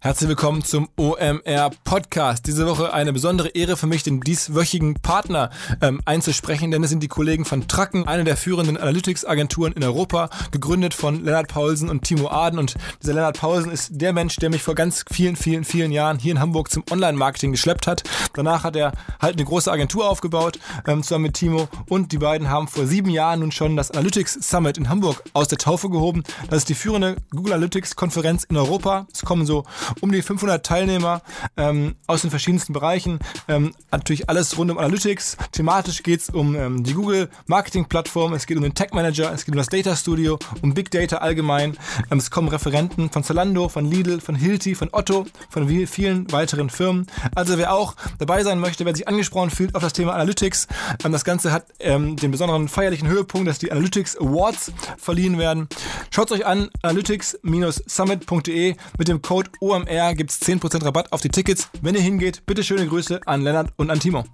[0.00, 2.46] Herzlich willkommen zum OMR Podcast.
[2.46, 5.50] Diese Woche eine besondere Ehre für mich, den dieswöchigen Partner
[5.80, 10.28] ähm, einzusprechen, denn es sind die Kollegen von Tracken, eine der führenden Analytics-Agenturen in Europa,
[10.52, 12.58] gegründet von Lennart Paulsen und Timo Aden.
[12.58, 16.18] Und dieser Lennart Paulsen ist der Mensch, der mich vor ganz vielen, vielen, vielen Jahren
[16.18, 18.02] hier in Hamburg zum Online-Marketing geschleppt hat.
[18.34, 21.68] Danach hat er halt eine große Agentur aufgebaut, ähm, zusammen mit Timo.
[21.88, 25.48] Und die beiden haben vor sieben Jahren nun schon das Analytics Summit in Hamburg aus
[25.48, 26.22] der Taufe gehoben.
[26.50, 29.06] Das ist die führende Google Analytics-Konferenz in Europa.
[29.12, 29.64] Es kommen so
[30.00, 31.22] um die 500 Teilnehmer
[31.56, 33.18] ähm, aus den verschiedensten Bereichen.
[33.48, 35.36] Ähm, natürlich alles rund um Analytics.
[35.52, 39.32] Thematisch geht es um ähm, die Google Marketing Plattform, es geht um den Tech Manager,
[39.32, 41.76] es geht um das Data Studio, um Big Data allgemein.
[42.10, 46.70] Ähm, es kommen Referenten von Zalando, von Lidl, von Hilti, von Otto, von vielen weiteren
[46.70, 47.06] Firmen.
[47.34, 50.68] Also wer auch dabei sein möchte, wer sich angesprochen fühlt auf das Thema Analytics,
[51.04, 55.68] ähm, das Ganze hat ähm, den besonderen feierlichen Höhepunkt, dass die Analytics Awards verliehen werden.
[56.10, 61.28] Schaut euch an, analytics-summit.de mit dem Code OM OMR gibt es 10% Rabatt auf die
[61.28, 61.68] Tickets.
[61.82, 64.24] Wenn ihr hingeht, bitte schöne Grüße an Lennart und an Timo.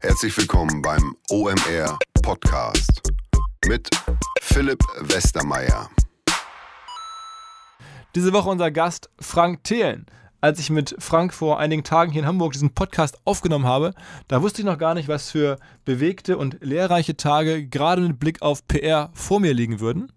[0.00, 3.00] Herzlich willkommen beim OMR Podcast
[3.68, 3.88] mit
[4.40, 5.88] Philipp Westermeier.
[8.16, 10.06] Diese Woche unser Gast Frank Thelen
[10.40, 13.94] als ich mit Frank vor einigen Tagen hier in Hamburg diesen Podcast aufgenommen habe,
[14.28, 18.42] da wusste ich noch gar nicht, was für bewegte und lehrreiche Tage gerade mit Blick
[18.42, 20.12] auf PR vor mir liegen würden.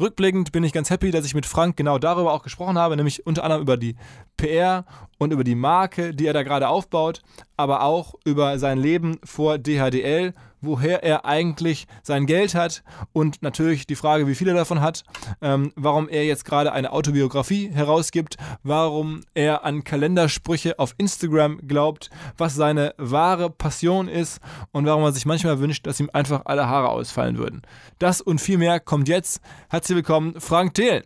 [0.00, 3.26] Rückblickend bin ich ganz happy, dass ich mit Frank genau darüber auch gesprochen habe, nämlich
[3.26, 3.96] unter anderem über die
[4.36, 4.84] PR
[5.18, 7.22] und über die Marke, die er da gerade aufbaut,
[7.56, 13.86] aber auch über sein Leben vor DHDL woher er eigentlich sein Geld hat und natürlich
[13.86, 15.04] die Frage, wie viel er davon hat,
[15.40, 22.10] ähm, warum er jetzt gerade eine Autobiografie herausgibt, warum er an Kalendersprüche auf Instagram glaubt,
[22.36, 24.40] was seine wahre Passion ist
[24.72, 27.62] und warum er sich manchmal wünscht, dass ihm einfach alle Haare ausfallen würden.
[27.98, 29.40] Das und viel mehr kommt jetzt.
[29.68, 31.04] Herzlich willkommen, Frank Thelen.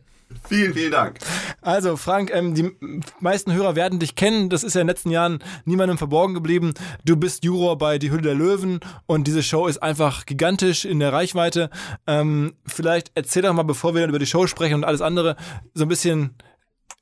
[0.48, 1.18] Vielen, vielen Dank.
[1.60, 2.72] Also Frank, ähm, die
[3.20, 4.50] meisten Hörer werden dich kennen.
[4.50, 6.74] Das ist ja in den letzten Jahren niemandem verborgen geblieben.
[7.04, 10.98] Du bist Juror bei Die Hülle der Löwen und diese Show ist einfach gigantisch in
[10.98, 11.70] der Reichweite.
[12.06, 15.36] Ähm, vielleicht erzähl doch mal, bevor wir dann über die Show sprechen und alles andere,
[15.74, 16.34] so ein bisschen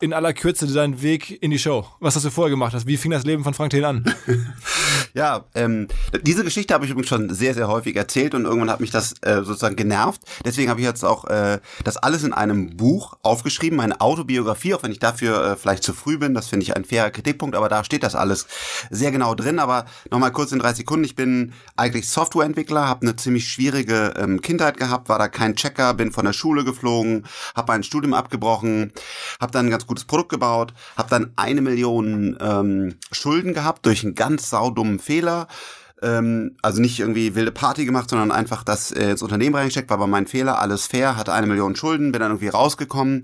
[0.00, 1.86] in aller Kürze deinen Weg in die Show.
[2.00, 2.74] Was hast du vorher gemacht?
[2.86, 4.14] Wie fing das Leben von Frank Thelen an?
[5.14, 5.88] ja, ähm,
[6.22, 9.14] diese Geschichte habe ich übrigens schon sehr, sehr häufig erzählt und irgendwann hat mich das
[9.22, 10.22] äh, sozusagen genervt.
[10.44, 14.82] Deswegen habe ich jetzt auch äh, das alles in einem Buch aufgeschrieben, meine Autobiografie, auch
[14.82, 16.34] wenn ich dafür äh, vielleicht zu früh bin.
[16.34, 18.46] Das finde ich ein fairer Kritikpunkt, aber da steht das alles
[18.90, 19.58] sehr genau drin.
[19.58, 21.04] Aber nochmal kurz in drei Sekunden.
[21.04, 25.94] Ich bin eigentlich Softwareentwickler, habe eine ziemlich schwierige ähm, Kindheit gehabt, war da kein Checker,
[25.94, 27.24] bin von der Schule geflogen,
[27.54, 28.92] habe mein Studium abgebrochen,
[29.40, 34.14] habe dann ganz gutes Produkt gebaut, habe dann eine Million ähm, Schulden gehabt durch einen
[34.14, 35.48] ganz saudummen Fehler.
[36.02, 39.98] Ähm, also nicht irgendwie wilde Party gemacht, sondern einfach das äh, ins Unternehmen reingesteckt, war
[39.98, 43.22] aber mein Fehler, alles fair, hatte eine Million Schulden, bin dann irgendwie rausgekommen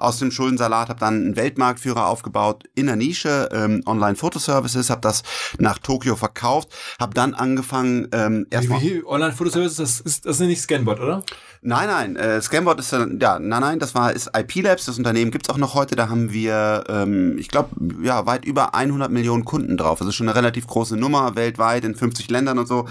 [0.00, 5.22] aus dem Schuldensalat, habe dann einen Weltmarktführer aufgebaut in der Nische, ähm, Online-Fotoservices, habe das
[5.58, 8.80] nach Tokio verkauft, habe dann angefangen ähm, erstmal...
[9.06, 11.22] Online-Fotoservices, das ist, das ist nicht Scanbot, oder?
[11.62, 15.30] Nein, nein, äh, Scambot ist ja, nein, nein, das war ist IP Labs, das Unternehmen
[15.30, 15.96] gibt's auch noch heute.
[15.96, 17.70] Da haben wir, ähm, ich glaube,
[18.02, 19.98] ja weit über 100 Millionen Kunden drauf.
[19.98, 22.86] Das ist schon eine relativ große Nummer weltweit in 50 Ländern und so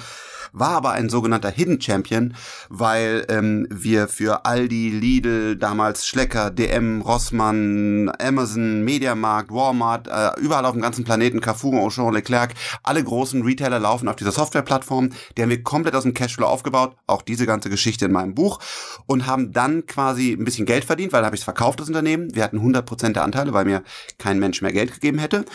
[0.53, 2.35] war aber ein sogenannter Hidden Champion,
[2.69, 10.65] weil ähm, wir für Aldi, Lidl, damals Schlecker, DM, Rossmann, Amazon, Mediamarkt, Walmart, äh, überall
[10.65, 12.53] auf dem ganzen Planeten, Carrefour, Auchan, Leclerc,
[12.83, 15.09] alle großen Retailer laufen auf dieser Softwareplattform.
[15.37, 18.59] Die haben wir komplett aus dem Cashflow aufgebaut, auch diese ganze Geschichte in meinem Buch
[19.05, 21.87] und haben dann quasi ein bisschen Geld verdient, weil da habe ich es verkauft, das
[21.87, 22.33] Unternehmen.
[22.35, 23.83] Wir hatten 100% der Anteile, weil mir
[24.17, 25.45] kein Mensch mehr Geld gegeben hätte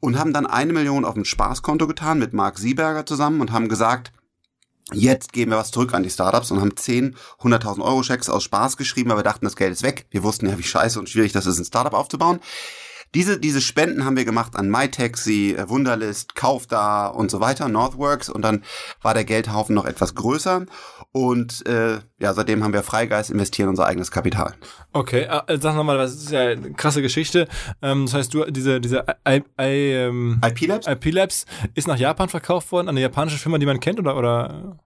[0.00, 3.68] und haben dann eine Million auf dem Spaßkonto getan mit Mark Sieberger zusammen und haben
[3.68, 4.12] gesagt,
[4.92, 8.44] Jetzt geben wir was zurück an die Startups und haben 10, 100.000 Euro Schecks aus
[8.44, 10.06] Spaß geschrieben, weil wir dachten, das Geld ist weg.
[10.10, 12.40] Wir wussten ja, wie scheiße und schwierig das ist, ein Startup aufzubauen.
[13.14, 18.28] Diese, diese Spenden haben wir gemacht an MyTaxi, äh, Wunderlist, Kaufda und so weiter, Northworks
[18.28, 18.62] und dann
[19.02, 20.66] war der Geldhaufen noch etwas größer
[21.12, 24.54] und äh, ja, seitdem haben wir Freigeist, investieren unser eigenes Kapital.
[24.92, 27.48] Okay, äh, sag nochmal, das ist ja eine krasse Geschichte.
[27.82, 30.86] Ähm, das heißt, du, diese, diese I, I, ähm, IP Labs?
[30.86, 34.16] IP Labs ist nach Japan verkauft worden, an eine japanische Firma, die man kennt oder,
[34.16, 34.78] oder?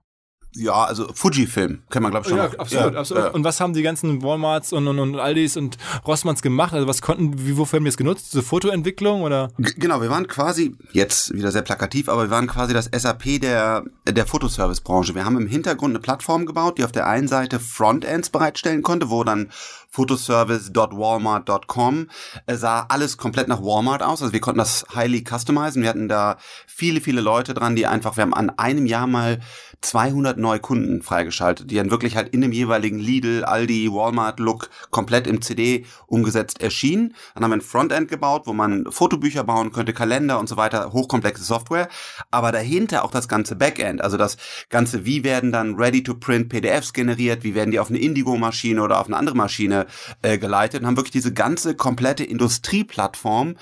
[0.53, 2.37] Ja, also Fujifilm, kann man glaube ich schon.
[2.37, 2.59] Ja, noch.
[2.59, 3.23] absolut, ja, absolut.
[3.23, 3.29] Ja.
[3.31, 6.73] Und was haben die ganzen Walmarts und, und, und Aldis und Rossmanns gemacht?
[6.73, 8.33] Also was konnten, wie, wofür haben wir es genutzt?
[8.33, 9.49] Diese Fotoentwicklung oder?
[9.57, 13.39] G genau, wir waren quasi, jetzt wieder sehr plakativ, aber wir waren quasi das SAP
[13.41, 15.15] der, der Fotoservice-Branche.
[15.15, 19.09] Wir haben im Hintergrund eine Plattform gebaut, die auf der einen Seite Frontends bereitstellen konnte,
[19.09, 19.51] wo dann
[19.91, 22.07] fotoservice.walmart.com,
[22.47, 24.21] sah alles komplett nach Walmart aus.
[24.21, 25.81] Also wir konnten das highly customizen.
[25.81, 29.39] Wir hatten da viele, viele Leute dran, die einfach, wir haben an einem Jahr mal
[29.81, 35.27] 200 neue Kunden freigeschaltet, die dann wirklich halt in dem jeweiligen Lidl, Aldi, Walmart-Look komplett
[35.27, 37.15] im CD umgesetzt erschienen.
[37.33, 40.93] Dann haben wir ein Frontend gebaut, wo man Fotobücher bauen könnte, Kalender und so weiter,
[40.93, 41.89] hochkomplexe Software.
[42.29, 44.37] Aber dahinter auch das ganze Backend, also das
[44.69, 49.07] ganze, wie werden dann ready-to-print PDFs generiert, wie werden die auf eine Indigo-Maschine oder auf
[49.07, 49.80] eine andere Maschine
[50.21, 53.55] äh, geleitet und haben wirklich diese ganze komplette Industrieplattform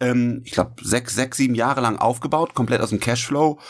[0.00, 3.60] ähm, ich glaube, sechs, sechs, sieben Jahre lang aufgebaut, komplett aus dem Cashflow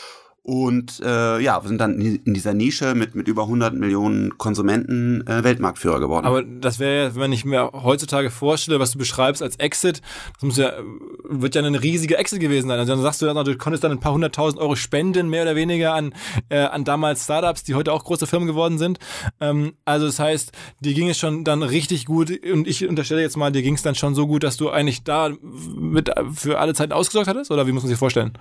[0.45, 5.25] und äh, ja, wir sind dann in dieser Nische mit, mit über 100 Millionen Konsumenten
[5.25, 6.27] äh, Weltmarktführer geworden.
[6.27, 10.03] Aber das wäre wenn ich mir heutzutage vorstelle, was du beschreibst als Exit,
[10.35, 10.73] das muss ja,
[11.27, 12.77] wird ja eine riesige Exit gewesen sein.
[12.77, 15.95] Also dann sagst du, du konntest dann ein paar hunderttausend Euro spenden, mehr oder weniger
[15.95, 16.13] an,
[16.49, 18.99] äh, an damals Startups, die heute auch große Firmen geworden sind.
[19.39, 23.35] Ähm, also das heißt, dir ging es schon dann richtig gut und ich unterstelle jetzt
[23.35, 25.31] mal, dir ging es dann schon so gut, dass du eigentlich da
[25.75, 27.49] mit für alle Zeit ausgesorgt hattest?
[27.49, 28.37] Oder wie muss man sich vorstellen?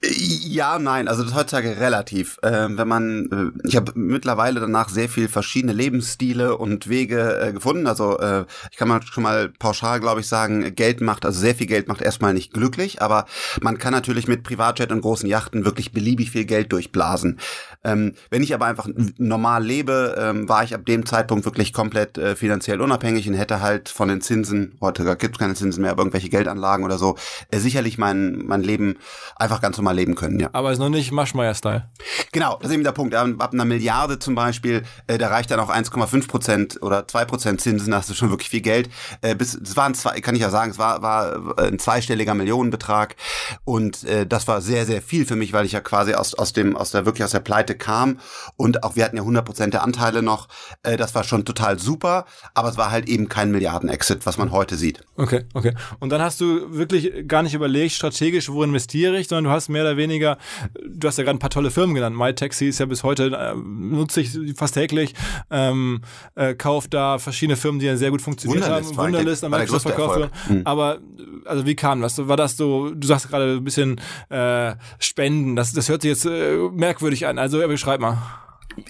[0.00, 2.38] Ja, nein, also das heutzutage relativ.
[2.42, 7.52] Äh, wenn man, äh, ich habe mittlerweile danach sehr viel verschiedene Lebensstile und Wege äh,
[7.52, 7.88] gefunden.
[7.88, 11.56] Also äh, ich kann mal schon mal pauschal, glaube ich, sagen, Geld macht, also sehr
[11.56, 13.26] viel Geld macht erstmal nicht glücklich, aber
[13.60, 17.40] man kann natürlich mit Privatjet und großen Yachten wirklich beliebig viel Geld durchblasen.
[17.82, 22.18] Ähm, wenn ich aber einfach normal lebe, ähm, war ich ab dem Zeitpunkt wirklich komplett
[22.18, 25.90] äh, finanziell unabhängig und hätte halt von den Zinsen, heute gibt es keine Zinsen mehr,
[25.90, 27.16] aber irgendwelche Geldanlagen oder so,
[27.50, 28.96] äh, sicherlich mein, mein Leben
[29.34, 30.50] einfach ganz normal mal leben können, ja.
[30.52, 31.88] Aber ist noch nicht Maschmeyer-Style.
[32.32, 33.14] Genau, das ist eben der Punkt.
[33.14, 37.60] Ab einer Milliarde zum Beispiel, äh, da reicht dann auch 1,5 Prozent oder 2 Prozent
[37.60, 38.90] Zinsen, da hast du schon wirklich viel Geld.
[39.22, 43.16] Äh, bis, es waren zwei, kann ich ja sagen, es war, war ein zweistelliger Millionenbetrag
[43.64, 46.52] und äh, das war sehr, sehr viel für mich, weil ich ja quasi aus, aus
[46.52, 48.20] dem, aus der, wirklich aus der Pleite kam
[48.56, 50.48] und auch wir hatten ja 100 Prozent der Anteile noch.
[50.82, 54.52] Äh, das war schon total super, aber es war halt eben kein Milliarden-Exit, was man
[54.52, 55.00] heute sieht.
[55.16, 55.74] Okay, okay.
[55.98, 59.68] Und dann hast du wirklich gar nicht überlegt, strategisch, wo investiere ich, sondern du hast
[59.68, 60.38] mehr mehr oder weniger,
[60.84, 62.16] du hast ja gerade ein paar tolle Firmen genannt.
[62.16, 65.14] MyTaxi ist ja bis heute, äh, nutze ich fast täglich,
[65.50, 66.00] ähm,
[66.34, 69.06] äh, kauft da verschiedene Firmen, die ja sehr gut funktioniert Wunderlist haben.
[69.06, 70.62] Wunderlist am Microsoft verkauft mhm.
[70.64, 70.98] Aber
[71.44, 72.26] also wie kam das?
[72.28, 76.26] War das so, du sagst gerade ein bisschen äh, Spenden, das, das hört sich jetzt
[76.26, 77.38] äh, merkwürdig an.
[77.38, 78.18] Also beschreib mal.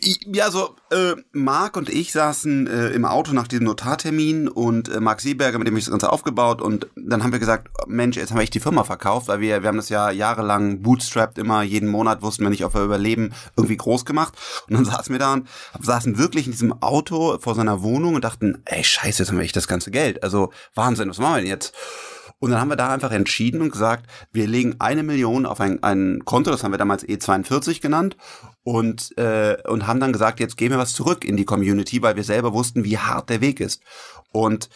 [0.01, 5.01] Ja, so äh, Marc und ich saßen äh, im Auto nach diesem Notartermin und äh,
[5.01, 8.31] Marc Sieberger, mit dem ich das Ganze aufgebaut und dann haben wir gesagt, Mensch, jetzt
[8.31, 11.63] haben wir echt die Firma verkauft, weil wir wir haben das ja jahrelang bootstrapped immer
[11.63, 14.35] jeden Monat wussten wir nicht, ob wir überleben, irgendwie groß gemacht
[14.69, 15.49] und dann saßen wir da und
[15.81, 19.45] saßen wirklich in diesem Auto vor seiner Wohnung und dachten, ey Scheiße, jetzt haben wir
[19.45, 21.75] echt das ganze Geld, also Wahnsinn, was machen wir denn jetzt?
[22.41, 25.83] Und dann haben wir da einfach entschieden und gesagt, wir legen eine Million auf ein,
[25.83, 28.17] ein Konto, das haben wir damals E42 genannt,
[28.63, 32.17] und, äh, und haben dann gesagt, jetzt gehen wir was zurück in die Community, weil
[32.17, 33.83] wir selber wussten, wie hart der Weg ist.
[34.31, 34.69] Und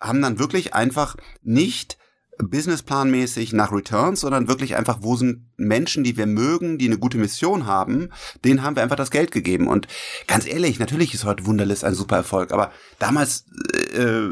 [0.00, 1.98] haben dann wirklich einfach nicht
[2.38, 7.18] businessplanmäßig nach Returns, sondern wirklich einfach, wo sind Menschen, die wir mögen, die eine gute
[7.18, 8.10] Mission haben,
[8.44, 9.68] denen haben wir einfach das Geld gegeben.
[9.68, 9.88] Und
[10.26, 13.44] ganz ehrlich, natürlich ist heute Wunderlist ein super Erfolg, aber damals
[13.92, 14.26] äh,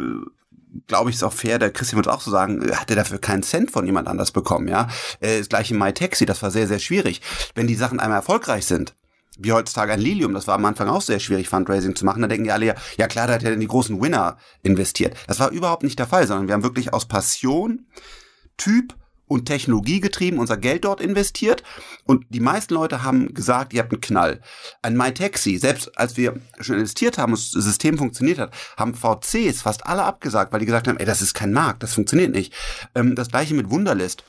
[0.86, 3.42] glaube ich, ist auch fair, der Christian wird auch so sagen, hat er dafür keinen
[3.42, 4.88] Cent von jemand anders bekommen, ja.
[5.20, 7.20] Äh, das gleiche MyTaxi, das war sehr, sehr schwierig.
[7.54, 8.94] Wenn die Sachen einmal erfolgreich sind,
[9.38, 12.22] wie heutzutage ein Lilium, das war am Anfang auch sehr schwierig, Fundraising zu machen.
[12.22, 15.16] Da denken die alle ja, ja klar, da hat er in die großen Winner investiert.
[15.28, 17.86] Das war überhaupt nicht der Fall, sondern wir haben wirklich aus Passion,
[18.56, 18.96] Typ
[19.28, 21.62] und Technologie getrieben unser Geld dort investiert
[22.04, 24.40] und die meisten Leute haben gesagt, ihr habt einen Knall.
[24.82, 29.62] Ein MyTaxi, selbst als wir schon investiert haben und das System funktioniert hat, haben VCs
[29.62, 32.52] fast alle abgesagt, weil die gesagt haben, ey, das ist kein Markt, das funktioniert nicht.
[32.94, 34.24] Ähm, das gleiche mit Wunderlist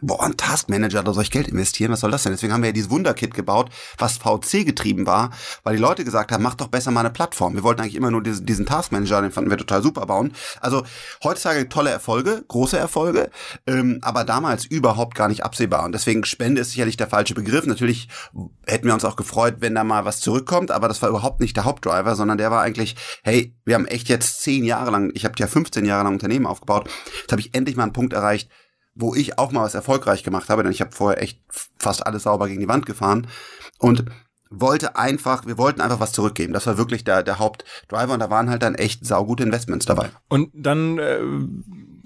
[0.00, 2.32] boah, ein Taskmanager, da soll ich Geld investieren, was soll das denn?
[2.32, 5.30] Deswegen haben wir ja dieses Wunderkit gebaut, was VC getrieben war,
[5.64, 7.54] weil die Leute gesagt haben, mach doch besser mal eine Plattform.
[7.54, 10.32] Wir wollten eigentlich immer nur diesen, diesen Taskmanager, den fanden wir total super bauen.
[10.60, 10.84] Also
[11.22, 13.30] heutzutage tolle Erfolge, große Erfolge,
[13.66, 15.84] ähm, aber damals überhaupt gar nicht absehbar.
[15.84, 17.66] Und deswegen Spende ist sicherlich der falsche Begriff.
[17.66, 18.08] Natürlich
[18.66, 21.56] hätten wir uns auch gefreut, wenn da mal was zurückkommt, aber das war überhaupt nicht
[21.56, 25.24] der Hauptdriver, sondern der war eigentlich, hey, wir haben echt jetzt zehn Jahre lang, ich
[25.24, 26.88] habe ja 15 Jahre lang Unternehmen aufgebaut,
[27.20, 28.50] jetzt habe ich endlich mal einen Punkt erreicht,
[28.98, 31.40] wo ich auch mal was erfolgreich gemacht habe, denn ich habe vorher echt
[31.78, 33.28] fast alles sauber gegen die Wand gefahren
[33.78, 34.04] und
[34.50, 36.52] wollte einfach, wir wollten einfach was zurückgeben.
[36.52, 40.10] Das war wirklich der, der Hauptdriver und da waren halt dann echt saugute Investments dabei.
[40.28, 41.20] Und dann äh,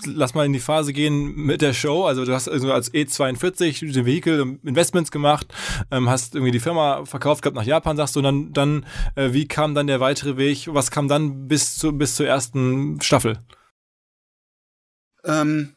[0.04, 2.04] lass mal in die Phase gehen mit der Show.
[2.04, 5.54] Also du hast also als E42 den Vehikel Investments gemacht,
[5.90, 9.32] ähm, hast irgendwie die Firma verkauft gehabt nach Japan, sagst du, und dann, dann äh,
[9.32, 10.68] wie kam dann der weitere Weg?
[10.72, 13.38] Was kam dann bis zu bis zur ersten Staffel?
[15.24, 15.76] Ähm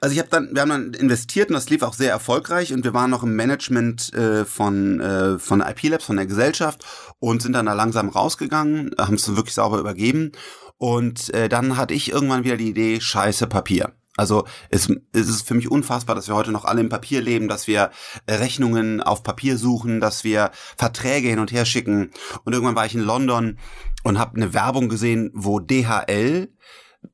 [0.00, 2.84] Also ich habe dann, wir haben dann investiert und das lief auch sehr erfolgreich und
[2.84, 6.84] wir waren noch im Management äh, von äh, von IP Labs, von der Gesellschaft
[7.18, 10.32] und sind dann da langsam rausgegangen, haben es wirklich sauber übergeben
[10.78, 13.92] und äh, dann hatte ich irgendwann wieder die Idee, scheiße Papier.
[14.16, 17.48] Also es, es ist für mich unfassbar, dass wir heute noch alle im Papier leben,
[17.48, 17.90] dass wir
[18.26, 22.10] äh, Rechnungen auf Papier suchen, dass wir Verträge hin und her schicken.
[22.44, 23.58] Und irgendwann war ich in London
[24.04, 26.48] und habe eine Werbung gesehen, wo DHL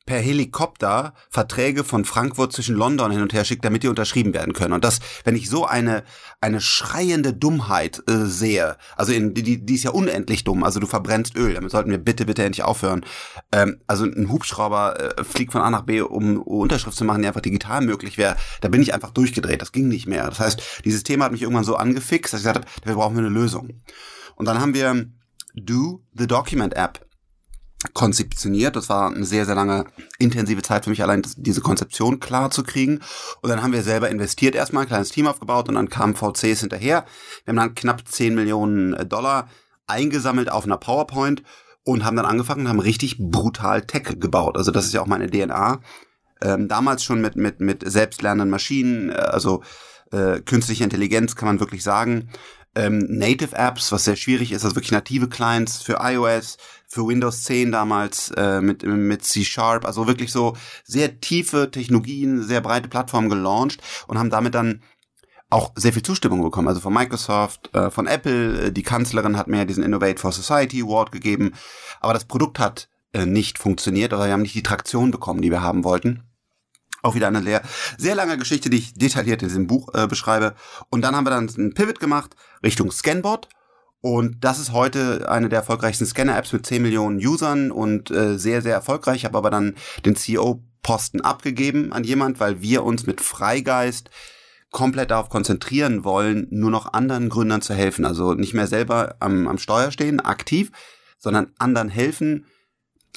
[0.06, 4.52] per Helikopter Verträge von Frankfurt zwischen London hin und her schickt, damit die unterschrieben werden
[4.52, 4.72] können.
[4.72, 6.02] Und das, wenn ich so eine
[6.40, 10.88] eine schreiende Dummheit äh, sehe, also in, die, die ist ja unendlich dumm, also du
[10.88, 13.04] verbrennst Öl, damit sollten wir bitte, bitte endlich aufhören.
[13.52, 17.28] Ähm, also ein Hubschrauber äh, fliegt von A nach B, um Unterschrift zu machen, die
[17.28, 18.36] einfach digital möglich wäre.
[18.60, 20.28] Da bin ich einfach durchgedreht, das ging nicht mehr.
[20.28, 23.16] Das heißt, dieses Thema hat mich irgendwann so angefixt, dass ich gesagt habe, wir brauchen
[23.18, 23.80] eine Lösung.
[24.34, 25.06] Und dann haben wir
[25.54, 27.06] Do the Document App
[27.94, 28.76] konzeptioniert.
[28.76, 29.84] Das war eine sehr, sehr lange
[30.18, 33.00] intensive Zeit für mich, allein diese Konzeption klar zu kriegen.
[33.40, 36.60] Und dann haben wir selber investiert, erstmal ein kleines Team aufgebaut und dann kamen VCs
[36.60, 37.04] hinterher.
[37.44, 39.48] Wir haben dann knapp 10 Millionen äh, Dollar
[39.86, 41.42] eingesammelt auf einer PowerPoint
[41.84, 44.56] und haben dann angefangen und haben richtig brutal Tech gebaut.
[44.56, 45.80] Also das ist ja auch meine DNA.
[46.40, 49.62] Ähm, damals schon mit, mit, mit selbstlernenden Maschinen, äh, also
[50.10, 52.28] äh, künstliche Intelligenz kann man wirklich sagen.
[52.74, 56.56] Ähm, Native Apps, was sehr schwierig ist, also wirklich native Clients für iOS,
[56.88, 62.42] für Windows 10 damals äh, mit, mit C Sharp, also wirklich so sehr tiefe Technologien,
[62.42, 64.82] sehr breite Plattformen gelauncht und haben damit dann
[65.50, 69.48] auch sehr viel Zustimmung bekommen, also von Microsoft, äh, von Apple, äh, die Kanzlerin hat
[69.48, 71.52] mir diesen Innovate for Society Award gegeben,
[72.00, 75.50] aber das Produkt hat äh, nicht funktioniert oder wir haben nicht die Traktion bekommen, die
[75.50, 76.22] wir haben wollten.
[77.02, 77.62] Auch wieder eine sehr,
[77.98, 80.54] sehr lange Geschichte, die ich detailliert in diesem Buch äh, beschreibe.
[80.88, 83.48] Und dann haben wir dann einen Pivot gemacht Richtung Scanbot
[84.02, 88.60] und das ist heute eine der erfolgreichsten Scanner-Apps mit 10 Millionen Usern und äh, sehr,
[88.60, 89.18] sehr erfolgreich.
[89.18, 94.10] Ich habe aber dann den CEO-Posten abgegeben an jemand, weil wir uns mit Freigeist
[94.72, 98.04] komplett darauf konzentrieren wollen, nur noch anderen Gründern zu helfen.
[98.04, 100.72] Also nicht mehr selber am, am Steuer stehen, aktiv,
[101.18, 102.46] sondern anderen helfen,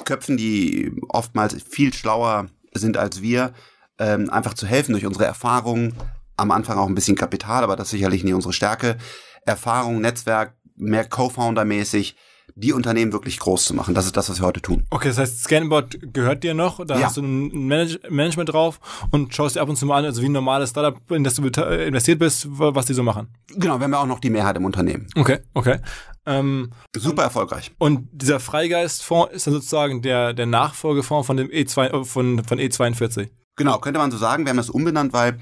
[0.04, 3.54] Köpfen, die oftmals viel schlauer sind als wir,
[3.98, 5.94] ähm, einfach zu helfen durch unsere Erfahrung,
[6.36, 8.96] am Anfang auch ein bisschen Kapital, aber das ist sicherlich nicht unsere Stärke.
[9.44, 12.16] Erfahrung, Netzwerk, mehr Co-Founder-mäßig
[12.54, 13.94] die Unternehmen wirklich groß zu machen.
[13.94, 14.84] Das ist das, was wir heute tun.
[14.90, 17.06] Okay, das heißt, Scanbot gehört dir noch, da ja.
[17.06, 20.22] hast du ein Manage Management drauf und schaust dir ab und zu mal an, also
[20.22, 23.28] wie ein normales Startup, in das du investiert bist, was die so machen.
[23.48, 25.06] Genau, wir haben ja auch noch die Mehrheit im Unternehmen.
[25.14, 25.80] Okay, okay.
[26.24, 27.72] Ähm, Super erfolgreich.
[27.78, 33.28] Und dieser Freigeistfonds ist dann sozusagen der, der Nachfolgefonds von dem E2, von, von E42.
[33.56, 34.44] Genau, könnte man so sagen.
[34.44, 35.38] Wir haben das umbenannt, weil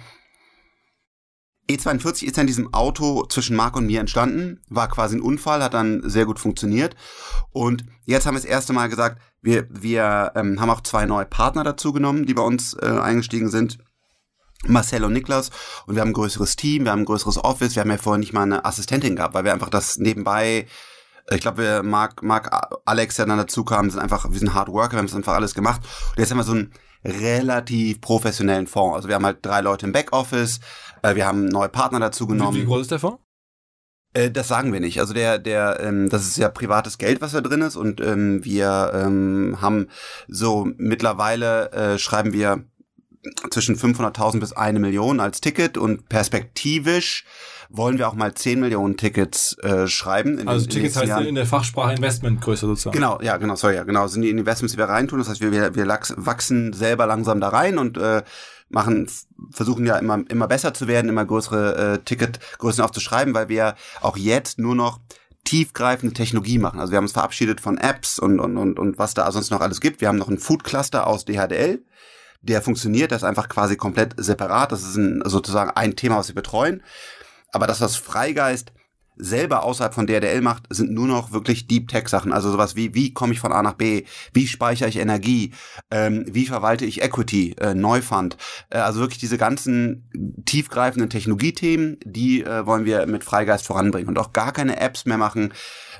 [1.68, 5.62] E42 ist ja in diesem Auto zwischen Marc und mir entstanden, war quasi ein Unfall,
[5.62, 6.94] hat dann sehr gut funktioniert.
[7.50, 11.26] Und jetzt haben wir das erste Mal gesagt, wir, wir ähm, haben auch zwei neue
[11.26, 13.78] Partner dazu genommen, die bei uns äh, eingestiegen sind.
[14.66, 15.50] Marcel und Niklas
[15.87, 18.18] und wir haben ein größeres Team, wir haben ein größeres Office, wir haben ja vorher
[18.18, 20.66] nicht mal eine Assistentin gehabt, weil wir einfach das nebenbei
[21.30, 22.50] ich glaube, wir Marc, Marc,
[22.85, 25.35] Alex, der dann dazu kam, sind einfach, wir sind Hard Worker, wir haben das einfach
[25.35, 25.80] alles gemacht.
[26.11, 26.73] Und jetzt haben wir so einen
[27.04, 28.96] relativ professionellen Fonds.
[28.96, 30.61] Also wir haben halt drei Leute im Backoffice,
[31.02, 32.56] äh, wir haben neue Partner dazu genommen.
[32.56, 33.18] Wie, wie groß ist der Fonds?
[34.14, 35.00] Äh, das sagen wir nicht.
[35.00, 38.44] Also der, der, ähm, das ist ja privates Geld, was da drin ist, und ähm,
[38.44, 39.88] wir ähm, haben
[40.28, 42.64] so mittlerweile äh, schreiben wir
[43.50, 47.25] zwischen 500.000 bis eine Million als Ticket und perspektivisch
[47.68, 50.47] wollen wir auch mal 10 Millionen Tickets äh, schreiben.
[50.49, 51.26] also den, Tickets heißt Jahren.
[51.26, 52.94] in der Fachsprache Investmentgröße sozusagen.
[52.94, 55.18] Genau, ja, genau, sorry, ja, genau, sind die Investments, die wir reintun.
[55.18, 58.23] Das heißt, wir, wir, wir wachsen selber langsam da rein und äh,
[58.68, 59.09] machen,
[59.50, 64.16] versuchen ja immer, immer besser zu werden, immer größere äh, Ticketgrößen aufzuschreiben, weil wir auch
[64.16, 65.00] jetzt nur noch
[65.44, 66.80] tiefgreifende Technologie machen.
[66.80, 69.61] Also wir haben uns verabschiedet von Apps und, und, und, und was da sonst noch
[69.61, 70.00] alles gibt.
[70.00, 71.85] Wir haben noch einen Food Cluster aus DHDL.
[72.40, 74.73] Der funktioniert, das ist einfach quasi komplett separat.
[74.73, 76.83] Das ist ein, sozusagen ein Thema, was wir betreuen.
[77.54, 78.73] Aber das, was Freigeist
[79.16, 82.32] selber außerhalb von DRDL macht, sind nur noch wirklich Deep Tech Sachen.
[82.32, 84.04] Also sowas wie, wie komme ich von A nach B?
[84.32, 85.52] Wie speichere ich Energie?
[85.92, 88.37] Ähm, wie verwalte ich Equity, äh, Neufund?
[88.70, 94.18] Äh, also wirklich diese ganzen tiefgreifenden Technologiethemen, die äh, wollen wir mit Freigeist voranbringen und
[94.18, 95.52] auch gar keine Apps mehr machen,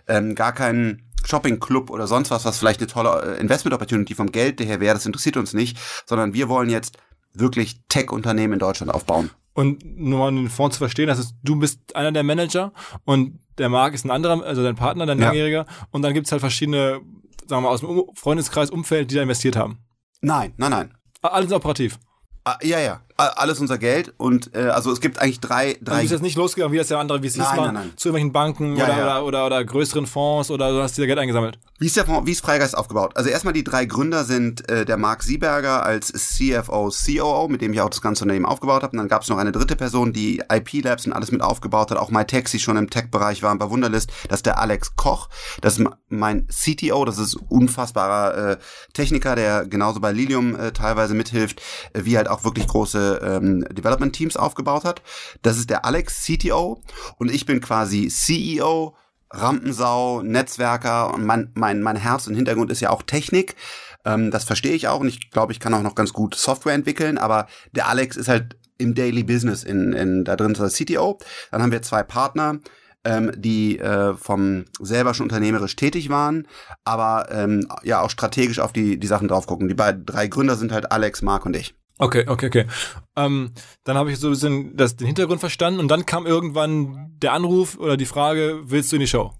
[0.09, 4.17] ähm, gar keinen Shopping Club oder sonst was, was vielleicht eine tolle äh, Investment Opportunity
[4.17, 6.99] vom Geld her wäre, das interessiert uns nicht, sondern wir wollen jetzt
[7.33, 9.31] wirklich Tech-Unternehmen in Deutschland aufbauen.
[9.55, 12.73] Und nur mal den Fonds zu verstehen, das ist, du bist einer der Manager
[13.05, 15.27] und der Marc ist ein anderer, also dein Partner, dein ja.
[15.27, 15.67] Langjähriger.
[15.93, 17.01] Und dann gibt's halt verschiedene,
[17.47, 19.79] sagen wir mal, aus dem Freundeskreis, Umfeld, die da investiert haben.
[20.21, 20.95] Nein, nein, nein.
[21.23, 21.99] Alles operativ.
[22.45, 23.01] Ah, ja, ja.
[23.17, 25.93] Alles unser Geld und äh, also es gibt eigentlich drei, drei.
[25.93, 27.93] Also du bist jetzt nicht losgegangen, wie das ja andere VCs Nein, machen, nein, nein.
[27.97, 29.05] zu irgendwelchen Banken Ja, oder, ja.
[29.05, 31.59] Oder, oder, oder größeren Fonds oder du hast dir Geld eingesammelt.
[31.79, 33.17] Wie ist der Fonds, wie ist Freigeist aufgebaut?
[33.17, 37.73] Also erstmal die drei Gründer sind äh, der Mark Sieberger als CFO, COO, mit dem
[37.73, 38.93] ich auch das ganze Unternehmen aufgebaut habe.
[38.93, 41.91] Und dann gab es noch eine dritte Person, die IP Labs und alles mit aufgebaut
[41.91, 44.11] hat, auch MyTaxi schon im Tech-Bereich war bei Wunderlist.
[44.29, 45.29] Das ist der Alex Koch.
[45.61, 48.57] Das ist mein CTO, das ist unfassbarer äh,
[48.93, 51.61] Techniker, der genauso bei Lilium äh, teilweise mithilft,
[51.93, 55.03] äh, wie halt auch wirklich große ähm, Development-Teams aufgebaut hat.
[55.43, 56.83] Das ist der Alex, CTO.
[57.17, 58.95] Und ich bin quasi CEO,
[59.31, 63.57] Rampensau, Netzwerker und mein, mein, mein Herz und Hintergrund ist ja auch Technik.
[64.05, 66.75] Ähm, das verstehe ich auch und ich glaube, ich kann auch noch ganz gut Software
[66.75, 70.75] entwickeln, aber der Alex ist halt im Daily Business in, in da drin ist als
[70.75, 71.19] CTO.
[71.51, 72.59] Dann haben wir zwei Partner,
[73.05, 76.47] ähm, die äh, vom selber schon unternehmerisch tätig waren,
[76.85, 79.69] aber ähm, ja auch strategisch auf die, die Sachen drauf gucken.
[79.69, 81.75] Die beiden drei Gründer sind halt Alex, Mark und ich.
[81.99, 82.67] Okay, okay, okay.
[83.15, 83.53] Ähm,
[83.85, 87.33] dann habe ich so ein bisschen das, den Hintergrund verstanden und dann kam irgendwann der
[87.33, 89.33] Anruf oder die Frage, willst du in die Show?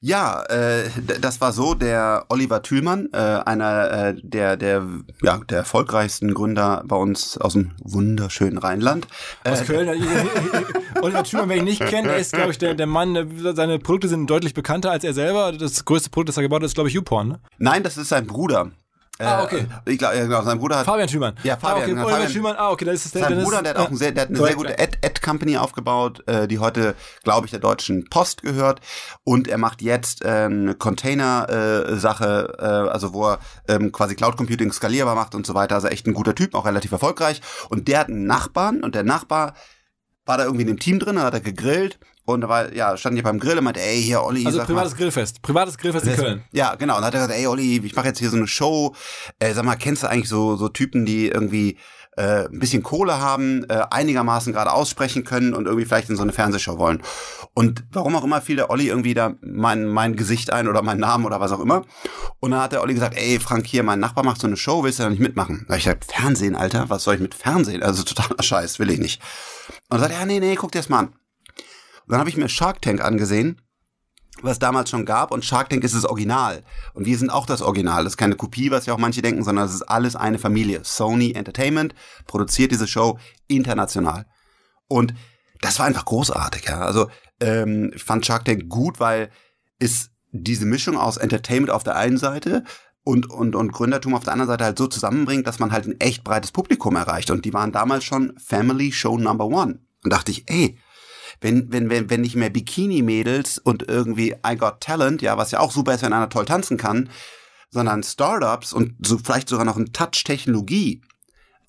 [0.00, 0.88] Ja, äh,
[1.20, 4.86] das war so, der Oliver Thülmann, äh, einer äh, der, der,
[5.22, 9.08] ja, der erfolgreichsten Gründer bei uns aus dem wunderschönen Rheinland.
[9.44, 9.88] Aus Köln.
[11.02, 14.30] Oliver Thümann, wer ihn nicht kennt, ist, glaube ich, der, der Mann, seine Produkte sind
[14.30, 15.50] deutlich bekannter als er selber.
[15.52, 17.28] Das größte Produkt, das er gebaut hat, ist, glaube ich, YouPorn.
[17.28, 17.40] Ne?
[17.58, 18.70] Nein, das ist sein Bruder.
[19.20, 19.66] Ah, okay.
[19.84, 21.34] Äh, ich glaube, ja, genau, sein Bruder hat Fabian Thümann.
[21.42, 21.90] Ja, Fabian, Ah, okay.
[21.90, 23.22] genau, Oliver Fabian- Thümann, ah, okay, das ist der.
[23.24, 24.96] Sein Bruder, der hat auch ein sehr, der hat eine sehr gute korrekt.
[25.04, 26.94] Ad- Ad-Company aufgebaut, äh, die heute,
[27.24, 28.80] glaube ich, der Deutschen Post gehört.
[29.24, 34.72] Und er macht jetzt äh, eine Container-Sache, äh, also wo er ähm, quasi Cloud Computing
[34.72, 35.74] skalierbar macht und so weiter.
[35.76, 37.40] Also echt ein guter Typ, auch relativ erfolgreich.
[37.68, 39.54] Und der hat einen Nachbarn und der Nachbar
[40.26, 41.98] war da irgendwie in dem Team drin, hat er gegrillt
[42.34, 44.68] und da war, ja, stand ich beim Grill und meinte, ey, hier, Olli, Also sag
[44.68, 45.42] mal, privates Grillfest.
[45.42, 46.44] Privates Grillfest in Köln.
[46.52, 46.94] ja, genau.
[46.96, 48.94] Und dann hat er gesagt, ey Olli, ich mache jetzt hier so eine Show.
[49.38, 51.78] Äh, sag mal, kennst du eigentlich so, so Typen, die irgendwie
[52.16, 56.22] äh, ein bisschen Kohle haben, äh, einigermaßen gerade aussprechen können und irgendwie vielleicht in so
[56.22, 57.00] eine Fernsehshow wollen.
[57.54, 61.00] Und warum auch immer fiel der Olli irgendwie da mein, mein Gesicht ein oder meinen
[61.00, 61.84] Namen oder was auch immer.
[62.40, 64.82] Und dann hat der Olli gesagt, ey Frank, hier, mein Nachbar macht so eine Show,
[64.82, 65.64] willst du da nicht mitmachen?
[65.68, 67.82] Da hab ich gesagt, Fernsehen, Alter, was soll ich mit Fernsehen?
[67.82, 69.22] Also totaler Scheiß, will ich nicht.
[69.88, 71.14] Und er sagt, ja, nee, nee, guck dir das mal an.
[72.08, 73.60] Dann habe ich mir Shark Tank angesehen
[74.42, 76.62] was damals schon gab und Shark Tank ist das Original.
[76.94, 78.04] Und wir sind auch das Original.
[78.04, 80.80] Das ist keine Kopie, was ja auch manche denken, sondern es ist alles eine Familie.
[80.84, 81.94] Sony Entertainment
[82.26, 84.26] produziert diese Show international.
[84.86, 85.14] Und
[85.60, 86.80] das war einfach großartig, ja.
[86.80, 87.08] Also
[87.40, 89.30] ähm, ich fand Shark Tank gut, weil
[89.78, 92.64] es diese Mischung aus Entertainment auf der einen Seite
[93.02, 95.98] und, und, und Gründertum auf der anderen Seite halt so zusammenbringt, dass man halt ein
[96.00, 97.30] echt breites Publikum erreicht.
[97.30, 99.80] Und die waren damals schon Family Show Number One.
[100.04, 100.78] Und dachte ich, ey,
[101.40, 105.60] wenn, wenn, wenn, wenn nicht mehr Bikini-Mädels und irgendwie I Got Talent, ja, was ja
[105.60, 107.10] auch super ist, wenn einer toll tanzen kann,
[107.70, 111.02] sondern Startups und so vielleicht sogar noch ein Touch Technologie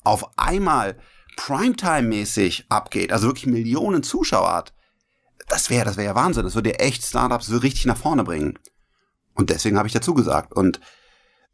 [0.04, 0.98] auf einmal
[1.36, 4.74] Primetime-mäßig abgeht, also wirklich Millionen Zuschauer hat,
[5.50, 6.44] das wäre, das wäre ja Wahnsinn.
[6.44, 8.58] Das würde ja echt Startups so richtig nach vorne bringen.
[9.34, 10.54] Und deswegen habe ich dazu gesagt.
[10.54, 10.80] Und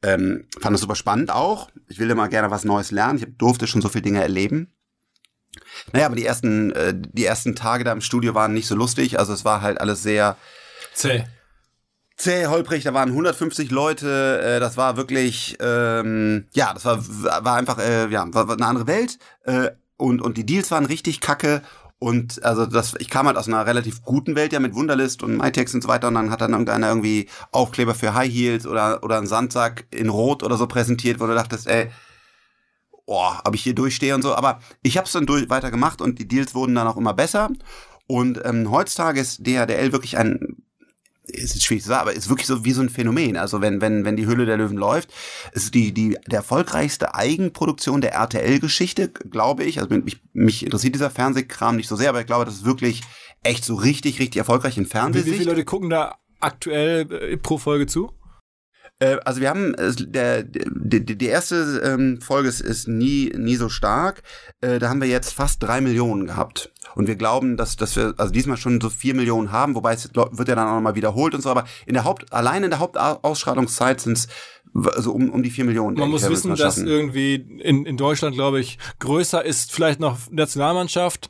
[0.03, 1.71] ähm, fand das super spannend auch.
[1.87, 3.19] Ich will immer gerne was Neues lernen.
[3.19, 4.73] Ich durfte schon so viele Dinge erleben.
[5.93, 9.19] Naja, aber die ersten, äh, die ersten Tage da im Studio waren nicht so lustig.
[9.19, 10.37] Also es war halt alles sehr
[10.93, 11.25] Zäh.
[12.17, 12.83] zäh, holprig.
[12.83, 14.41] Da waren 150 Leute.
[14.41, 16.99] Äh, das war wirklich, ähm, ja, das war,
[17.45, 19.17] war einfach, äh, ja, war, war eine andere Welt.
[19.43, 21.61] Äh, und, und die Deals waren richtig kacke.
[21.97, 25.37] Und also das, ich kam halt aus einer relativ guten Welt ja mit Wunderlist und
[25.37, 29.01] MyText und so weiter und dann hat dann irgendeiner irgendwie Aufkleber für High Heels oder,
[29.01, 31.89] oder einen Sandsack in Rot oder so präsentiert, wo du dachtest, ey,
[33.05, 34.35] oh, ob ich hier durchstehe und so.
[34.35, 37.13] Aber ich habe es dann durch, weiter gemacht und die Deals wurden dann auch immer
[37.13, 37.49] besser.
[38.07, 40.57] Und ähm, heutzutage ist DHDL wirklich ein,
[41.23, 43.37] ist schwierig zu sagen, aber ist wirklich so wie so ein Phänomen.
[43.37, 45.11] Also wenn, wenn, wenn die Hülle der Löwen läuft,
[45.53, 49.79] ist die, die, der erfolgreichste Eigenproduktion der RTL-Geschichte, glaube ich.
[49.81, 53.01] Also mich, mich interessiert dieser Fernsehkram nicht so sehr, aber ich glaube, das ist wirklich
[53.43, 55.37] echt so richtig, richtig erfolgreich in Wie, wie Fernsehsicht.
[55.37, 58.11] viele Leute gucken da aktuell äh, pro Folge zu?
[58.99, 63.55] Äh, also wir haben äh, der, die, die, erste ähm, Folge ist, ist nie nie
[63.55, 64.23] so stark.
[64.61, 66.71] Äh, da haben wir jetzt fast drei Millionen gehabt.
[66.95, 70.09] Und wir glauben, dass, dass wir also diesmal schon so vier Millionen haben, wobei es
[70.13, 72.79] wird ja dann auch nochmal wiederholt und so, aber in der Haupt, allein in der
[72.79, 74.27] Hauptausstrahlungszeit sind es
[74.83, 75.97] also um, um die vier Millionen.
[75.97, 81.29] Man muss wissen, dass irgendwie in, in Deutschland, glaube ich, größer ist vielleicht noch Nationalmannschaft.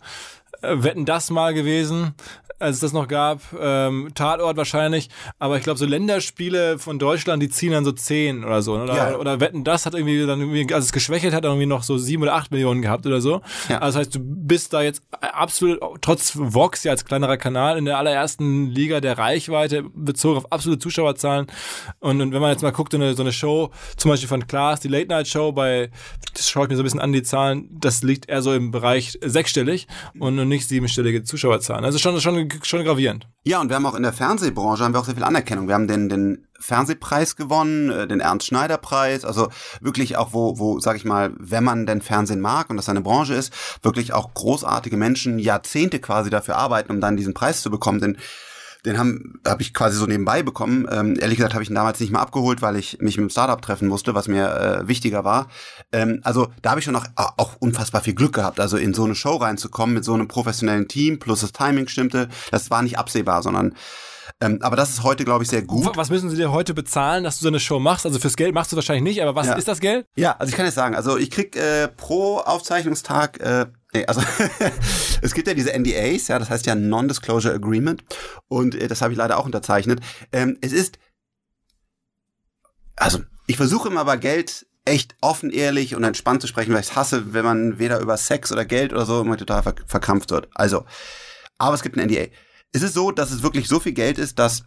[0.62, 2.16] Äh, Wetten das mal gewesen.
[2.60, 3.42] Als es das noch gab.
[3.60, 5.10] Ähm, Tatort wahrscheinlich.
[5.40, 8.74] Aber ich glaube, so Länderspiele von Deutschland, die ziehen dann so 10 oder so.
[8.76, 9.18] Oder, Ja.
[9.18, 12.22] oder Wetten, das hat irgendwie dann irgendwie, als es geschwächelt hat, irgendwie noch so 7
[12.24, 13.42] oder 8 Millionen gehabt oder so.
[13.70, 13.80] Ja.
[13.80, 17.86] Also das heißt, du bist da jetzt absolut, trotz Vox ja als kleinerer Kanal in
[17.86, 21.48] der allerersten Liga der Reichweite, bezogen auf absolute Zuschauerzahlen.
[22.00, 24.48] Und, und wenn man jetzt mal guckt, so eine, so eine Show, zum Beispiel von
[24.48, 25.90] Klaas, die Late Night Show bei,
[26.34, 28.72] das schaue ich mir so ein bisschen an, die Zahlen, das liegt eher so im
[28.72, 29.88] Bereich sechsstellig
[30.20, 31.86] und nicht siebenstellige Zuschauerzahlen.
[31.86, 33.28] Also schon, schon, schon gravierend.
[33.44, 35.68] Ja, und wir haben auch in der Fernsehbranche haben wir auch sehr viel Anerkennung.
[35.68, 39.50] Wir haben den, den Fernsehpreis gewonnen, äh, den Ernst-Schneider-Preis, also
[39.82, 43.02] wirklich auch, wo, wo, sag ich mal, wenn man denn Fernsehen mag und das eine
[43.02, 43.54] Branche ist,
[43.84, 48.02] wirklich auch großartige Menschen Jahrzehnte quasi dafür arbeiten, um dann diesen Preis zu bekommen.
[48.02, 48.18] Denn
[48.86, 50.88] den haben habe ich quasi so nebenbei bekommen.
[50.92, 53.30] Ähm, ehrlich gesagt habe ich ihn damals nicht mal abgeholt, weil ich mich mit dem
[53.30, 54.48] Startup treffen musste, was mir
[54.84, 55.48] äh, wichtiger war.
[55.92, 59.04] Ähm, also da habe ich schon auch, auch unfassbar viel Glück gehabt, also in so
[59.04, 62.30] eine Show reinzukommen mit so einem professionellen Team, plus das Timing stimmte.
[62.52, 63.74] Das war nicht absehbar, sondern
[64.42, 65.96] ähm, aber das ist heute, glaube ich, sehr gut.
[65.96, 68.06] Was müssen sie dir heute bezahlen, dass du so eine Show machst?
[68.06, 69.54] Also fürs Geld machst du wahrscheinlich nicht, aber was Ja.
[69.54, 70.08] ist das Geld?
[70.16, 74.22] Ja, also ich kann jetzt sagen, also ich krieg äh, pro Aufzeichnungstag, äh, nee, also
[75.22, 78.04] es gibt ja diese NDAs, ja, das heißt ja Non-Disclosure Agreement
[78.48, 80.02] und äh, das habe ich leider auch unterzeichnet.
[80.32, 81.00] Ähm, es ist,
[82.96, 86.90] also ich versuche immer bei Geld echt offen, ehrlich und entspannt zu sprechen, weil ich
[86.90, 90.32] es hasse, wenn man weder über Sex oder Geld oder so immer total ver verkrampft
[90.32, 90.48] wird.
[90.54, 90.86] Also,
[91.58, 92.28] aber es gibt ein NDA.
[92.72, 94.64] Es ist so, dass es wirklich so viel Geld ist, dass,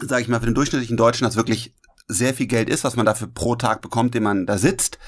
[0.00, 1.74] sage ich mal, für den durchschnittlichen Deutschen das wirklich
[2.08, 4.98] sehr viel Geld ist, was man dafür pro Tag bekommt, den man da sitzt.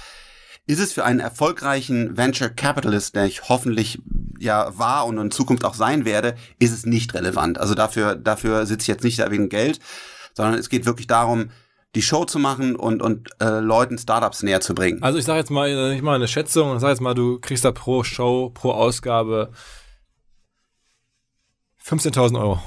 [0.71, 4.01] Ist es für einen erfolgreichen Venture Capitalist, der ich hoffentlich
[4.39, 7.59] ja war und in Zukunft auch sein werde, ist es nicht relevant.
[7.59, 9.81] Also dafür, dafür sitze ich jetzt nicht da wegen Geld,
[10.33, 11.51] sondern es geht wirklich darum,
[11.97, 15.03] die Show zu machen und, und äh, Leuten Startups näher zu bringen.
[15.03, 17.41] Also ich sage jetzt mal, äh, ich mal eine Schätzung und sag jetzt mal, du
[17.41, 19.51] kriegst da pro Show, pro Ausgabe
[21.85, 22.63] 15.000 Euro.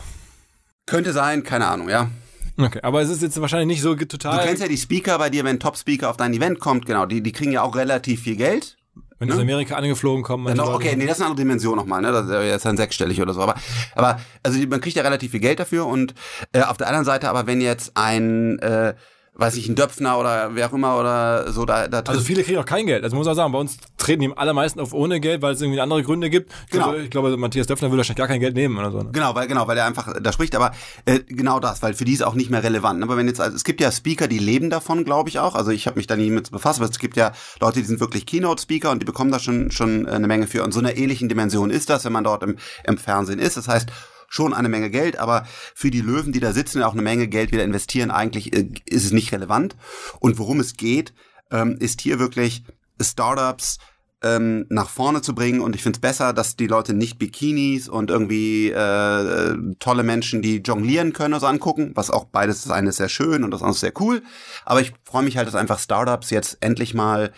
[0.85, 2.11] Könnte sein, keine Ahnung, ja.
[2.57, 4.37] Okay, aber es ist jetzt wahrscheinlich nicht so total.
[4.39, 7.21] Du kennst ja die Speaker bei dir, wenn Top-Speaker auf dein Event kommt, genau, die,
[7.21, 8.77] die kriegen ja auch relativ viel Geld.
[9.17, 10.45] wenn die aus Amerika angeflogen kommen.
[10.47, 12.11] Genau, Leute- okay, nee, das ist eine andere Dimension nochmal, ne?
[12.11, 13.41] Das ist dann sechsstellig oder so.
[13.41, 13.55] Aber,
[13.95, 16.13] aber also man kriegt ja relativ viel Geld dafür und
[16.51, 18.93] äh, auf der anderen Seite, aber wenn jetzt ein, äh,
[19.35, 22.59] weiß ich, ein Döpfner oder wer auch immer oder so da, da Also viele kriegen
[22.59, 23.03] auch kein Geld.
[23.03, 25.81] Also muss man sagen, bei uns treten die allermeisten auf ohne Geld, weil es irgendwie
[25.81, 26.51] andere Gründe gibt.
[26.65, 26.89] Ich, Genau.
[26.91, 28.99] glaube, ich glaube, Matthias Döpfner will wahrscheinlich gar kein Geld nehmen oder so.
[28.99, 29.09] Ne?
[29.11, 30.71] Genau, weil genau, weil er einfach da spricht, aber
[31.05, 33.01] äh, genau das, weil für die ist auch nicht mehr relevant.
[33.01, 35.55] Aber wenn jetzt, also es gibt ja Speaker, die leben davon, glaube ich auch.
[35.55, 37.99] Also ich habe mich da nie mit befasst, aber es gibt ja Leute, die sind
[37.99, 40.63] wirklich Keynote-Speaker und die bekommen da schon schon äh, eine Menge für.
[40.63, 43.57] Und so einer ähnlichen Dimension ist das, wenn man dort im, im Fernsehen ist.
[43.57, 43.89] Das heißt
[44.33, 47.27] schon eine Menge Geld, aber für die Löwen, die da sitzen und auch eine Menge
[47.27, 49.75] Geld wieder investieren, eigentlich äh, ist es nicht relevant.
[50.19, 51.13] Und worum es geht,
[51.51, 52.63] ähm, ist hier wirklich
[52.99, 53.77] Startups
[54.23, 55.61] ähm, nach vorne zu bringen.
[55.61, 60.41] Und ich finde es besser, dass die Leute nicht Bikinis und irgendwie äh, tolle Menschen,
[60.41, 63.61] die jonglieren können, so angucken, was auch beides das eine ist sehr schön und das
[63.61, 64.23] andere ist sehr cool.
[64.65, 67.31] Aber ich freue mich halt, dass einfach Startups jetzt endlich mal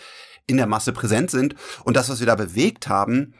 [0.47, 1.55] in der Masse präsent sind.
[1.83, 3.33] Und das, was wir da bewegt haben,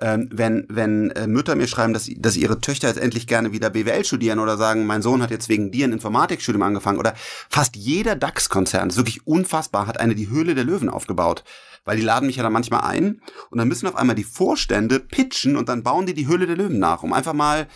[0.00, 3.70] ähm, wenn, wenn äh, Mütter mir schreiben, dass, dass ihre Töchter jetzt endlich gerne wieder
[3.70, 7.14] BWL studieren oder sagen, mein Sohn hat jetzt wegen dir ein Informatikstudium angefangen oder
[7.48, 11.44] fast jeder DAX-Konzern, das ist wirklich unfassbar, hat eine die Höhle der Löwen aufgebaut.
[11.84, 15.00] Weil die laden mich ja dann manchmal ein und dann müssen auf einmal die Vorstände
[15.00, 17.68] pitchen und dann bauen die die Höhle der Löwen nach, um einfach mal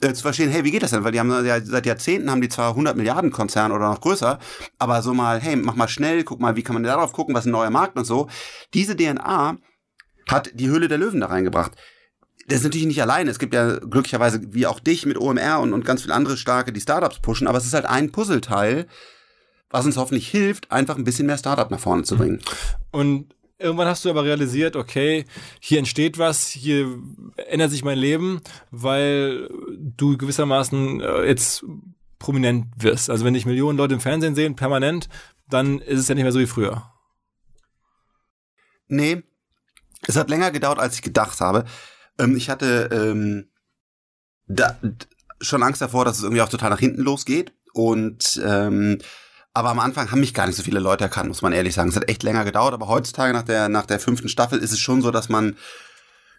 [0.00, 1.04] äh, zu verstehen, hey, wie geht das denn?
[1.04, 4.38] Weil die haben ja seit Jahrzehnten haben die zwar 100 Milliarden Konzern oder noch größer,
[4.78, 7.44] aber so mal, hey, mach mal schnell, guck mal, wie kann man darauf gucken, was
[7.44, 8.28] ist ein neuer Markt und so.
[8.72, 9.58] Diese DNA
[10.28, 11.72] hat die Höhle der Löwen da reingebracht.
[12.46, 13.30] Das ist natürlich nicht alleine.
[13.30, 16.72] Es gibt ja glücklicherweise wie auch dich mit OMR und, und ganz viele andere starke,
[16.72, 18.86] die Startups pushen, aber es ist halt ein Puzzleteil,
[19.70, 22.40] was uns hoffentlich hilft, einfach ein bisschen mehr Startup nach vorne zu bringen.
[22.90, 25.26] Und irgendwann hast du aber realisiert, okay,
[25.60, 26.98] hier entsteht was, hier
[27.36, 31.64] ändert sich mein Leben, weil du gewissermaßen äh, jetzt
[32.18, 33.10] prominent wirst.
[33.10, 35.08] Also wenn dich Millionen Leute im Fernsehen sehen, permanent,
[35.48, 36.90] dann ist es ja nicht mehr so wie früher.
[38.88, 39.22] Nee,
[40.06, 41.64] es hat länger gedauert, als ich gedacht habe.
[42.18, 43.50] Ähm, ich hatte ähm,
[44.46, 44.78] da,
[45.40, 47.52] schon Angst davor, dass es irgendwie auch total nach hinten losgeht.
[47.72, 48.98] Und ähm,
[49.52, 51.88] aber am Anfang haben mich gar nicht so viele Leute erkannt, muss man ehrlich sagen.
[51.88, 54.78] Es hat echt länger gedauert, aber heutzutage nach der, nach der fünften Staffel ist es
[54.78, 55.56] schon so, dass man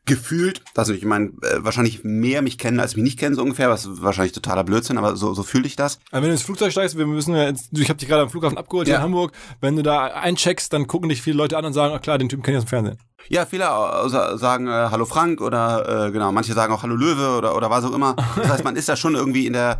[0.06, 3.70] gefühlt, also ich meine, äh, wahrscheinlich mehr mich kennen, als mich nicht kennen, so ungefähr,
[3.70, 6.00] was wahrscheinlich totaler Blödsinn, aber so, so fühle ich das.
[6.10, 8.30] Aber wenn du ins Flugzeug steigst, wir müssen ja jetzt, ich habe dich gerade am
[8.30, 9.00] Flughafen abgeholt hier Ja.
[9.00, 12.02] in Hamburg, wenn du da eincheckst, dann gucken dich viele Leute an und sagen, ach
[12.02, 12.98] klar, den Typen kenne ich aus dem Fernsehen.
[13.30, 16.96] Ja, viele äh, sa- sagen äh, Hallo Frank oder äh, genau, manche sagen auch Hallo
[16.96, 18.16] Löwe oder oder was auch immer.
[18.36, 19.80] Das heißt, man ist da schon irgendwie in der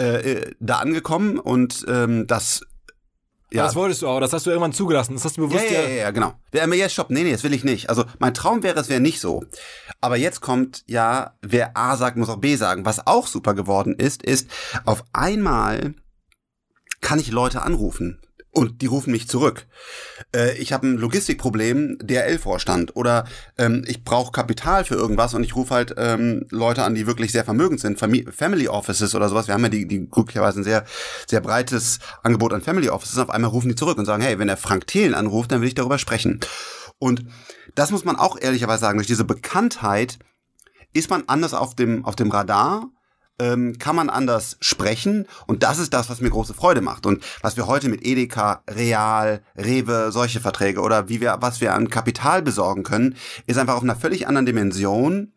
[0.00, 2.62] äh, äh, da angekommen und ähm, das
[3.50, 3.64] Ja.
[3.64, 5.14] Das wolltest du auch, das hast du irgendwann zugelassen.
[5.14, 5.80] Das hast du bewusst ja.
[5.82, 6.34] Ja, ja, ja, genau.
[6.50, 7.88] Wer mir jetzt stoppt, nee, nee, das will ich nicht.
[7.90, 9.44] Also mein Traum wäre, es wäre nicht so.
[10.00, 12.84] Aber jetzt kommt ja, wer A sagt, muss auch B sagen.
[12.84, 14.50] Was auch super geworden ist, ist,
[14.84, 15.94] auf einmal
[17.00, 18.20] kann ich Leute anrufen
[18.56, 19.66] und die rufen mich zurück.
[20.34, 23.26] Äh, ich habe ein Logistikproblem, DRL-Vorstand oder
[23.58, 27.32] ähm, ich brauche Kapital für irgendwas und ich rufe halt ähm, Leute an, die wirklich
[27.32, 29.46] sehr vermögend sind, Fam Family Offices oder sowas.
[29.46, 30.86] Wir haben ja die, die glücklicherweise ein sehr,
[31.26, 33.18] sehr breites Angebot an Family Offices.
[33.18, 35.68] Auf einmal rufen die zurück und sagen, hey, wenn der Frank Thelen anruft, dann will
[35.68, 36.40] ich darüber sprechen.
[36.98, 37.26] Und
[37.74, 40.18] das muss man auch ehrlicherweise sagen, durch diese Bekanntheit
[40.94, 42.88] ist man anders auf dem, auf dem Radar
[43.38, 47.22] ähm, kann man anders sprechen und das ist das, was mir große Freude macht und
[47.42, 51.90] was wir heute mit Edeka, Real, Rewe, solche Verträge oder wie wir, was wir an
[51.90, 55.32] Kapital besorgen können, ist einfach auf einer völlig anderen Dimension.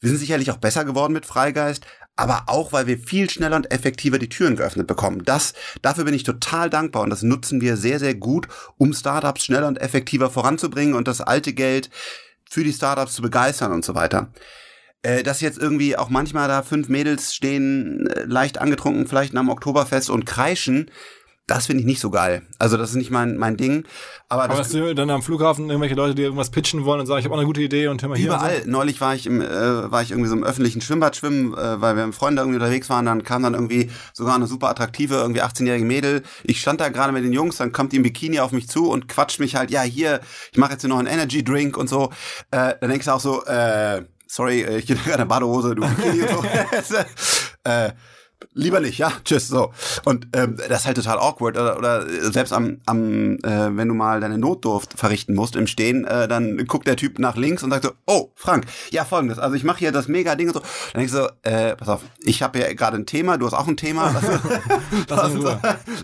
[0.00, 1.84] Wir sind sicherlich auch besser geworden mit Freigeist,
[2.16, 5.24] aber auch, weil wir viel schneller und effektiver die Türen geöffnet bekommen.
[5.24, 9.44] Das, dafür bin ich total dankbar und das nutzen wir sehr, sehr gut, um Startups
[9.44, 11.90] schneller und effektiver voranzubringen und das alte Geld
[12.50, 14.32] für die Startups zu begeistern und so weiter
[15.02, 19.42] äh, dass jetzt irgendwie auch manchmal da fünf Mädels stehen, äh, leicht angetrunken, vielleicht nach
[19.42, 20.90] dem Oktoberfest und kreischen,
[21.50, 22.42] das finde ich nicht so geil.
[22.60, 23.84] Also das ist nicht mein, mein Ding.
[24.28, 27.18] Aber, aber das, das dann am Flughafen irgendwelche Leute, die irgendwas pitchen wollen und sagen,
[27.18, 28.28] ich habe auch eine gute Idee und hör mal hier.
[28.28, 28.62] Überall.
[28.62, 28.70] So.
[28.70, 31.96] Neulich war ich im, äh, war ich irgendwie so im öffentlichen Schwimmbad schwimmen, äh, weil
[31.96, 33.04] wir mit Freunden irgendwie unterwegs waren.
[33.04, 36.22] Dann kam dann irgendwie sogar eine super attraktive, irgendwie 18-jährige Mädel.
[36.44, 38.88] Ich stand da gerade mit den Jungs, dann kommt die im Bikini auf mich zu
[38.88, 40.20] und quatscht mich halt, ja hier,
[40.52, 42.10] ich mache jetzt hier noch einen Energy Drink und so.
[42.52, 45.82] Äh, dann denkst du auch so, äh, sorry, äh, ich gehe in der Badehose, du
[47.64, 47.90] äh,
[48.54, 49.72] lieber nicht, ja, tschüss, so.
[50.04, 51.56] Und ähm, das ist halt total awkward.
[51.56, 56.04] Oder, oder selbst am, am äh, wenn du mal deine Notdurft verrichten musst im Stehen,
[56.04, 59.56] äh, dann guckt der Typ nach links und sagt so, oh, Frank, ja, folgendes, also
[59.56, 60.60] ich mache hier das mega Ding und so.
[60.60, 63.54] Dann denk ich so, äh, pass auf, ich habe ja gerade ein Thema, du hast
[63.54, 64.10] auch ein Thema,
[65.08, 65.44] lass, lass, uns,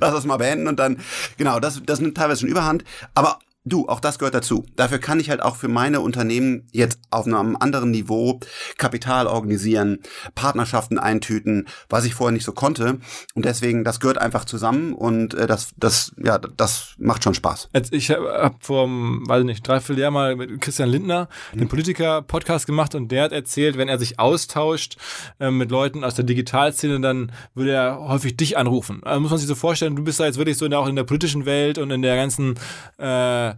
[0.00, 0.98] lass das mal beenden und dann,
[1.36, 2.84] genau, das, das nimmt teilweise schon überhand.
[3.14, 4.64] Aber Du, auch das gehört dazu.
[4.76, 8.38] Dafür kann ich halt auch für meine Unternehmen jetzt auf einem anderen Niveau
[8.78, 9.98] Kapital organisieren,
[10.36, 13.00] Partnerschaften eintüten, was ich vorher nicht so konnte.
[13.34, 17.70] Und deswegen, das gehört einfach zusammen und äh, das, das, ja, das macht schon Spaß.
[17.74, 21.58] Jetzt, ich habe vor, weiß nicht, dreiviertel Jahr mal mit Christian Lindner mhm.
[21.58, 24.96] den Politiker-Podcast gemacht und der hat erzählt, wenn er sich austauscht
[25.40, 29.00] äh, mit Leuten aus der Digitalszene, dann würde er häufig dich anrufen.
[29.02, 30.86] Also muss man sich so vorstellen, du bist da jetzt wirklich so in der, auch
[30.86, 32.54] in der politischen Welt und in der ganzen
[32.98, 33.55] äh,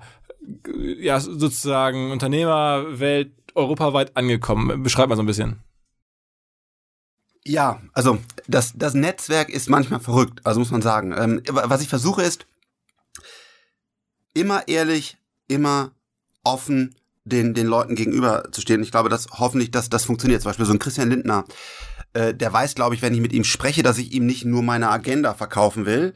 [0.99, 4.83] ja, sozusagen Unternehmerwelt europaweit angekommen?
[4.83, 5.63] Beschreib mal so ein bisschen.
[7.45, 11.15] Ja, also das, das Netzwerk ist manchmal verrückt, also muss man sagen.
[11.17, 12.47] Ähm, was ich versuche ist,
[14.35, 15.93] immer ehrlich, immer
[16.45, 18.83] offen den, den Leuten gegenüber zu stehen.
[18.83, 20.43] Ich glaube, dass hoffentlich, dass das funktioniert.
[20.43, 21.45] Zum Beispiel so ein Christian Lindner,
[22.13, 24.63] äh, der weiß, glaube ich, wenn ich mit ihm spreche, dass ich ihm nicht nur
[24.63, 26.15] meine Agenda verkaufen will,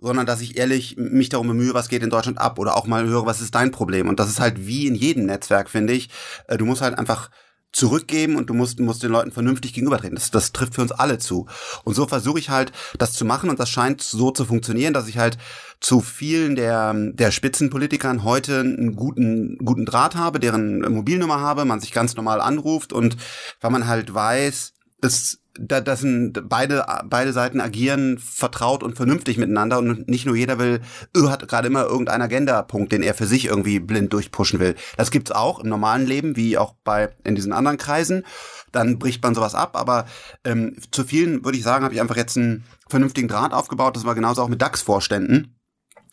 [0.00, 3.06] sondern dass ich ehrlich mich darum bemühe, was geht in Deutschland ab oder auch mal
[3.06, 4.08] höre, was ist dein Problem.
[4.08, 6.08] Und das ist halt wie in jedem Netzwerk, finde ich.
[6.48, 7.30] Äh, du musst halt einfach
[7.72, 10.16] zurückgeben und du musst, musst den Leuten vernünftig gegenübertreten.
[10.16, 11.46] Das, das trifft für uns alle zu.
[11.84, 15.08] Und so versuche ich halt, das zu machen und das scheint so zu funktionieren, dass
[15.08, 15.38] ich halt
[15.78, 21.80] zu vielen der, der Spitzenpolitikern heute einen guten, guten Draht habe, deren Mobilnummer habe, man
[21.80, 23.16] sich ganz normal anruft und
[23.60, 29.36] weil man halt weiß, es da, das sind beide beide Seiten agieren vertraut und vernünftig
[29.36, 30.80] miteinander und nicht nur jeder will
[31.16, 34.74] öh, hat gerade immer irgendeinen Agendapunkt, den er für sich irgendwie blind durchpushen will.
[34.96, 38.24] Das gibt's auch im normalen Leben, wie auch bei in diesen anderen Kreisen.
[38.72, 40.06] Dann bricht man sowas ab, aber
[40.44, 43.96] ähm, zu vielen würde ich sagen, habe ich einfach jetzt einen vernünftigen Draht aufgebaut.
[43.96, 45.56] Das war genauso auch mit DAX-Vorständen.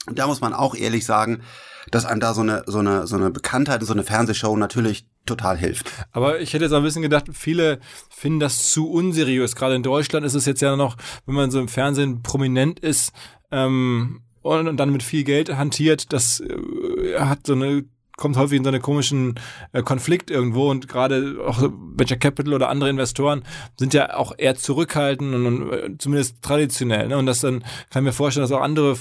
[0.08, 1.42] Und da muss man auch ehrlich sagen,
[1.92, 5.58] dass einem da so eine, so eine, so eine Bekanntheit, so eine Fernsehshow natürlich total
[5.58, 5.92] hilft.
[6.12, 9.56] Aber ich hätte jetzt auch ein bisschen gedacht, viele finden das zu unseriös.
[9.56, 13.12] Gerade in Deutschland ist es jetzt ja noch, wenn man so im Fernsehen prominent ist,
[13.52, 17.84] ähm, und, und dann mit viel Geld hantiert, das äh, hat so eine
[18.18, 19.40] kommt häufig in so einen komischen
[19.72, 23.44] äh, Konflikt irgendwo und gerade auch Venture Capital oder andere Investoren
[23.78, 27.08] sind ja auch eher zurückhaltend und, und äh, zumindest traditionell.
[27.08, 27.18] Ne?
[27.18, 28.98] Und das dann kann ich mir vorstellen, dass auch andere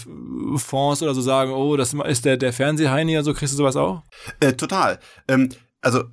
[0.57, 4.03] Fonds oder so sagen, oh, das ist der, der Fernsehheini, also kriegst du sowas auch?
[4.39, 5.01] Äh, total.
[5.27, 5.49] Ähm,
[5.81, 6.05] also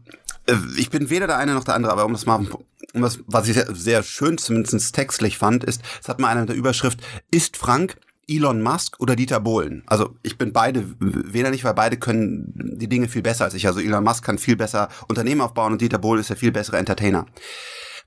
[0.47, 2.45] äh, ich bin weder der eine noch der andere, aber um das mal,
[2.93, 6.41] um das, was ich sehr, sehr schön zumindest textlich fand, ist, es hat mal einer
[6.41, 6.99] mit der Überschrift,
[7.31, 9.83] ist Frank Elon Musk oder Dieter Bohlen.
[9.85, 13.67] Also ich bin beide, weder nicht, weil beide können die Dinge viel besser als ich.
[13.67, 16.77] Also Elon Musk kann viel besser Unternehmen aufbauen und Dieter Bohlen ist der viel bessere
[16.77, 17.25] Entertainer.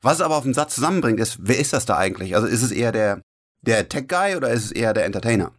[0.03, 2.35] Was es aber auf den Satz zusammenbringt, ist, wer ist das da eigentlich?
[2.35, 3.23] Also ist es eher der,
[3.63, 5.53] der Tech-Guy oder ist es eher der Entertainer?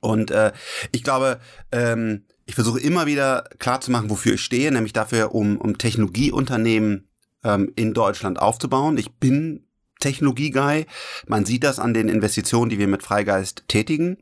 [0.00, 0.52] Und äh,
[0.92, 1.40] ich glaube,
[1.72, 7.08] ähm, ich versuche immer wieder klarzumachen, wofür ich stehe, nämlich dafür, um, um Technologieunternehmen
[7.42, 8.98] ähm, in Deutschland aufzubauen.
[8.98, 9.63] Ich bin
[10.00, 10.86] Technologie-Guy.
[11.26, 14.18] Man sieht das an den Investitionen, die wir mit Freigeist tätigen.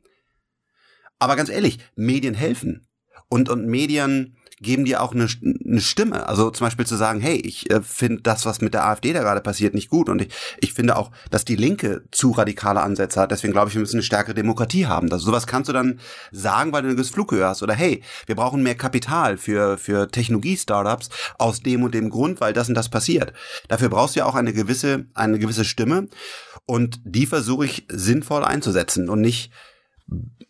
[1.18, 2.86] Aber ganz ehrlich, Medien helfen.
[3.28, 6.26] Und, und Medien geben dir auch eine, eine Stimme.
[6.28, 9.20] Also zum Beispiel zu sagen, hey, ich äh, finde das, was mit der AfD da
[9.20, 10.08] gerade passiert, nicht gut.
[10.08, 10.28] Und ich,
[10.60, 13.30] ich finde auch, dass die Linke zu radikale Ansätze hat.
[13.30, 15.10] Deswegen glaube ich, wir müssen eine stärkere Demokratie haben.
[15.12, 17.62] Also sowas kannst du dann sagen, weil du eine gewisse Flughöhe hast.
[17.62, 22.52] Oder hey, wir brauchen mehr Kapital für, für Technologie-Startups aus dem und dem Grund, weil
[22.52, 23.32] das und das passiert.
[23.68, 26.08] Dafür brauchst du ja auch eine gewisse, eine gewisse Stimme.
[26.66, 29.50] Und die versuche ich sinnvoll einzusetzen und nicht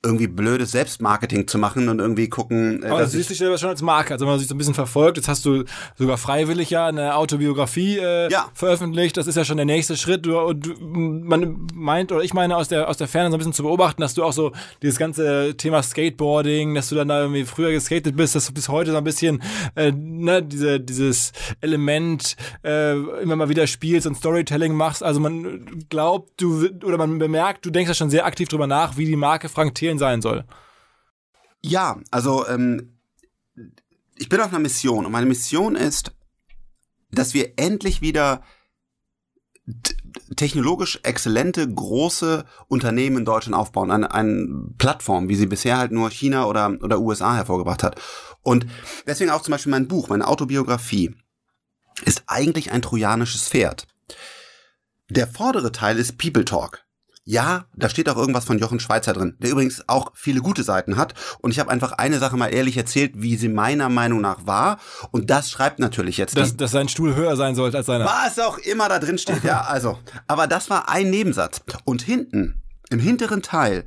[0.05, 2.83] irgendwie blödes Selbstmarketing zu machen und irgendwie gucken.
[2.83, 4.59] Äh, Aber du siehst dich selber schon als Marke, also wenn man sich so ein
[4.59, 5.17] bisschen verfolgt.
[5.17, 5.65] Jetzt hast du
[5.97, 8.51] sogar freiwillig ja eine Autobiografie äh, ja.
[8.53, 9.17] veröffentlicht.
[9.17, 10.27] Das ist ja schon der nächste Schritt.
[10.27, 13.53] Du, und man meint, oder ich meine aus der aus der Ferne so ein bisschen
[13.53, 17.45] zu beobachten, dass du auch so dieses ganze Thema Skateboarding, dass du dann da irgendwie
[17.45, 19.41] früher geskatet bist, dass du bis heute so ein bisschen
[19.77, 25.05] äh, ne, diese, dieses Element äh, immer mal wieder spielst und Storytelling machst.
[25.05, 28.97] Also man glaubt, du oder man bemerkt, du denkst ja schon sehr aktiv drüber nach,
[28.97, 30.45] wie die Marke Frank Thelen sein soll.
[31.61, 32.99] Ja, also ähm,
[34.17, 36.13] ich bin auf einer Mission und meine Mission ist,
[37.11, 38.43] dass wir endlich wieder
[40.37, 46.11] technologisch exzellente große Unternehmen in Deutschland aufbauen, eine, eine Plattform, wie sie bisher halt nur
[46.11, 48.01] China oder, oder USA hervorgebracht hat.
[48.43, 48.67] Und
[49.07, 51.15] deswegen auch zum Beispiel mein Buch, meine Autobiografie,
[52.05, 53.87] ist eigentlich ein trojanisches Pferd.
[55.09, 56.85] Der vordere Teil ist People Talk.
[57.25, 60.97] Ja, da steht auch irgendwas von Jochen Schweizer drin, der übrigens auch viele gute Seiten
[60.97, 61.15] hat.
[61.41, 64.81] Und ich habe einfach eine Sache mal ehrlich erzählt, wie sie meiner Meinung nach war.
[65.13, 66.37] Und das schreibt natürlich jetzt.
[66.37, 68.07] Dass, dass sein Stuhl höher sein sollte als seiner.
[68.07, 69.99] Was auch immer da drin steht, ja, also.
[70.27, 71.61] Aber das war ein Nebensatz.
[71.85, 73.85] Und hinten, im hinteren Teil,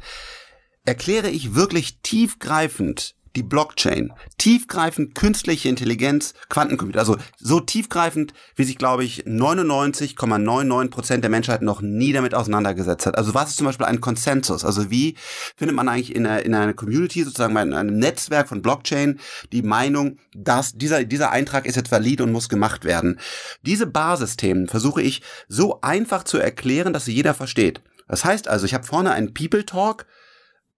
[0.85, 8.77] erkläre ich wirklich tiefgreifend, die Blockchain, tiefgreifend künstliche Intelligenz, Quantencomputer, also so tiefgreifend, wie sich,
[8.77, 13.17] glaube ich, 99,99 Prozent der Menschheit noch nie damit auseinandergesetzt hat.
[13.17, 14.63] Also was ist zum Beispiel ein Konsensus?
[14.63, 15.15] Also wie
[15.55, 19.19] findet man eigentlich in einer, in einer Community, sozusagen in einem Netzwerk von Blockchain,
[19.51, 23.19] die Meinung, dass dieser, dieser Eintrag ist jetzt valid und muss gemacht werden?
[23.63, 27.81] Diese Basisthemen versuche ich so einfach zu erklären, dass sie jeder versteht.
[28.07, 30.05] Das heißt also, ich habe vorne ein People Talk,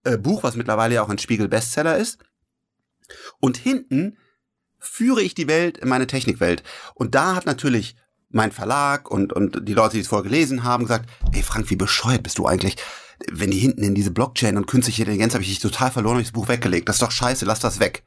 [0.04, 2.18] äh, Buch, was mittlerweile ja auch ein Spiegel Bestseller ist.
[3.40, 4.18] Und hinten
[4.78, 6.62] führe ich die Welt in meine Technikwelt.
[6.94, 7.96] Und da hat natürlich
[8.30, 11.76] mein Verlag und, und die Leute, die es vorher gelesen haben, gesagt, ey Frank, wie
[11.76, 12.76] bescheuert bist du eigentlich?
[13.30, 16.22] Wenn die hinten in diese Blockchain und künstliche Intelligenz habe ich dich total verloren, habe
[16.22, 16.88] ich das Buch weggelegt.
[16.88, 18.04] Das ist doch scheiße, lass das weg.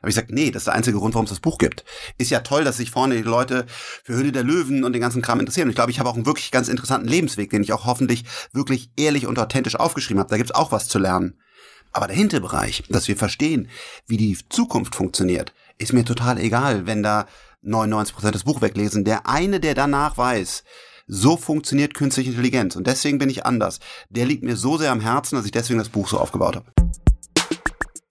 [0.00, 1.84] Habe ich gesagt, nee, das ist der einzige Grund, warum es das Buch gibt.
[2.18, 3.66] Ist ja toll, dass sich vorne die Leute
[4.04, 5.66] für Höhle der Löwen und den ganzen Kram interessieren.
[5.66, 8.24] Und ich glaube, ich habe auch einen wirklich ganz interessanten Lebensweg, den ich auch hoffentlich
[8.52, 10.30] wirklich ehrlich und authentisch aufgeschrieben habe.
[10.30, 11.40] Da gibt's auch was zu lernen.
[11.98, 13.68] Aber der Hinterbereich, dass wir verstehen,
[14.06, 17.26] wie die Zukunft funktioniert, ist mir total egal, wenn da
[17.62, 19.04] 99 Prozent das Buch weglesen.
[19.04, 20.62] Der eine, der danach weiß,
[21.08, 23.80] so funktioniert künstliche Intelligenz und deswegen bin ich anders,
[24.10, 27.07] der liegt mir so sehr am Herzen, dass ich deswegen das Buch so aufgebaut habe.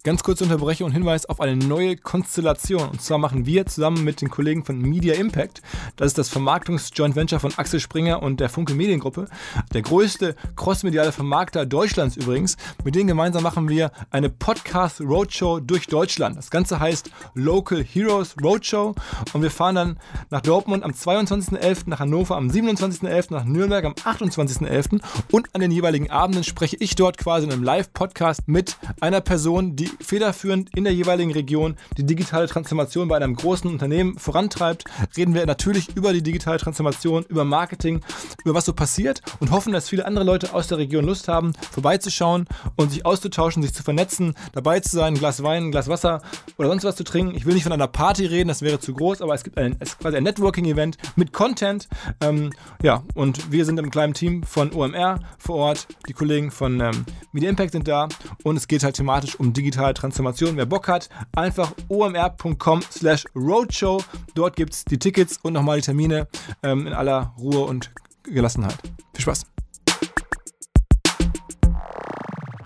[0.04, 2.88] Ganz kurze Unterbrechung und Hinweis auf eine neue Konstellation.
[2.88, 5.62] Und zwar machen wir zusammen mit den Kollegen von Media Impact,
[5.98, 9.28] das ist das Vermarktungs-Joint Venture von Axel Springer und der Funke Mediengruppe,
[9.74, 12.56] der größte crossmediale Vermarkter Deutschlands übrigens.
[12.86, 16.38] Mit denen gemeinsam machen wir eine Podcast Roadshow durch Deutschland.
[16.38, 18.96] Das Ganze heißt Local Heroes Roadshow
[19.34, 23.94] und wir fahren dann nach Dortmund am 22.11., nach Hannover am 27.11., nach Nürnberg am
[23.94, 25.02] 28.11.
[25.32, 29.76] und an den jeweiligen Abenden spreche ich dort quasi in einem Live-Podcast mit einer Person,
[29.76, 35.34] die federführend in der jeweiligen Region die digitale Transformation bei einem großen Unternehmen vorantreibt, reden
[35.34, 38.02] wir natürlich über die digitale Transformation, über Marketing,
[38.44, 41.54] über was so passiert und hoffen, dass viele andere Leute aus der Region Lust haben,
[41.72, 42.46] vorbeizuschauen
[42.76, 46.22] und sich auszutauschen, sich zu vernetzen, dabei zu sein, ein Glas Wein, ein Glas Wasser
[46.58, 47.36] oder sonst was zu trinken.
[47.36, 49.76] Ich will nicht von einer Party reden, das wäre zu groß, aber es gibt ein,
[49.80, 51.88] es quasi ein Networking-Event mit Content.
[52.22, 52.52] Ähm,
[52.84, 57.06] ja, und wir sind im kleinen Team von OMR vor Ort, die Kollegen von ähm,
[57.32, 58.08] Media Impact sind da
[58.44, 60.58] und es geht halt thematisch um digitale digitale Transformation.
[60.58, 64.04] Wer Bock hat, einfach omr.com slash roadshow.
[64.34, 66.28] Dort gibt es die Tickets und nochmal die Termine
[66.64, 67.92] ähm, in aller Ruhe und
[68.24, 68.78] Gelassenheit.
[69.14, 69.57] Viel Spaß!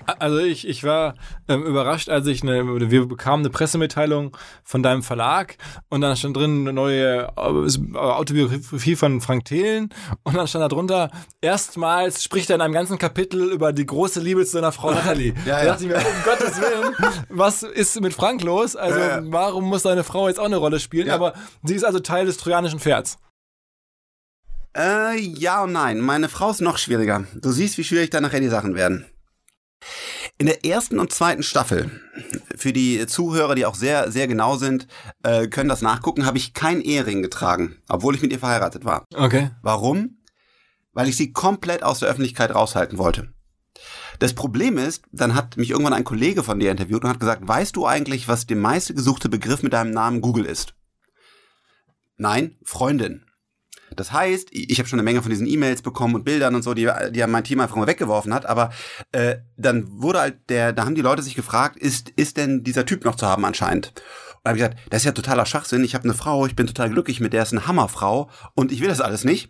[0.06, 1.16] Also ich, ich war
[1.48, 5.58] ähm, überrascht, als ich eine, wir bekamen eine Pressemitteilung von deinem Verlag
[5.90, 9.90] und dann stand drin eine neue äh, Autobiografie von Frank Thelen
[10.24, 11.10] und dann stand da drunter,
[11.42, 15.34] erstmals spricht er in einem ganzen Kapitel über die große Liebe zu seiner Frau Natalie.
[15.46, 16.96] ja, da dachte ich mir, um Gottes Willen,
[17.30, 18.76] was ist mit Frank los?
[18.76, 19.22] Also ja, ja.
[19.26, 21.10] warum muss seine Frau jetzt auch eine Rolle spielen?
[21.10, 21.34] Aber
[21.64, 23.18] sie ist also Teil des trojanischen Pferds.
[24.76, 26.00] Äh, ja und nein.
[26.00, 27.26] Meine Frau ist noch schwieriger.
[27.36, 29.06] Du siehst, wie schwierig da nachher die Sachen werden.
[30.38, 31.92] In der ersten und zweiten Staffel,
[32.56, 34.88] für die Zuhörer, die auch sehr, sehr genau sind,
[35.24, 39.06] äh, können das nachgucken, habe ich keinen Ehering getragen, obwohl ich mit ihr verheiratet war.
[39.14, 39.52] Okay.
[39.62, 40.18] Warum?
[40.94, 43.34] Weil ich sie komplett aus der Öffentlichkeit raushalten wollte.
[44.20, 47.48] Das Problem ist, dann hat mich irgendwann ein Kollege von dir interviewt und hat gesagt,
[47.48, 50.76] weißt du eigentlich, was der meiste gesuchte Begriff mit deinem Namen Google ist?
[52.18, 53.26] Nein, Freundin.
[53.96, 56.74] Das heißt, ich habe schon eine Menge von diesen E-Mails bekommen und Bildern und so,
[56.74, 58.72] die, die mein Team einfach mal weggeworfen hat, aber
[59.12, 62.86] äh, dann wurde halt der, da haben die Leute sich gefragt, ist, ist denn dieser
[62.86, 63.94] Typ noch zu haben anscheinend?
[64.44, 66.68] Und habe ich gesagt, das ist ja totaler Schwachsinn, ich habe eine Frau, ich bin
[66.68, 69.50] total glücklich mit der, ist eine Hammerfrau und ich will das alles nicht.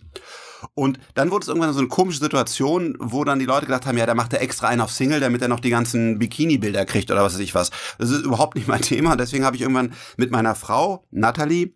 [0.75, 3.97] Und dann wurde es irgendwann so eine komische Situation, wo dann die Leute gedacht haben,
[3.97, 7.09] ja, der macht er extra einen auf Single, damit er noch die ganzen Bikini-Bilder kriegt
[7.11, 7.71] oder was weiß ich was.
[7.97, 9.15] Das ist überhaupt nicht mein Thema.
[9.15, 11.73] Deswegen habe ich irgendwann mit meiner Frau, Natalie,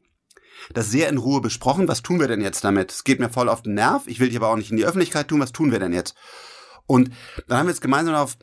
[0.74, 1.88] das sehr in Ruhe besprochen.
[1.88, 2.91] Was tun wir denn jetzt damit?
[2.91, 4.03] Es geht mir voll auf den Nerv.
[4.07, 5.39] Ich will dich aber auch nicht in die Öffentlichkeit tun.
[5.39, 6.16] Was tun wir denn jetzt?
[6.88, 7.11] Und
[7.47, 8.38] dann haben wir jetzt gemeinsam darauf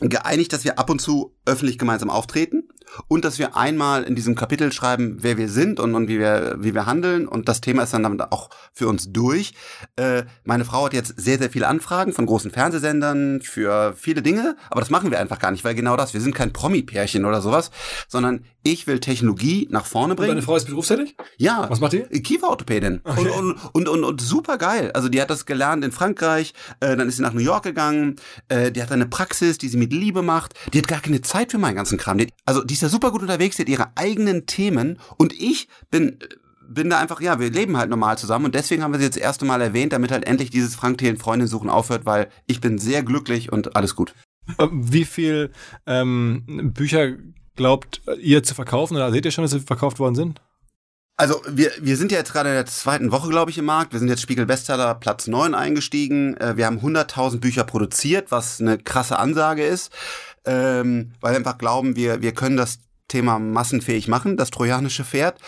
[0.00, 2.68] geeinigt, dass wir ab und zu öffentlich gemeinsam auftreten
[3.08, 6.56] und dass wir einmal in diesem Kapitel schreiben, wer wir sind und, und wie, wir,
[6.58, 7.28] wie wir handeln.
[7.28, 9.54] Und das Thema ist dann damit auch für uns durch.
[9.96, 14.56] Äh, meine Frau hat jetzt sehr, sehr viele Anfragen von großen Fernsehsendern für viele Dinge,
[14.70, 17.40] aber das machen wir einfach gar nicht, weil genau das, wir sind kein Promi-Pärchen oder
[17.40, 17.70] sowas,
[18.08, 20.30] sondern ich will Technologie nach vorne bringen.
[20.30, 21.16] Und deine Frau ist berufstätig?
[21.36, 21.66] Ja.
[21.68, 22.02] Was macht die?
[22.02, 23.00] Kieferorthopädin.
[23.04, 23.20] Okay.
[23.20, 24.90] Und, und, und, und, und super geil.
[24.92, 28.16] Also die hat das gelernt in Frankreich, äh, dann ist sie nach New York gegangen,
[28.48, 31.52] äh, die hat eine Praxis, die sie mit Liebe macht, die hat gar keine Zeit
[31.52, 32.18] für meinen ganzen Kram.
[32.18, 35.68] Die, also die ist ja super gut unterwegs, die hat ihre eigenen Themen und ich
[35.90, 36.18] bin
[36.70, 39.16] bin da einfach, ja, wir leben halt normal zusammen und deswegen haben wir sie jetzt
[39.16, 42.60] das erste Mal erwähnt, damit halt endlich dieses Frank Thelen Freundin suchen aufhört, weil ich
[42.60, 44.14] bin sehr glücklich und alles gut.
[44.70, 45.50] Wie viel
[45.86, 47.14] ähm, Bücher
[47.56, 50.42] glaubt ihr zu verkaufen oder seht ihr schon, dass sie verkauft worden sind?
[51.20, 53.92] Also wir, wir sind ja jetzt gerade in der zweiten Woche, glaube ich, im Markt.
[53.92, 56.36] Wir sind jetzt Spiegel Bestseller Platz 9 eingestiegen.
[56.36, 59.92] Äh, wir haben 100.000 Bücher produziert, was eine krasse Ansage ist,
[60.48, 62.78] ähm, weil wir einfach glauben, wir, wir können das
[63.08, 65.38] Thema massenfähig machen, das trojanische Pferd.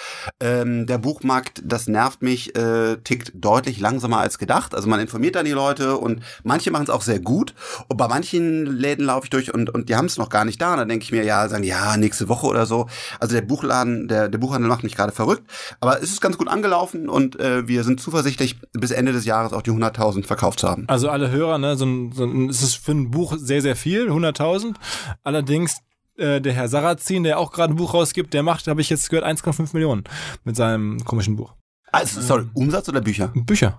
[0.41, 4.75] Ähm, der Buchmarkt, das nervt mich, äh, tickt deutlich langsamer als gedacht.
[4.75, 7.55] Also man informiert dann die Leute und manche machen es auch sehr gut.
[7.89, 10.61] Und bei manchen Läden laufe ich durch und, und die haben es noch gar nicht
[10.61, 10.73] da.
[10.73, 12.87] Und dann denke ich mir, ja, sagen ja, nächste Woche oder so.
[13.21, 15.43] Also der Buchladen, der, der Buchhandel macht mich gerade verrückt.
[15.81, 19.53] Aber es ist ganz gut angelaufen und äh, wir sind zuversichtlich, bis Ende des Jahres
[19.53, 20.85] auch die 100.000 verkauft zu haben.
[20.89, 23.77] Also alle Hörer, ne, so ein, so ein, es ist für ein Buch sehr, sehr
[23.77, 24.75] viel, 100.000.
[25.23, 25.77] Allerdings
[26.21, 29.11] äh, der Herr Sarrazin, der auch gerade ein Buch rausgibt, der macht, habe ich jetzt
[29.11, 30.05] gehört, 1,5 Millionen
[30.45, 31.55] mit seinem komischen Buch.
[31.93, 33.33] Also, sorry, Umsatz oder Bücher?
[33.35, 33.79] Bücher.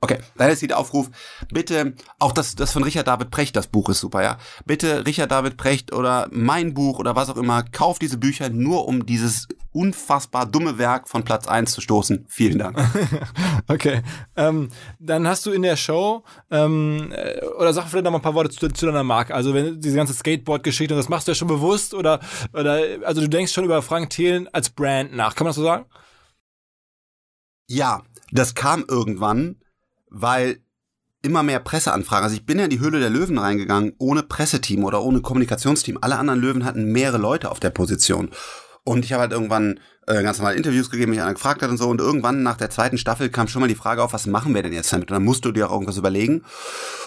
[0.00, 1.10] Okay, dann ist der Aufruf,
[1.50, 4.38] bitte, auch das, das von Richard David Precht, das Buch ist super, ja.
[4.64, 8.86] Bitte Richard David Precht oder mein Buch oder was auch immer, kauft diese Bücher nur,
[8.86, 12.26] um dieses unfassbar dumme Werk von Platz 1 zu stoßen.
[12.28, 12.78] Vielen Dank.
[13.68, 14.02] okay,
[14.36, 14.68] ähm,
[14.98, 18.34] dann hast du in der Show, ähm, äh, oder sag vielleicht noch mal ein paar
[18.34, 19.34] Worte zu, zu deiner Marke.
[19.34, 22.20] Also wenn diese ganze Skateboard-Geschichte, das machst du ja schon bewusst oder,
[22.52, 25.34] oder, also du denkst schon über Frank Thelen als Brand nach.
[25.34, 25.84] Kann man das so sagen?
[27.68, 28.02] Ja,
[28.32, 29.56] das kam irgendwann,
[30.08, 30.60] weil
[31.22, 32.24] immer mehr Presseanfragen.
[32.24, 35.98] Also ich bin ja in die Höhle der Löwen reingegangen, ohne Presseteam oder ohne Kommunikationsteam.
[36.00, 38.30] Alle anderen Löwen hatten mehrere Leute auf der Position.
[38.84, 39.80] Und ich habe halt irgendwann
[40.10, 41.88] äh, ganz normal Interviews gegeben, mich einer gefragt hat und so.
[41.88, 44.62] Und irgendwann nach der zweiten Staffel kam schon mal die Frage auf, was machen wir
[44.62, 45.10] denn jetzt damit?
[45.10, 46.42] Und dann musst du dir auch irgendwas überlegen.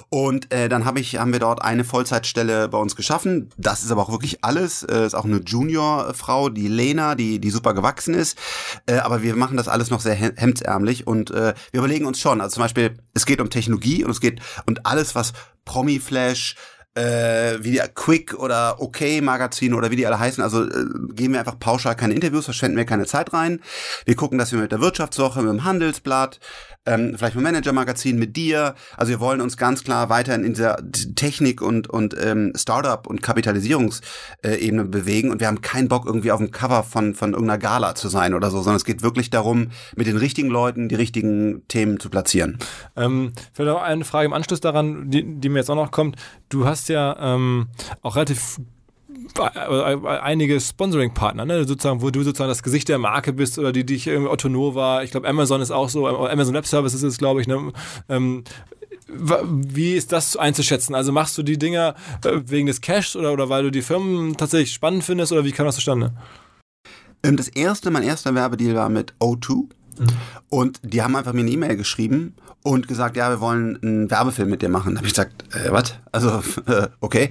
[0.10, 3.50] Und äh, dann hab ich, haben wir dort eine Vollzeitstelle bei uns geschaffen.
[3.58, 4.84] Das ist aber auch wirklich alles.
[4.84, 8.38] Äh, ist auch eine Junior-Frau, die Lena, die, die super gewachsen ist.
[8.86, 12.42] Äh, aber wir machen das alles noch sehr hemdsärmlich und äh, wir überlegen uns schon.
[12.42, 15.34] Also zum Beispiel, es geht um Technologie und es geht und alles, was
[15.66, 16.56] Promi-Flash,
[16.96, 20.44] äh, wie die Quick oder OK Magazin oder wie die alle heißen.
[20.44, 23.62] Also äh, geben wir einfach pauschal keine Interviews, verschwenden wir keine Zeit rein.
[24.06, 26.40] Wir gucken, dass wir mit der Wirtschaftswoche, mit dem Handelsblatt,
[26.86, 28.76] ähm, vielleicht mit dem Manager-Magazin, mit dir.
[28.98, 30.78] Also wir wollen uns ganz klar weiterhin in dieser
[31.16, 36.40] Technik und, und ähm, Startup- und Kapitalisierungsebene bewegen und wir haben keinen Bock, irgendwie auf
[36.40, 39.72] dem Cover von, von irgendeiner Gala zu sein oder so, sondern es geht wirklich darum,
[39.96, 42.60] mit den richtigen Leuten die richtigen Themen zu platzieren.
[42.96, 46.18] Ähm, vielleicht auch eine Frage im Anschluss daran, die, die mir jetzt auch noch kommt.
[46.54, 47.68] Du hast ja ähm,
[48.02, 48.60] auch relativ
[49.36, 51.66] einige Sponsoring-Partner, ne?
[51.66, 55.02] sozusagen, wo du sozusagen das Gesicht der Marke bist oder die dich irgendwie Otto Nova,
[55.02, 57.72] ich glaube Amazon ist auch so, Amazon Web Services ist glaube ich, ne?
[58.10, 58.44] Ähm,
[59.08, 60.96] wie ist das einzuschätzen?
[60.96, 64.38] Also machst du die Dinger äh, wegen des Cashs oder, oder weil du die Firmen
[64.38, 66.14] tatsächlich spannend findest oder wie kam das zustande?
[67.24, 69.56] Ähm, das erste, mein erster Werbedeal war mit O2.
[69.56, 70.08] Mhm.
[70.50, 74.50] Und die haben einfach mir eine E-Mail geschrieben und gesagt, ja, wir wollen einen Werbefilm
[74.50, 74.96] mit dir machen.
[74.96, 75.96] Da habe ich gesagt, äh, was?
[76.12, 77.30] Also, äh, okay.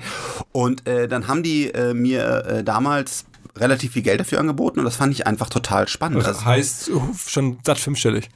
[0.52, 3.24] Und äh, dann haben die äh, mir äh, damals
[3.56, 6.20] relativ viel Geld dafür angeboten und das fand ich einfach total spannend.
[6.20, 6.90] Das also heißt
[7.26, 8.30] schon satt fünfstellig.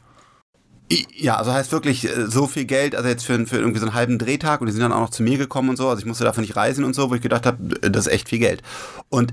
[1.16, 3.94] Ja, also heißt wirklich äh, so viel Geld, also jetzt für, für irgendwie so einen
[3.94, 6.06] halben Drehtag und die sind dann auch noch zu mir gekommen und so, also ich
[6.06, 8.62] musste dafür nicht reisen und so, wo ich gedacht habe, das ist echt viel Geld.
[9.08, 9.32] Und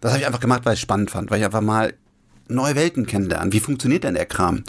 [0.00, 1.94] das habe ich einfach gemacht, weil ich es spannend fand, weil ich einfach mal
[2.48, 3.52] neue Welten kennenlernen.
[3.52, 4.64] Wie funktioniert denn der Kram?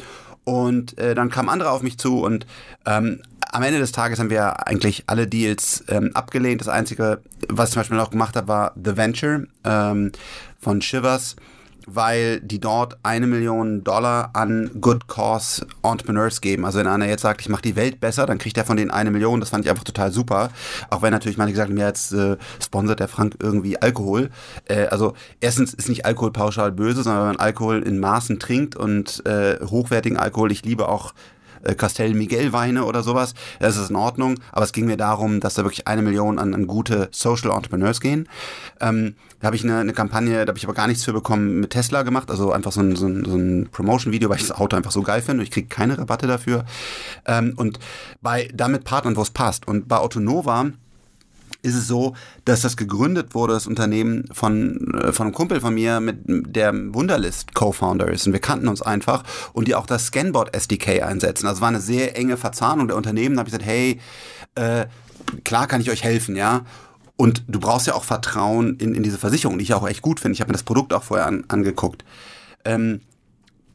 [0.45, 2.45] Und äh, dann kamen andere auf mich zu und
[2.85, 3.21] ähm,
[3.51, 6.59] am Ende des Tages haben wir eigentlich alle Deals ähm, abgelehnt.
[6.59, 10.11] Das Einzige, was ich zum Beispiel noch gemacht habe, war The Venture ähm,
[10.59, 11.35] von Shivers
[11.87, 16.65] weil die dort eine Million Dollar an Good Cause Entrepreneurs geben.
[16.65, 18.91] Also wenn einer jetzt sagt, ich mache die Welt besser, dann kriegt er von denen
[18.91, 19.39] eine Million.
[19.39, 20.49] Das fand ich einfach total super.
[20.89, 24.29] Auch wenn natürlich manche gesagt haben, ja, jetzt äh, sponsert der Frank irgendwie Alkohol.
[24.65, 28.75] Äh, also erstens ist nicht Alkohol pauschal böse, sondern wenn man Alkohol in Maßen trinkt
[28.75, 31.13] und äh, hochwertigen Alkohol, ich liebe auch
[31.63, 33.33] äh, Castel Miguel Weine oder sowas.
[33.59, 34.39] Das ist in Ordnung.
[34.51, 38.01] Aber es ging mir darum, dass da wirklich eine Million an, an gute Social Entrepreneurs
[38.01, 38.27] gehen.
[38.79, 41.59] Ähm, da habe ich eine, eine Kampagne, da habe ich aber gar nichts für bekommen,
[41.59, 42.31] mit Tesla gemacht.
[42.31, 45.01] Also einfach so ein, so ein, so ein Promotion-Video, weil ich das Auto einfach so
[45.01, 45.43] geil finde.
[45.43, 46.63] Ich kriege keine Rabatte dafür.
[47.25, 47.77] Ähm, und
[48.21, 49.67] bei damit Partnern, wo es passt.
[49.67, 50.67] Und bei Autonova
[51.61, 52.15] ist es so,
[52.45, 56.73] dass das gegründet wurde, das Unternehmen von, äh, von einem Kumpel von mir, mit der
[56.93, 58.25] Wunderlist Co-Founder ist.
[58.25, 61.47] Und wir kannten uns einfach und die auch das Scanboard SDK einsetzen.
[61.47, 63.35] Also war eine sehr enge Verzahnung der Unternehmen.
[63.35, 63.99] Da habe ich gesagt, hey,
[64.55, 64.85] äh,
[65.43, 66.61] klar kann ich euch helfen, ja.
[67.23, 70.19] Und du brauchst ja auch Vertrauen in, in diese Versicherung, die ich auch echt gut
[70.19, 70.33] finde.
[70.33, 72.03] Ich habe mir das Produkt auch vorher an, angeguckt.
[72.65, 72.99] Ähm,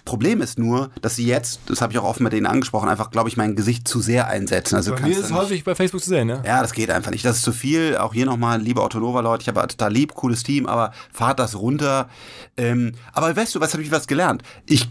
[0.08, 3.10] Problem ist nur, dass sie jetzt, das habe ich auch offen mit denen angesprochen, einfach,
[3.10, 4.74] glaube ich, mein Gesicht zu sehr einsetzen.
[4.76, 6.42] Also bei mir ist es häufig bei Facebook zu sehen, ne?
[6.46, 7.26] Ja, das geht einfach nicht.
[7.26, 7.98] Das ist zu viel.
[7.98, 12.08] Auch hier nochmal, liebe Autonova-Leute, ich habe total lieb, cooles Team, aber fahrt das runter.
[12.56, 14.42] Ähm, aber weißt du, was habe ich was gelernt?
[14.64, 14.88] Ich,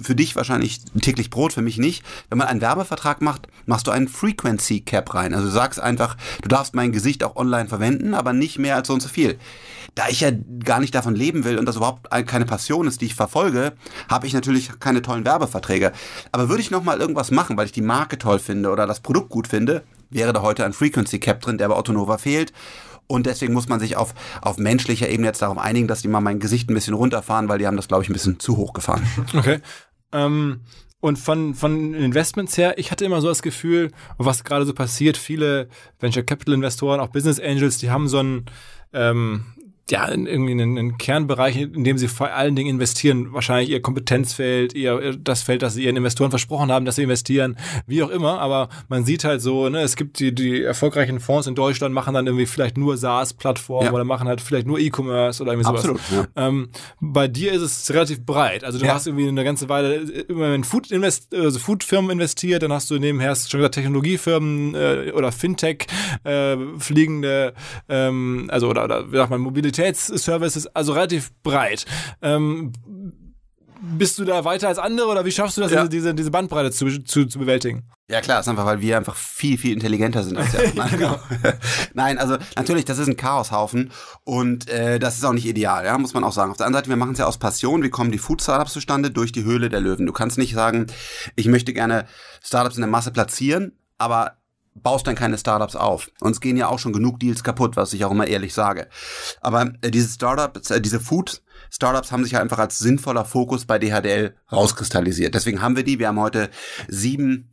[0.00, 2.04] für dich wahrscheinlich täglich Brot, für mich nicht.
[2.28, 5.34] Wenn man einen Werbevertrag macht, machst du einen Frequency Cap rein.
[5.34, 8.86] Also du sagst einfach, du darfst mein Gesicht auch online verwenden, aber nicht mehr als
[8.86, 9.36] so und so viel.
[9.96, 10.30] Da ich ja
[10.64, 13.72] gar nicht davon leben will und das überhaupt keine Passion ist, die ich verfolge,
[14.08, 15.92] habe ich natürlich natürlich keine tollen Werbeverträge.
[16.32, 19.30] Aber würde ich nochmal irgendwas machen, weil ich die Marke toll finde oder das Produkt
[19.30, 22.52] gut finde, wäre da heute ein Frequency Cap drin, der bei Autonova fehlt.
[23.06, 26.20] Und deswegen muss man sich auf, auf menschlicher Ebene jetzt darauf einigen, dass die mal
[26.20, 28.72] mein Gesicht ein bisschen runterfahren, weil die haben das, glaube ich, ein bisschen zu hoch
[28.72, 29.02] gefahren.
[29.34, 29.60] Okay.
[30.12, 30.60] Ähm,
[31.00, 35.16] und von, von Investments her, ich hatte immer so das Gefühl, was gerade so passiert,
[35.16, 38.46] viele Venture Capital Investoren, auch Business Angels, die haben so ein,
[38.92, 39.46] ähm,
[39.90, 43.82] ja, in irgendwie einen, einen Kernbereich, in dem sie vor allen Dingen investieren, wahrscheinlich ihr
[43.82, 48.10] Kompetenzfeld, ihr das Feld, das sie ihren Investoren versprochen haben, dass sie investieren, wie auch
[48.10, 51.94] immer, aber man sieht halt so, ne, es gibt die, die erfolgreichen Fonds in Deutschland,
[51.94, 53.92] machen dann irgendwie vielleicht nur SaaS-Plattformen ja.
[53.92, 55.80] oder machen halt vielleicht nur E-Commerce oder irgendwie sowas.
[55.80, 56.26] Absolut, ja.
[56.36, 56.68] ähm,
[57.00, 58.94] bei dir ist es relativ breit, also du ja.
[58.94, 62.98] hast irgendwie eine ganze Weile immer in Food invest also Food-Firmen investiert, dann hast du
[62.98, 65.86] nebenher hast schon gesagt Technologiefirmen äh, oder Fintech,
[66.24, 67.54] äh, fliegende,
[67.88, 71.86] ähm, also oder, oder wie sagt man, Mobilität Mobilitätsservices, also relativ breit.
[72.22, 72.72] Ähm,
[73.82, 75.86] bist du da weiter als andere oder wie schaffst du das, ja.
[75.88, 77.88] diese, diese Bandbreite zu, zu, zu bewältigen?
[78.10, 80.90] Ja klar, ist einfach, weil wir einfach viel, viel intelligenter sind als die anderen.
[80.98, 81.18] genau.
[81.94, 83.90] Nein, also natürlich, das ist ein Chaoshaufen
[84.24, 86.50] und äh, das ist auch nicht ideal, ja, muss man auch sagen.
[86.50, 87.82] Auf der anderen Seite, wir machen es ja aus Passion.
[87.82, 89.10] Wie kommen die Food-Startups zustande?
[89.10, 90.04] Durch die Höhle der Löwen.
[90.04, 90.88] Du kannst nicht sagen,
[91.36, 92.04] ich möchte gerne
[92.42, 94.39] Startups in der Masse platzieren, aber
[94.82, 96.10] baust dann keine Startups auf.
[96.20, 98.88] Uns gehen ja auch schon genug Deals kaputt, was ich auch immer ehrlich sage.
[99.40, 103.64] Aber äh, diese Startups, äh, diese Food Startups haben sich ja einfach als sinnvoller Fokus
[103.64, 105.34] bei DHDL rauskristallisiert.
[105.34, 105.98] Deswegen haben wir die.
[105.98, 106.50] Wir haben heute
[106.88, 107.50] sieben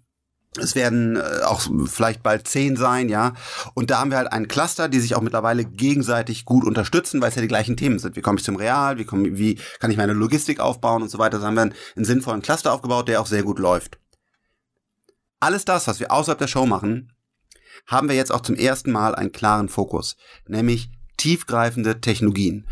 [0.60, 3.34] es werden äh, auch vielleicht bald zehn sein, ja.
[3.74, 7.30] Und da haben wir halt einen Cluster, die sich auch mittlerweile gegenseitig gut unterstützen, weil
[7.30, 8.16] es ja die gleichen Themen sind.
[8.16, 8.98] Wie komme ich zum Real?
[8.98, 11.40] Wie, komme, wie kann ich meine Logistik aufbauen und so weiter?
[11.40, 14.00] Da haben wir einen, einen sinnvollen Cluster aufgebaut, der auch sehr gut läuft.
[15.40, 17.12] Alles das, was wir außerhalb der Show machen,
[17.86, 20.18] haben wir jetzt auch zum ersten Mal einen klaren Fokus,
[20.48, 22.68] nämlich tiefgreifende Technologien.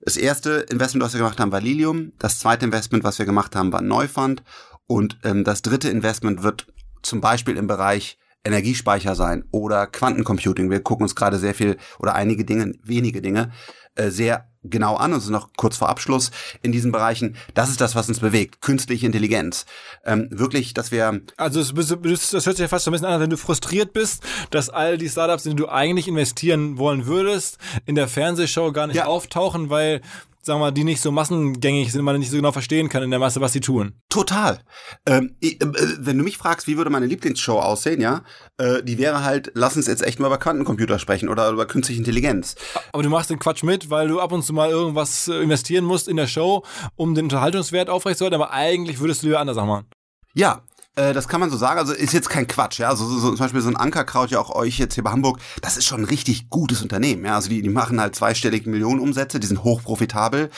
[0.00, 2.12] Das erste Investment, was wir gemacht haben, war Lilium.
[2.18, 4.42] Das zweite Investment, was wir gemacht haben, war Neufund.
[4.86, 6.66] Und ähm, das dritte Investment wird
[7.02, 10.70] zum Beispiel im Bereich Energiespeicher sein oder Quantencomputing.
[10.70, 13.52] Wir gucken uns gerade sehr viel oder einige Dinge, wenige Dinge
[13.94, 16.30] äh, sehr genau an, also noch kurz vor Abschluss
[16.62, 17.36] in diesen Bereichen.
[17.54, 18.60] Das ist das, was uns bewegt.
[18.60, 19.66] Künstliche Intelligenz.
[20.04, 21.20] Ähm, wirklich, dass wir.
[21.36, 24.22] Also das, das hört sich ja fast so ein bisschen an, wenn du frustriert bist,
[24.50, 28.86] dass all die Startups, in die du eigentlich investieren wollen würdest, in der Fernsehshow gar
[28.86, 29.06] nicht ja.
[29.06, 30.00] auftauchen, weil
[30.44, 33.10] sagen wir mal, die nicht so massengängig sind, man nicht so genau verstehen kann in
[33.10, 33.94] der Masse, was sie tun.
[34.08, 34.60] Total.
[35.06, 38.22] Ähm, äh, wenn du mich fragst, wie würde meine Lieblingsshow aussehen, ja,
[38.58, 42.00] äh, die wäre halt, lass uns jetzt echt mal über Quantencomputer sprechen oder über künstliche
[42.00, 42.56] Intelligenz.
[42.92, 45.84] Aber du machst den Quatsch mit, weil du ab und zu mal irgendwas äh, investieren
[45.84, 46.64] musst in der Show,
[46.96, 49.86] um den Unterhaltungswert aufrechtzuerhalten, aber eigentlich würdest du lieber anders machen.
[50.34, 50.62] Ja,
[50.96, 51.78] äh, das kann man so sagen.
[51.78, 52.88] Also ist jetzt kein Quatsch, ja.
[52.88, 55.38] Also so, so, zum Beispiel so ein Ankerkraut ja auch euch jetzt hier bei Hamburg,
[55.60, 57.34] das ist schon ein richtig gutes Unternehmen, ja.
[57.34, 60.50] Also die, die machen halt zweistellige Millionenumsätze, die sind hochprofitabel.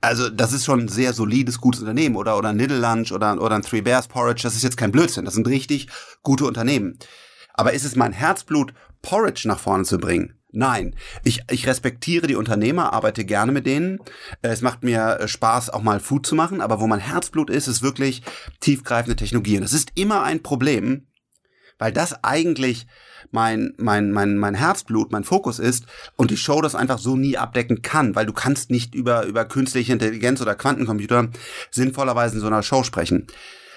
[0.00, 2.16] Also das ist schon ein sehr solides, gutes Unternehmen.
[2.16, 4.92] Oder oder ein Little Lunch oder, oder ein Three Bears Porridge, das ist jetzt kein
[4.92, 5.24] Blödsinn.
[5.24, 5.88] Das sind richtig
[6.22, 6.98] gute Unternehmen.
[7.54, 8.72] Aber ist es mein Herzblut,
[9.02, 10.37] Porridge nach vorne zu bringen?
[10.50, 10.94] Nein,
[11.24, 13.98] ich, ich respektiere die Unternehmer, arbeite gerne mit denen.
[14.40, 17.68] Es macht mir äh, Spaß, auch mal Food zu machen, aber wo mein Herzblut ist,
[17.68, 18.22] ist wirklich
[18.60, 19.60] tiefgreifende Technologien.
[19.60, 21.06] Das ist immer ein Problem,
[21.78, 22.86] weil das eigentlich
[23.30, 25.84] mein, mein, mein, mein Herzblut, mein Fokus ist
[26.16, 29.44] und die Show das einfach so nie abdecken kann, weil du kannst nicht über, über
[29.44, 31.28] künstliche Intelligenz oder Quantencomputer
[31.70, 33.26] sinnvollerweise in so einer Show sprechen.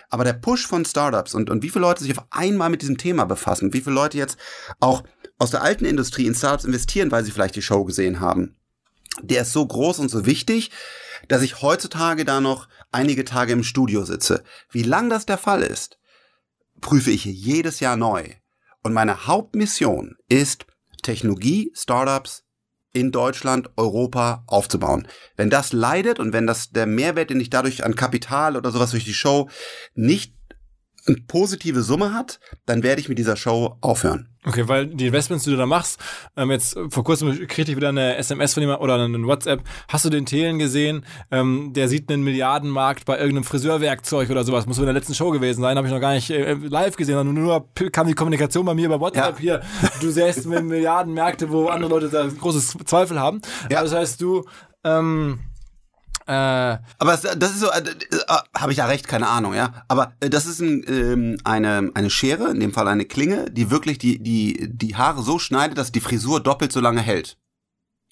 [0.10, 2.98] Aber der Push von Startups und, und wie viele Leute sich auf einmal mit diesem
[2.98, 4.38] Thema befassen, wie viele Leute jetzt
[4.80, 5.04] auch
[5.42, 8.56] aus der alten Industrie in Startups investieren, weil sie vielleicht die Show gesehen haben,
[9.24, 10.70] der ist so groß und so wichtig,
[11.30, 14.44] dass ich heutzutage da noch einige Tage im Studio sitze.
[14.70, 15.98] Wie lang das der Fall ist,
[16.80, 18.24] prüfe ich jedes Jahr neu.
[18.84, 20.68] Und meine Hauptmission ist,
[21.02, 22.44] Technologie, Startups
[22.94, 25.08] in Deutschland, Europa aufzubauen.
[25.38, 28.92] Wenn das leidet und wenn das der Mehrwert, den ich dadurch an Kapital oder sowas
[28.92, 29.50] durch die Show
[29.96, 30.36] nicht
[31.08, 34.28] eine positive Summe hat, dann werde ich mit dieser Show aufhören.
[34.44, 36.00] Okay, weil die Investments, die du da machst,
[36.36, 39.62] ähm, jetzt vor kurzem kriegte ich wieder eine SMS von jemandem oder einen WhatsApp.
[39.88, 41.06] Hast du den Thelen gesehen?
[41.30, 44.66] Ähm, der sieht einen Milliardenmarkt bei irgendeinem Friseurwerkzeug oder sowas.
[44.66, 45.78] Muss in der letzten Show gewesen sein.
[45.78, 48.88] Habe ich noch gar nicht äh, live gesehen, sondern nur kam die Kommunikation bei mir
[48.88, 49.62] über WhatsApp ja.
[49.62, 49.62] hier.
[50.02, 53.42] Du sähst mit Milliardenmärkte, wo andere Leute da großes Zweifel haben.
[53.70, 53.80] Ja.
[53.80, 54.44] Also das heißt, du
[54.84, 55.40] ähm,
[56.32, 59.84] äh, aber das, das ist so, äh, äh, habe ich ja recht, keine Ahnung, ja.
[59.90, 63.70] Aber äh, das ist ein, ähm, eine, eine Schere, in dem Fall eine Klinge, die
[63.70, 67.38] wirklich die, die, die Haare so schneidet, dass die Frisur doppelt so lange hält.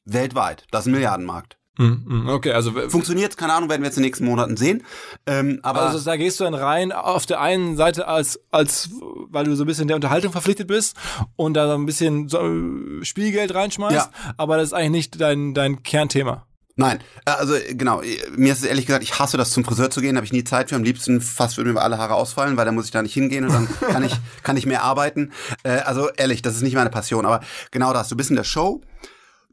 [0.03, 0.65] Weltweit.
[0.72, 1.57] Das ist ein Milliardenmarkt.
[1.78, 4.84] Hm, hm, okay, also funktioniert, keine Ahnung, werden wir jetzt in den nächsten Monaten sehen.
[5.26, 8.89] Ähm, aber also da gehst du dann rein auf der einen Seite als als
[9.30, 10.97] weil du so ein bisschen der Unterhaltung verpflichtet bist
[11.38, 14.34] und da so ein bisschen so äh, Spielgeld reinschmeißt, ja.
[14.36, 16.49] aber das ist eigentlich nicht dein dein Kernthema.
[16.80, 18.01] Nein, äh, also genau,
[18.38, 20.45] mir ist es ehrlich gesagt, ich hasse das zum Friseur zu gehen, habe ich nie
[20.45, 20.77] Zeit für.
[20.77, 23.43] Am liebsten fast würden mir alle Haare ausfallen, weil dann muss ich da nicht hingehen
[23.43, 25.34] und dann kann ich, kann ich mehr arbeiten.
[25.63, 27.25] Äh, also ehrlich, das ist nicht meine Passion.
[27.25, 28.80] Aber genau das, du bist in der Show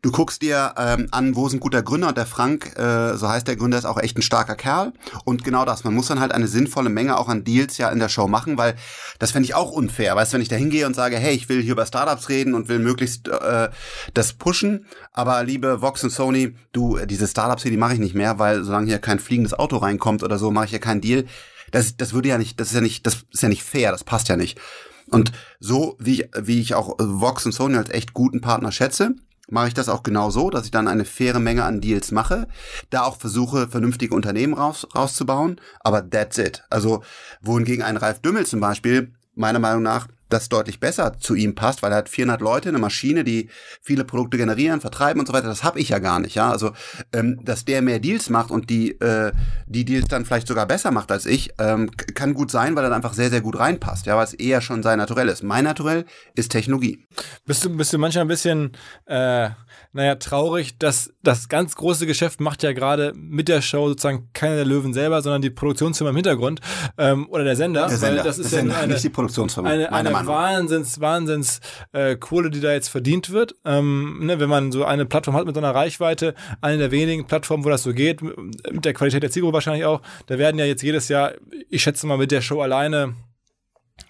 [0.03, 3.29] Du guckst dir ähm, an, wo ist ein guter Gründer und der Frank, äh, so
[3.29, 4.93] heißt der Gründer, ist auch echt ein starker Kerl.
[5.25, 7.99] Und genau das, man muss dann halt eine sinnvolle Menge auch an Deals ja in
[7.99, 8.77] der Show machen, weil
[9.19, 10.15] das fände ich auch unfair.
[10.15, 12.55] Weißt du, wenn ich da hingehe und sage, hey, ich will hier über Startups reden
[12.55, 13.71] und will möglichst äh,
[14.13, 18.15] das pushen, aber liebe Vox und Sony, du, diese Startups hier, die mache ich nicht
[18.15, 21.25] mehr, weil solange hier kein fliegendes Auto reinkommt oder so, mache ich ja keinen Deal.
[21.73, 24.05] Das, das würde ja nicht, das ist ja nicht, das ist ja nicht fair, das
[24.05, 24.61] passt ja nicht.
[25.09, 29.15] Und so wie ich, wie ich auch Vox und Sony als echt guten Partner schätze,
[29.49, 32.49] mache ich das auch genau so, dass ich dann eine faire Menge an Deals mache,
[32.91, 36.65] da auch versuche, vernünftige Unternehmen raus, rauszubauen, aber that's it.
[36.71, 37.03] Also
[37.41, 41.83] wohingegen ein Ralf Dümmel zum Beispiel meiner Meinung nach das deutlich besser zu ihm passt,
[41.83, 43.49] weil er hat 400 Leute, eine Maschine, die
[43.81, 45.49] viele Produkte generieren, vertreiben und so weiter.
[45.49, 46.35] Das habe ich ja gar nicht.
[46.35, 46.73] Ja, also
[47.13, 49.33] ähm, dass der mehr Deals macht und die äh,
[49.67, 52.91] die Deals dann vielleicht sogar besser macht als ich, ähm, kann gut sein, weil er
[52.91, 54.07] dann einfach sehr sehr gut reinpasst.
[54.07, 55.43] Ja, weil es eher schon sein Naturell ist.
[55.43, 56.05] Mein Naturell
[56.35, 57.07] ist Technologie.
[57.45, 58.73] Bist du bist du manchmal ein bisschen
[59.07, 59.51] äh,
[59.97, 64.57] naja traurig, dass das ganz große Geschäft macht ja gerade mit der Show sozusagen keiner
[64.57, 66.61] der Löwen selber, sondern die Produktionsfirma im Hintergrund
[66.99, 67.89] ähm, oder der Sender.
[67.89, 68.23] Der Sender.
[68.23, 69.71] das ist der ja Sender, eine, nicht die Produktionsfirma.
[69.71, 70.35] Eine, eine Meinung.
[70.35, 71.61] Wahnsinns, Wahnsinns
[71.93, 73.55] äh, Kohle, die da jetzt verdient wird.
[73.65, 77.27] Ähm, ne, wenn man so eine Plattform hat mit so einer Reichweite, eine der wenigen
[77.27, 80.67] Plattformen, wo das so geht, mit der Qualität der Zielgruppe wahrscheinlich auch, da werden ja
[80.67, 81.33] jetzt jedes Jahr,
[81.71, 83.15] ich schätze mal mit der Show alleine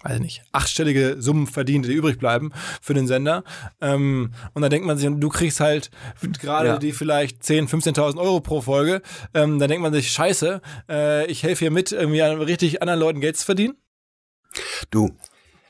[0.03, 3.43] weiß nicht, achtstellige Summen verdient, die übrig bleiben für den Sender.
[3.81, 5.89] Ähm, und dann denkt man sich, du kriegst halt
[6.41, 6.77] gerade ja.
[6.77, 9.01] die vielleicht 10.000, 15.000 Euro pro Folge.
[9.33, 13.21] Ähm, dann denkt man sich, scheiße, äh, ich helfe hier mit, irgendwie richtig anderen Leuten
[13.21, 13.75] Geld zu verdienen.
[14.91, 15.15] Du,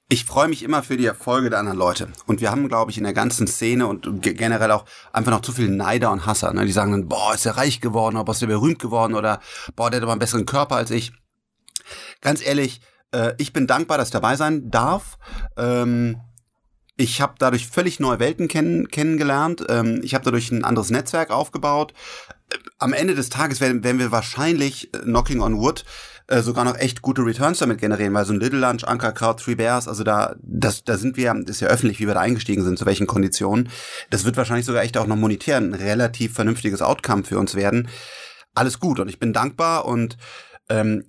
[0.09, 2.07] ich freue mich immer für die Erfolge der anderen Leute.
[2.25, 5.51] Und wir haben, glaube ich, in der ganzen Szene und generell auch einfach noch zu
[5.51, 6.53] viele Neider und Hasser.
[6.53, 6.65] Ne?
[6.65, 9.41] Die sagen dann, boah, ist der reich geworden oder boah, ist der berühmt geworden oder
[9.75, 11.11] boah, der hat aber einen besseren Körper als ich.
[12.21, 12.79] Ganz ehrlich,
[13.11, 15.17] äh, ich bin dankbar, dass ich dabei sein darf.
[15.57, 16.21] Ähm,
[16.99, 19.63] ich habe dadurch völlig neue Welten kenn kennengelernt.
[19.69, 21.93] Ähm, ich habe dadurch ein anderes Netzwerk aufgebaut.
[22.49, 25.85] Äh, am Ende des Tages werden, werden wir wahrscheinlich, äh, knocking on wood,
[26.25, 29.41] äh, sogar noch echt gute Returns damit generieren, weil so ein Little Lunch, Anker Crowd,
[29.41, 32.63] Three Bears, also da, das, da sind wir, ist ja öffentlich, wie wir da eingestiegen
[32.63, 33.69] sind, zu welchen Konditionen.
[34.09, 37.87] Das wird wahrscheinlich sogar echt auch noch monetär ein relativ vernünftiges Outcome für uns werden.
[38.55, 40.17] Alles gut und ich bin dankbar und
[40.69, 41.03] ähm,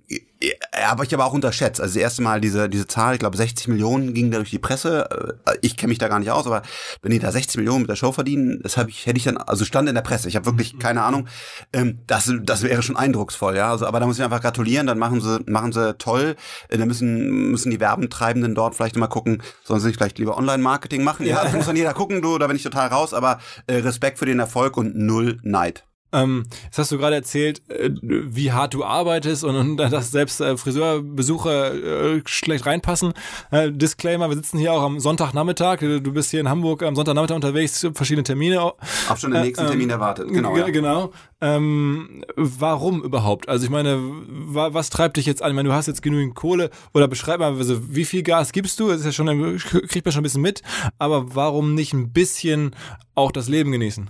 [0.73, 1.81] habe ich aber auch unterschätzt.
[1.81, 4.59] Also das erste Mal diese, diese Zahl, ich glaube 60 Millionen ging da durch die
[4.59, 5.37] Presse.
[5.45, 6.61] Äh, ich kenne mich da gar nicht aus, aber
[7.01, 9.37] wenn die da 60 Millionen mit der Show verdienen, das habe ich, hätte ich dann,
[9.37, 10.29] also stand in der Presse.
[10.29, 10.79] Ich habe wirklich mhm.
[10.79, 11.27] keine Ahnung.
[11.73, 13.69] Ähm, das, das wäre schon eindrucksvoll, ja.
[13.69, 16.35] Also, aber da muss ich einfach gratulieren, dann machen sie, machen sie toll.
[16.69, 20.37] Äh, dann müssen, müssen die Werbentreibenden dort vielleicht mal gucken, sollen sie nicht vielleicht lieber
[20.37, 21.25] Online-Marketing machen?
[21.25, 23.75] Ja, ja das muss dann jeder gucken, du, da bin ich total raus, aber äh,
[23.75, 25.83] Respekt für den Erfolg und null Neid.
[26.11, 30.41] Ähm, jetzt hast du gerade erzählt, äh, wie hart du arbeitest und, und dass selbst
[30.41, 33.13] äh, Friseurbesucher äh, schlecht reinpassen.
[33.51, 35.79] Äh, Disclaimer, wir sitzen hier auch am Sonntagnachmittag.
[35.79, 38.61] Du bist hier in Hamburg am Sonntagnachmittag unterwegs, verschiedene Termine.
[38.61, 38.75] Auch
[39.17, 40.57] schon den nächsten äh, Termin erwartet, genau.
[40.57, 40.69] Ja.
[40.69, 41.11] Genau.
[41.41, 43.47] Ähm, warum überhaupt?
[43.47, 45.51] Also ich meine, wa was treibt dich jetzt an?
[45.51, 48.79] Ich meine, du hast jetzt genügend Kohle oder beschreib mal, also wie viel Gas gibst
[48.79, 48.89] du?
[48.89, 50.61] Das ist ja schon, kriegt man schon ein bisschen mit.
[50.97, 52.75] Aber warum nicht ein bisschen
[53.15, 54.09] auch das Leben genießen?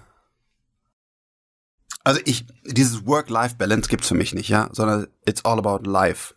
[2.10, 6.34] Also ich, dieses Work-Life-Balance gibt's für mich nicht, ja, sondern it's all about life.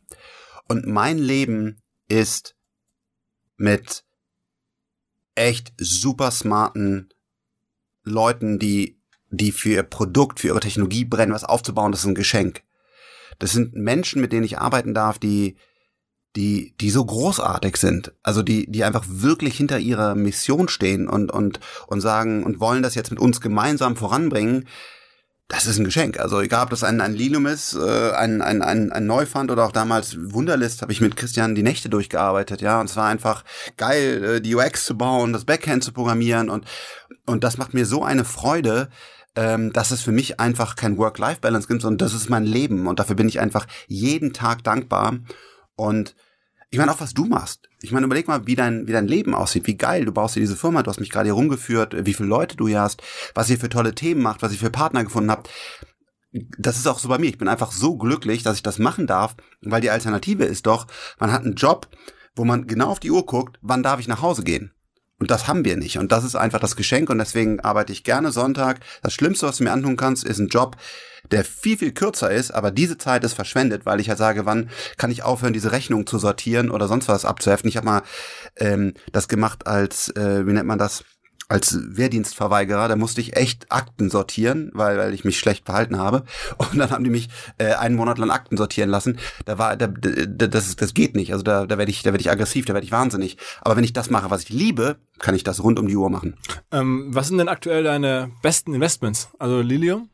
[0.69, 2.55] Und mein Leben ist
[3.57, 4.05] mit
[5.35, 7.09] echt super smarten
[8.05, 9.01] Leuten, die,
[9.31, 12.63] die für ihr Produkt, für ihre Technologie brennen, was aufzubauen, das ist ein Geschenk.
[13.39, 15.57] Das sind Menschen, mit denen ich arbeiten darf, die,
[16.37, 18.13] die, die so großartig sind.
[18.23, 22.83] Also die, die einfach wirklich hinter ihrer Mission stehen und, und, und sagen und wollen
[22.83, 24.69] das jetzt mit uns gemeinsam voranbringen
[25.53, 26.19] das ist ein Geschenk.
[26.19, 29.67] Also egal, ob das ein, ein Lilium ist, äh, ein, ein, ein, ein Neufund oder
[29.67, 32.81] auch damals Wunderlist, habe ich mit Christian die Nächte durchgearbeitet, ja.
[32.81, 33.45] Und es war einfach
[33.77, 36.65] geil, äh, die UX zu bauen, das Backend zu programmieren und,
[37.27, 38.89] und das macht mir so eine Freude,
[39.37, 42.99] ähm, dass es für mich einfach kein Work-Life-Balance gibt, sondern das ist mein Leben und
[42.99, 45.19] dafür bin ich einfach jeden Tag dankbar
[45.77, 46.15] und
[46.73, 47.69] ich meine auch, was du machst.
[47.83, 49.67] Ich meine, überleg mal, wie dein, wie dein Leben aussieht.
[49.67, 52.31] Wie geil, du baust dir diese Firma, du hast mich gerade hier rumgeführt, wie viele
[52.31, 53.03] Leute du hier hast,
[53.35, 55.51] was ihr für tolle Themen macht, was ihr für Partner gefunden habt.
[56.33, 57.29] Das ist auch so bei mir.
[57.29, 60.87] Ich bin einfach so glücklich, dass ich das machen darf, weil die Alternative ist doch,
[61.19, 61.89] man hat einen Job,
[62.35, 64.73] wo man genau auf die Uhr guckt, wann darf ich nach Hause gehen.
[65.19, 65.99] Und das haben wir nicht.
[65.99, 67.11] Und das ist einfach das Geschenk.
[67.11, 68.81] Und deswegen arbeite ich gerne Sonntag.
[69.03, 70.79] Das Schlimmste, was du mir antun kannst, ist ein Job,
[71.31, 74.71] der viel, viel kürzer ist, aber diese Zeit ist verschwendet, weil ich halt sage, wann
[74.97, 77.69] kann ich aufhören, diese Rechnung zu sortieren oder sonst was abzuheften.
[77.69, 78.03] Ich habe mal
[78.57, 81.05] ähm, das gemacht als, äh, wie nennt man das?
[81.53, 86.25] als Wehrdienstverweigerer, da musste ich echt Akten sortieren, weil, weil ich mich schlecht verhalten habe.
[86.57, 89.19] Und dann haben die mich äh, einen Monat lang Akten sortieren lassen.
[89.45, 91.33] Da war, da, da, das, das geht nicht.
[91.33, 93.37] Also da, da werde ich, da werde ich aggressiv, da werde ich wahnsinnig.
[93.61, 96.09] Aber wenn ich das mache, was ich liebe, kann ich das rund um die Uhr
[96.09, 96.37] machen.
[96.71, 99.29] Ähm, was sind denn aktuell deine besten Investments?
[99.39, 100.09] Also Lilium?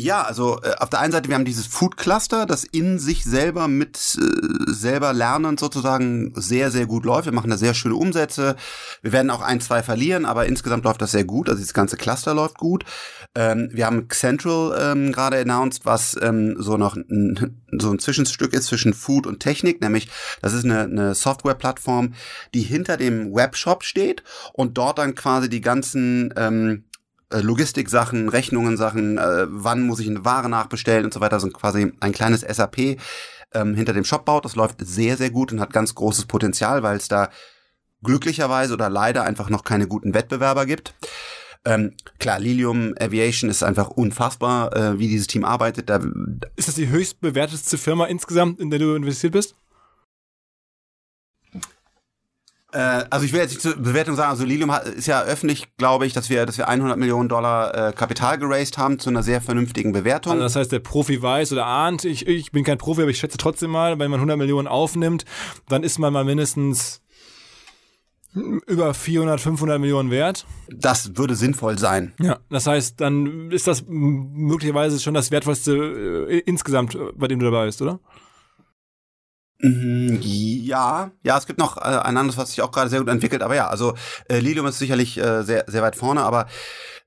[0.00, 3.24] Ja, also äh, auf der einen Seite, wir haben dieses Food Cluster, das in sich
[3.24, 7.24] selber mit äh, selber lernend sozusagen sehr, sehr gut läuft.
[7.24, 8.54] Wir machen da sehr schöne Umsätze.
[9.02, 11.48] Wir werden auch ein, zwei verlieren, aber insgesamt läuft das sehr gut.
[11.48, 12.84] Also das ganze Cluster läuft gut.
[13.34, 18.52] Ähm, wir haben Central ähm, gerade announced, was ähm, so noch ein, so ein Zwischenstück
[18.52, 20.08] ist zwischen Food und Technik, nämlich
[20.42, 22.14] das ist eine, eine Software-Plattform,
[22.54, 24.22] die hinter dem Webshop steht
[24.52, 26.84] und dort dann quasi die ganzen ähm,
[27.30, 31.92] äh, Logistik-Sachen, Rechnungen-Sachen, äh, wann muss ich eine Ware nachbestellen und so weiter, sind quasi
[32.00, 32.98] ein kleines SAP
[33.54, 34.44] ähm, hinter dem Shop baut.
[34.44, 37.30] Das läuft sehr, sehr gut und hat ganz großes Potenzial, weil es da
[38.02, 40.94] glücklicherweise oder leider einfach noch keine guten Wettbewerber gibt.
[41.64, 45.90] Ähm, klar, Lilium Aviation ist einfach unfassbar, äh, wie dieses Team arbeitet.
[45.90, 46.00] Da,
[46.56, 49.54] ist das die höchst bewertetste Firma insgesamt, in der du investiert bist?
[52.72, 56.06] Äh, also ich will jetzt nicht zur Bewertung sagen, also Lilium ist ja öffentlich, glaube
[56.06, 59.40] ich, dass wir, dass wir 100 Millionen Dollar äh, Kapital geraced haben zu einer sehr
[59.40, 60.32] vernünftigen Bewertung.
[60.32, 63.18] Also das heißt, der Profi weiß oder ahnt, ich, ich bin kein Profi, aber ich
[63.18, 65.24] schätze trotzdem mal, wenn man 100 Millionen aufnimmt,
[65.68, 67.00] dann ist man mal mindestens
[68.34, 70.46] über 400, 500 Millionen wert.
[70.70, 72.12] Das würde sinnvoll sein.
[72.20, 77.46] Ja, das heißt, dann ist das möglicherweise schon das wertvollste äh, insgesamt, bei dem du
[77.46, 78.00] dabei bist, oder?
[79.60, 83.08] Mhm, ja, ja, es gibt noch äh, ein anderes, was sich auch gerade sehr gut
[83.08, 83.94] entwickelt, aber ja, also
[84.28, 86.46] äh, Lilium ist sicherlich äh, sehr, sehr weit vorne, aber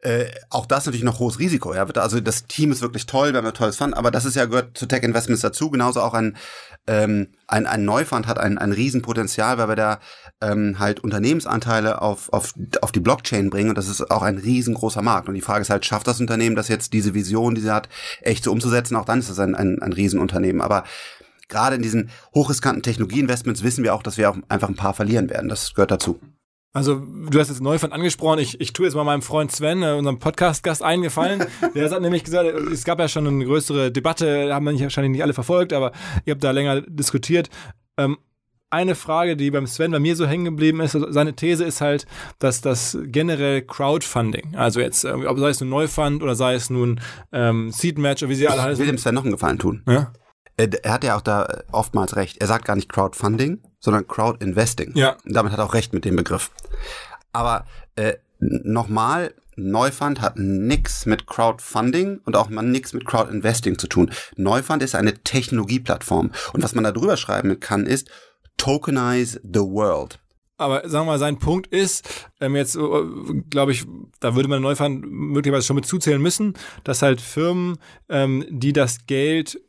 [0.01, 1.73] äh, auch das natürlich noch hohes Risiko.
[1.73, 4.35] Ja, also das Team ist wirklich toll, wir haben ein tolles Fund, aber das ist
[4.35, 5.69] ja gehört zu Tech Investments dazu.
[5.69, 6.35] Genauso auch ein
[6.87, 9.99] ähm, ein, ein Neufund hat ein, ein Riesenpotenzial, weil wir da
[10.41, 15.01] ähm, halt Unternehmensanteile auf, auf, auf die Blockchain bringen und das ist auch ein riesengroßer
[15.01, 15.27] Markt.
[15.27, 17.87] Und die Frage ist halt, schafft das Unternehmen das jetzt, diese Vision, die sie hat,
[18.21, 18.95] echt so umzusetzen?
[18.95, 20.61] Auch dann ist das ein, ein, ein Riesenunternehmen.
[20.61, 20.83] Aber
[21.51, 25.29] gerade in diesen hochriskanten Technologieinvestments wissen wir auch, dass wir auch einfach ein paar verlieren
[25.29, 25.49] werden.
[25.49, 26.19] Das gehört dazu.
[26.73, 28.39] Also, du hast jetzt Neufund angesprochen.
[28.39, 31.43] Ich, ich tue jetzt mal meinem Freund Sven, äh, unserem Podcast-Gast, eingefallen.
[31.75, 35.23] Der hat nämlich gesagt, es gab ja schon eine größere Debatte, haben wir wahrscheinlich nicht
[35.23, 35.91] alle verfolgt, aber
[36.25, 37.49] ihr habt da länger diskutiert.
[37.97, 38.17] Ähm,
[38.69, 41.81] eine Frage, die beim Sven bei mir so hängen geblieben ist, also seine These ist
[41.81, 42.05] halt,
[42.39, 47.01] dass das generell Crowdfunding, also jetzt, ob sei es nun Neufund oder sei es nun
[47.33, 48.73] ähm, Seed Match oder wie sie alle heißen.
[48.75, 49.83] Ich will dem Sven noch einen Gefallen tun.
[49.87, 50.13] Ja?
[50.61, 52.37] Äh, er hat ja auch da oftmals recht.
[52.39, 54.95] Er sagt gar nicht Crowdfunding, sondern Crowdinvesting.
[54.95, 55.17] Ja.
[55.25, 56.51] Und damit hat er auch recht mit dem Begriff.
[57.33, 63.87] Aber äh, nochmal, Neufund hat nix mit Crowdfunding und auch mal nix mit Crowdinvesting zu
[63.87, 64.11] tun.
[64.35, 66.31] Neufund ist eine Technologieplattform.
[66.53, 68.09] Und was man da drüber schreiben kann, ist
[68.57, 70.19] Tokenize the World.
[70.57, 72.81] aber sagen wir mal, sein Punkt ist, ähm, jetzt äh,
[73.49, 73.85] glaube ich,
[74.19, 76.53] da würde man Neufund möglicherweise schon mit zuzählen müssen,
[76.83, 77.77] dass halt Firmen,
[78.09, 79.59] ähm, die das Geld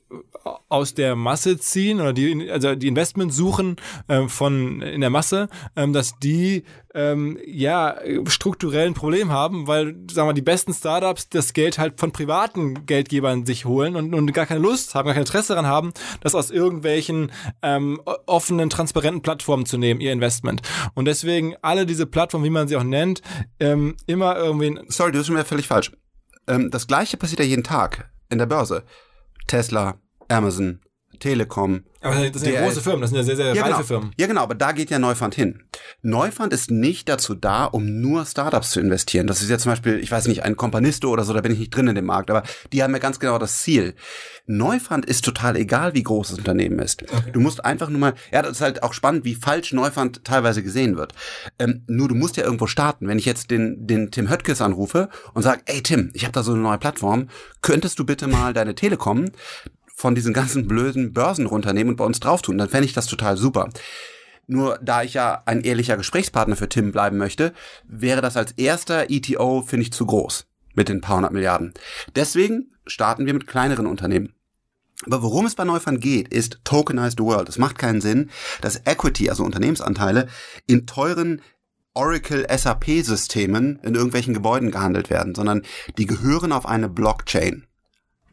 [0.69, 3.77] aus der Masse ziehen oder die also die Investments suchen
[4.09, 7.97] ähm, von in der Masse, ähm, dass die ähm, ja
[8.27, 12.87] strukturell ein Problem haben, weil sagen wir die besten Startups das Geld halt von privaten
[12.87, 16.35] Geldgebern sich holen und, und gar keine Lust haben, gar kein Interesse daran haben, das
[16.35, 17.33] aus irgendwelchen
[17.63, 20.63] ähm, offenen, transparenten Plattformen zu nehmen, ihr Investment.
[20.95, 23.23] Und deswegen alle diese Plattformen, wie man sie auch nennt,
[23.61, 24.79] ähm, immer irgendwie.
[24.89, 25.93] Sorry, du bist wieder völlig falsch.
[26.47, 28.85] Ähm, das gleiche passiert ja jeden Tag in der Börse.
[29.53, 29.98] Tesla,
[30.30, 30.80] Amazon,
[31.23, 31.85] Telekom.
[32.01, 33.85] Aber das sind ja große Firmen, das sind ja sehr, sehr ja, reife genau.
[33.85, 34.11] Firmen.
[34.18, 35.62] Ja, genau, aber da geht ja Neufund hin.
[36.03, 39.29] Neufund ist nicht dazu da, um nur Startups zu investieren.
[39.29, 41.61] Das ist ja zum Beispiel, ich weiß nicht, ein Companisto oder so, da bin ich
[41.61, 42.43] nicht drin in dem Markt, aber
[42.73, 43.95] die haben ja ganz genau das Ziel.
[44.47, 47.05] Neufund ist total egal, wie groß das Unternehmen ist.
[47.05, 47.31] Okay.
[47.33, 50.64] Du musst einfach nur mal, ja, das ist halt auch spannend, wie falsch Neufund teilweise
[50.64, 51.12] gesehen wird.
[51.61, 53.07] Ähm, nur du musst ja irgendwo starten.
[53.07, 56.43] Wenn ich jetzt den, den Tim Höttges anrufe und sage, ey Tim, ich habe da
[56.43, 57.29] so eine neue Plattform,
[57.61, 59.27] könntest du bitte mal deine Telekom
[59.95, 63.07] von diesen ganzen blöden Börsen runternehmen und bei uns drauf tun, dann fände ich das
[63.07, 63.68] total super.
[64.47, 67.53] Nur da ich ja ein ehrlicher Gesprächspartner für Tim bleiben möchte,
[67.86, 71.72] wäre das als erster ETO, finde ich, zu groß mit den paar hundert Milliarden.
[72.16, 74.34] Deswegen starten wir mit kleineren Unternehmen.
[75.07, 77.49] Aber worum es bei Neufund geht, ist Tokenized World.
[77.49, 78.30] Es macht keinen Sinn,
[78.61, 80.28] dass Equity, also Unternehmensanteile,
[80.66, 81.43] in teuren
[81.95, 85.62] Oracle SAP-Systemen in irgendwelchen Gebäuden gehandelt werden, sondern
[85.99, 87.66] die gehören auf eine Blockchain.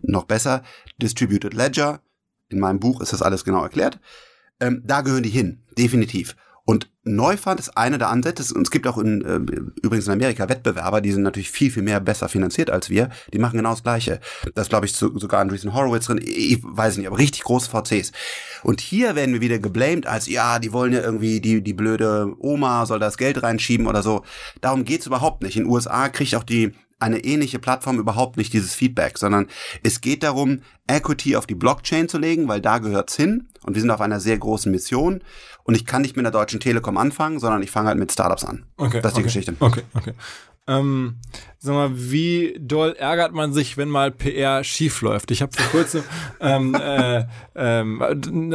[0.02, 0.64] Noch besser,
[1.02, 2.02] Distributed Ledger.
[2.50, 4.00] In meinem Buch ist das alles genau erklärt.
[4.60, 6.36] Ähm, da gehören die hin, definitiv.
[6.70, 8.54] Und Neufund ist einer der Ansätze.
[8.54, 9.38] Und es gibt auch in, äh,
[9.82, 13.10] übrigens in Amerika Wettbewerber, die sind natürlich viel, viel mehr besser finanziert als wir.
[13.34, 14.20] Die machen genau das Gleiche.
[14.54, 16.22] Das glaube ich zu, sogar Andreessen Horowitz drin.
[16.24, 18.12] Ich weiß nicht, aber richtig große VCs.
[18.62, 22.36] Und hier werden wir wieder geblamed als, ja, die wollen ja irgendwie, die, die blöde
[22.38, 24.24] Oma soll das Geld reinschieben oder so.
[24.62, 25.58] Darum geht's überhaupt nicht.
[25.58, 29.48] In den USA kriegt auch die eine ähnliche Plattform überhaupt nicht dieses Feedback, sondern
[29.84, 33.82] es geht darum, Equity auf die Blockchain zu legen, weil da gehört's hin und wir
[33.82, 35.22] sind auf einer sehr großen Mission
[35.64, 38.44] und ich kann nicht mit der Deutschen Telekom anfangen, sondern ich fange halt mit Startups
[38.44, 38.66] an.
[38.78, 39.56] Okay, das ist okay, die Geschichte.
[39.60, 40.14] Okay, okay.
[40.70, 41.16] Ähm,
[41.58, 45.32] sag mal, wie doll ärgert man sich, wenn mal PR schief läuft?
[45.32, 46.04] Ich habe vor kurzem,
[46.40, 48.04] ähm, äh, ähm,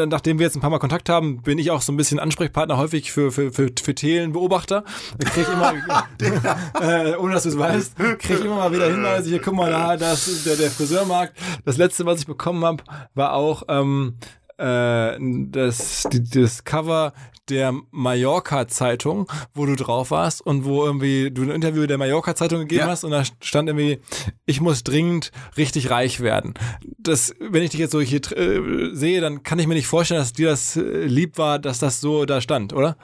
[0.08, 2.76] nachdem wir jetzt ein paar Mal Kontakt haben, bin ich auch so ein bisschen Ansprechpartner
[2.76, 4.84] häufig für für für, für Thelenbeobachter.
[5.18, 5.74] Ich krieg immer,
[6.80, 9.28] äh, ohne dass du es weißt, krieg ich immer mal wieder Hinweise.
[9.28, 11.36] Hier, guck mal, da, das ist der, der Friseurmarkt.
[11.64, 12.84] Das letzte, was ich bekommen habe,
[13.14, 14.14] war auch ähm,
[14.58, 17.12] äh, das, das Cover
[17.48, 22.80] der Mallorca-Zeitung, wo du drauf warst und wo irgendwie du ein Interview der Mallorca-Zeitung gegeben
[22.80, 22.88] ja.
[22.88, 24.00] hast und da stand irgendwie,
[24.46, 26.54] ich muss dringend richtig reich werden.
[26.98, 30.20] Das, wenn ich dich jetzt so hier äh, sehe, dann kann ich mir nicht vorstellen,
[30.20, 32.96] dass dir das äh, lieb war, dass das so da stand, oder?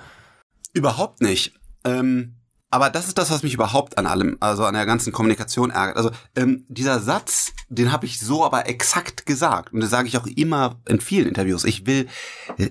[0.72, 1.52] Überhaupt nicht.
[1.84, 2.39] Ähm
[2.70, 5.96] aber das ist das, was mich überhaupt an allem, also an der ganzen Kommunikation ärgert.
[5.96, 9.72] Also ähm, dieser Satz, den habe ich so aber exakt gesagt.
[9.72, 11.64] Und das sage ich auch immer in vielen Interviews.
[11.64, 12.06] Ich will,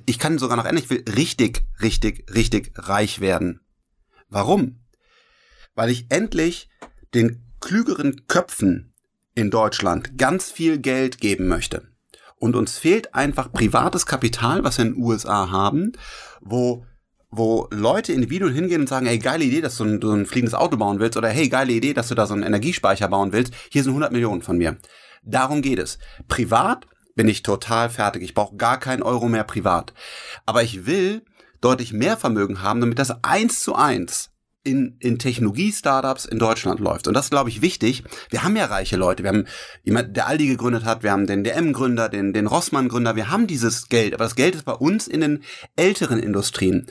[0.06, 3.60] ich kann sogar noch ändern, ich will richtig, richtig, richtig reich werden.
[4.30, 4.80] Warum?
[5.76, 6.70] Weil ich endlich
[7.14, 8.94] den klügeren Köpfen
[9.36, 11.90] in Deutschland ganz viel Geld geben möchte.
[12.38, 15.92] Und uns fehlt einfach privates Kapital, was wir in den USA haben,
[16.40, 16.86] wo
[17.32, 20.56] wo Leute, Individuen hingehen und sagen, hey, geile Idee, dass du ein, du ein fliegendes
[20.56, 23.54] Auto bauen willst oder hey, geile Idee, dass du da so einen Energiespeicher bauen willst.
[23.70, 24.78] Hier sind 100 Millionen von mir.
[25.24, 26.00] Darum geht es.
[26.28, 28.24] Privat bin ich total fertig.
[28.24, 29.94] Ich brauche gar keinen Euro mehr privat.
[30.46, 31.24] Aber ich will
[31.62, 34.32] deutlich mehr Vermögen haben, damit das eins zu eins
[34.70, 37.08] in, in Technologie-Startups in Deutschland läuft.
[37.08, 38.04] Und das ist, glaube ich, wichtig.
[38.30, 39.24] Wir haben ja reiche Leute.
[39.24, 39.46] Wir haben
[39.84, 43.16] jemand, der Aldi gegründet hat, wir haben den DM-Gründer, den, den Rossmann-Gründer.
[43.16, 45.44] Wir haben dieses Geld, aber das Geld ist bei uns in den
[45.76, 46.88] älteren Industrien.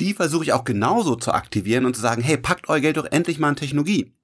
[0.00, 3.06] Die versuche ich auch genauso zu aktivieren und zu sagen, hey, packt euer Geld doch
[3.10, 4.14] endlich mal in Technologie.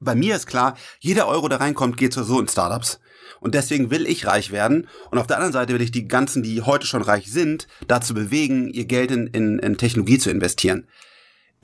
[0.00, 3.00] Bei mir ist klar, jeder Euro, der reinkommt, geht so in Startups.
[3.40, 4.88] Und deswegen will ich reich werden.
[5.10, 8.14] Und auf der anderen Seite will ich die ganzen, die heute schon reich sind, dazu
[8.14, 10.88] bewegen, ihr Geld in, in, in Technologie zu investieren.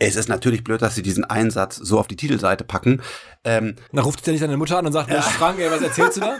[0.02, 3.02] Es ist natürlich blöd, dass sie diesen Einsatz so auf die Titelseite packen.
[3.44, 5.20] Ähm, Na, ruft ja nicht deine Mutter an und sagt, ja.
[5.20, 6.38] Frank, ey, was erzählst du da?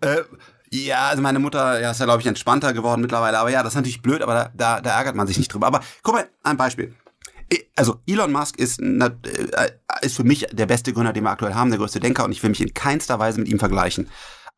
[0.00, 0.22] äh,
[0.70, 3.38] ja, also meine Mutter ja, ist ja, glaube ich, entspannter geworden mittlerweile.
[3.38, 5.66] Aber ja, das ist natürlich blöd, aber da, da, da ärgert man sich nicht drüber.
[5.66, 6.94] Aber guck mal, ein Beispiel.
[7.76, 9.10] Also Elon Musk ist, äh,
[10.00, 12.42] ist für mich der beste Gründer, den wir aktuell haben, der größte Denker und ich
[12.42, 14.08] will mich in keinster Weise mit ihm vergleichen.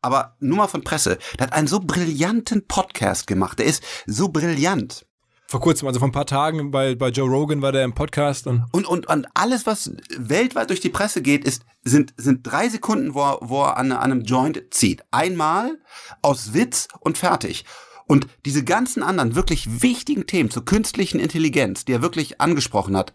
[0.01, 1.17] Aber nur mal von Presse.
[1.37, 3.59] Der hat einen so brillanten Podcast gemacht.
[3.59, 5.05] Der ist so brillant
[5.51, 8.47] vor kurzem, also vor ein paar Tagen bei, bei Joe Rogan war der im Podcast
[8.47, 12.69] und und und, und alles was weltweit durch die Presse geht, ist sind sind drei
[12.69, 15.03] Sekunden, wo wo er an, an einem Joint zieht.
[15.11, 15.77] Einmal
[16.21, 17.65] aus Witz und fertig.
[18.07, 23.13] Und diese ganzen anderen wirklich wichtigen Themen zur künstlichen Intelligenz, die er wirklich angesprochen hat,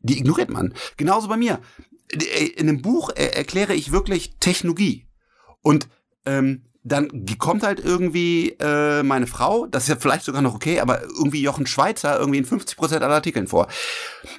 [0.00, 0.74] die ignoriert man.
[0.96, 1.60] Genauso bei mir.
[2.56, 5.06] In einem Buch erkläre ich wirklich Technologie.
[5.62, 5.88] Und
[6.26, 10.80] ähm, dann kommt halt irgendwie äh, meine Frau, das ist ja vielleicht sogar noch okay,
[10.80, 13.68] aber irgendwie Jochen Schweizer irgendwie in 50 Prozent aller Artikeln vor.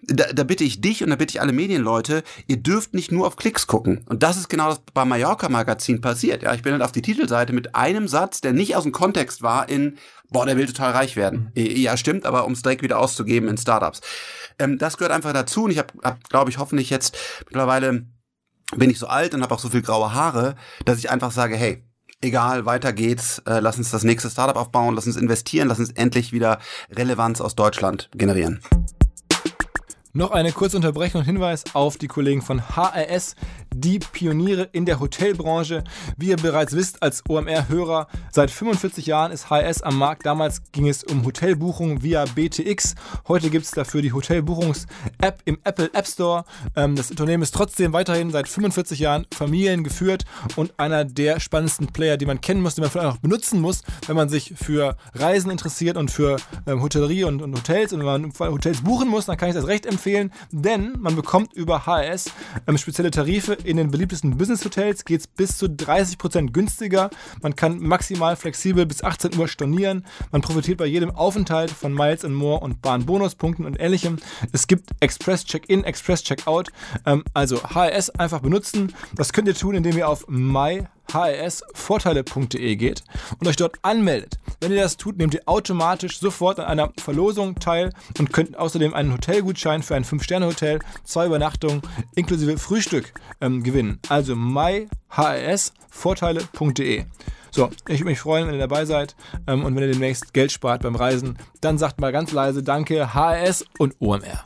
[0.03, 3.25] Da, da bitte ich dich und da bitte ich alle Medienleute, ihr dürft nicht nur
[3.25, 4.05] auf Klicks gucken.
[4.07, 6.43] Und das ist genau das beim Mallorca Magazin passiert.
[6.43, 9.41] Ja, ich bin halt auf die Titelseite mit einem Satz, der nicht aus dem Kontext
[9.41, 9.97] war in
[10.29, 11.51] boah, der will total reich werden.
[11.55, 11.65] Mhm.
[11.65, 14.01] Ja, stimmt, aber um es direkt wieder auszugeben in Startups.
[14.59, 18.05] Ähm, das gehört einfach dazu und ich habe, hab, glaube ich, hoffentlich jetzt mittlerweile
[18.75, 21.55] bin ich so alt und habe auch so viel graue Haare, dass ich einfach sage,
[21.55, 21.83] hey,
[22.21, 25.91] egal, weiter geht's, äh, lass uns das nächste Startup aufbauen, lass uns investieren, lass uns
[25.91, 26.59] endlich wieder
[26.91, 28.61] Relevanz aus Deutschland generieren.
[30.13, 33.35] Noch eine kurze Unterbrechung und Hinweis auf die Kollegen von HRS,
[33.79, 35.83] die Pioniere in der Hotelbranche.
[36.17, 40.25] Wie ihr bereits wisst, als OMR-Hörer, seit 45 Jahren ist HRS am Markt.
[40.25, 42.95] Damals ging es um Hotelbuchungen via BTX.
[43.27, 46.45] Heute gibt es dafür die Hotelbuchungs-App im Apple App Store.
[46.75, 52.17] Ähm, das Unternehmen ist trotzdem weiterhin seit 45 Jahren familiengeführt und einer der spannendsten Player,
[52.17, 55.51] die man kennen muss, die man vielleicht auch benutzen muss, wenn man sich für Reisen
[55.51, 57.93] interessiert und für ähm, Hotellerie und, Hotels.
[57.93, 61.53] Und wenn man Hotels buchen muss, dann kann ich das recht empfehlen denn man bekommt
[61.53, 62.31] über HRS
[62.67, 63.57] ähm, spezielle Tarife.
[63.65, 67.09] In den beliebtesten Business-Hotels geht es bis zu 30% günstiger.
[67.41, 70.05] Man kann maximal flexibel bis 18 Uhr stornieren.
[70.31, 74.17] Man profitiert bei jedem Aufenthalt von Miles and More und Bahnbonuspunkten und ähnlichem.
[74.51, 76.69] Es gibt Express Check-in, Express Check-out.
[77.07, 78.93] Ähm, also HRS einfach benutzen.
[79.15, 83.03] Das könnt ihr tun, indem ihr auf my hsvorteile.de geht
[83.39, 84.37] und euch dort anmeldet.
[84.59, 88.93] Wenn ihr das tut, nehmt ihr automatisch sofort an einer Verlosung teil und könnt außerdem
[88.93, 91.81] einen Hotelgutschein für ein 5-Sterne-Hotel, zwei Übernachtungen
[92.15, 93.99] inklusive Frühstück ähm, gewinnen.
[94.09, 97.05] Also myhsvorteile.de.
[97.51, 99.15] So, ich würde mich freuen, wenn ihr dabei seid
[99.47, 103.13] ähm, und wenn ihr demnächst Geld spart beim Reisen, dann sagt mal ganz leise Danke,
[103.13, 104.45] HRS und OMR.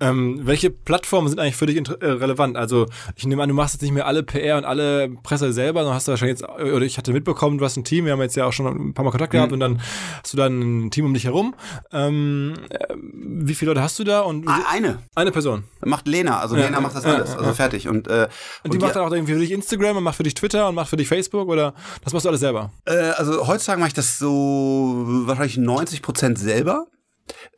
[0.00, 2.56] Ähm, welche Plattformen sind eigentlich für dich äh, relevant?
[2.56, 2.86] Also
[3.16, 5.94] ich nehme an, du machst jetzt nicht mehr alle PR und alle Presse selber, sondern
[5.94, 8.36] hast du wahrscheinlich jetzt, oder ich hatte mitbekommen, du hast ein Team, wir haben jetzt
[8.36, 9.54] ja auch schon ein paar Mal Kontakt gehabt mhm.
[9.54, 9.80] und dann
[10.22, 11.54] hast du dann ein Team um dich herum.
[11.92, 14.20] Ähm, äh, wie viele Leute hast du da?
[14.20, 14.98] Und eine.
[15.14, 15.64] Eine Person.
[15.84, 17.88] Macht Lena, also ja, Lena macht das alles, also fertig.
[17.88, 18.28] Und, äh,
[18.64, 20.68] und die und macht dann auch irgendwie für dich Instagram und macht für dich Twitter
[20.68, 21.74] und macht für dich Facebook oder
[22.04, 22.72] das machst du alles selber?
[22.84, 26.86] Äh, also heutzutage mache ich das so wahrscheinlich 90 Prozent selber.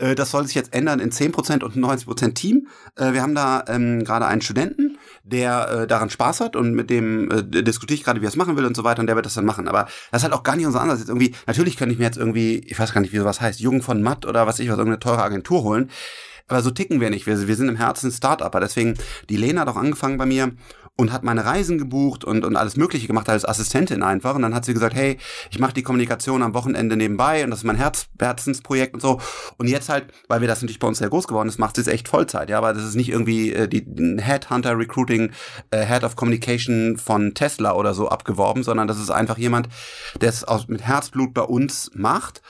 [0.00, 2.66] Äh, das soll sich jetzt ändern in 10% und 90% Team.
[2.96, 6.90] Äh, wir haben da ähm, gerade einen Studenten, der äh, daran Spaß hat und mit
[6.90, 9.16] dem äh, diskutiere ich gerade, wie er es machen will und so weiter und der
[9.16, 9.68] wird das dann machen.
[9.68, 11.00] Aber das ist halt auch gar nicht unser Ansatz.
[11.00, 13.60] Jetzt irgendwie, natürlich könnte ich mir jetzt irgendwie, ich weiß gar nicht, wie sowas heißt,
[13.60, 15.90] Jungen von Matt oder was ich was, irgendeine teure Agentur holen.
[16.50, 17.26] Aber so ticken wir nicht.
[17.26, 18.58] Wir, wir sind im Herzen Start-Upper.
[18.58, 18.94] Deswegen,
[19.28, 20.50] die Lena hat auch angefangen bei mir
[21.00, 24.34] und hat meine Reisen gebucht und, und alles Mögliche gemacht als Assistentin einfach.
[24.34, 25.16] Und dann hat sie gesagt, hey,
[25.50, 29.20] ich mache die Kommunikation am Wochenende nebenbei und das ist mein Herz, Herzensprojekt und so.
[29.56, 31.80] Und jetzt halt, weil wir das natürlich bei uns sehr groß geworden ist, macht sie
[31.82, 32.50] es echt Vollzeit.
[32.50, 33.86] Ja, aber das ist nicht irgendwie äh, die
[34.20, 35.32] Headhunter Recruiting,
[35.70, 39.68] äh, Head of Communication von Tesla oder so abgeworben, sondern das ist einfach jemand,
[40.20, 42.42] der es mit Herzblut bei uns macht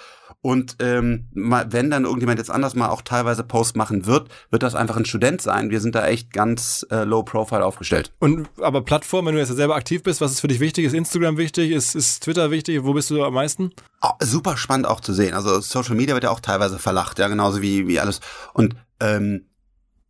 [0.43, 4.75] und ähm, wenn dann irgendjemand jetzt anders mal auch teilweise Post machen wird, wird das
[4.75, 5.69] einfach ein Student sein.
[5.69, 8.13] Wir sind da echt ganz äh, low profile aufgestellt.
[8.21, 10.87] Und aber Plattform, wenn du jetzt selber aktiv bist, was ist für dich wichtig?
[10.87, 11.73] Ist Instagram wichtig?
[11.73, 12.85] Ist, ist Twitter wichtig?
[12.85, 13.73] Wo bist du am meisten?
[14.01, 15.35] Oh, super spannend auch zu sehen.
[15.35, 18.21] Also Social Media wird ja auch teilweise verlacht, ja, genauso wie, wie alles.
[18.55, 19.45] Und ähm,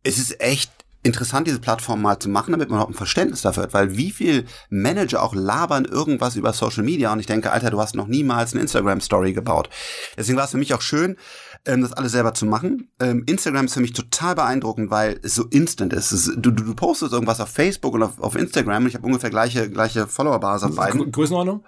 [0.03, 0.71] es ist echt
[1.03, 4.11] interessant, diese Plattform mal zu machen, damit man auch ein Verständnis dafür hat, weil wie
[4.11, 8.07] viel Manager auch labern irgendwas über Social Media und ich denke, Alter, du hast noch
[8.07, 9.69] niemals eine Instagram-Story gebaut.
[10.17, 11.17] Deswegen war es für mich auch schön,
[11.65, 12.91] ähm, das alles selber zu machen.
[12.99, 16.11] Ähm, Instagram ist für mich total beeindruckend, weil es so instant ist.
[16.11, 19.29] du, du, du postest irgendwas auf Facebook und auf, auf Instagram und ich habe ungefähr
[19.29, 21.11] gleiche, gleiche Follower-Basis auf beiden.
[21.11, 21.63] Größenordnung?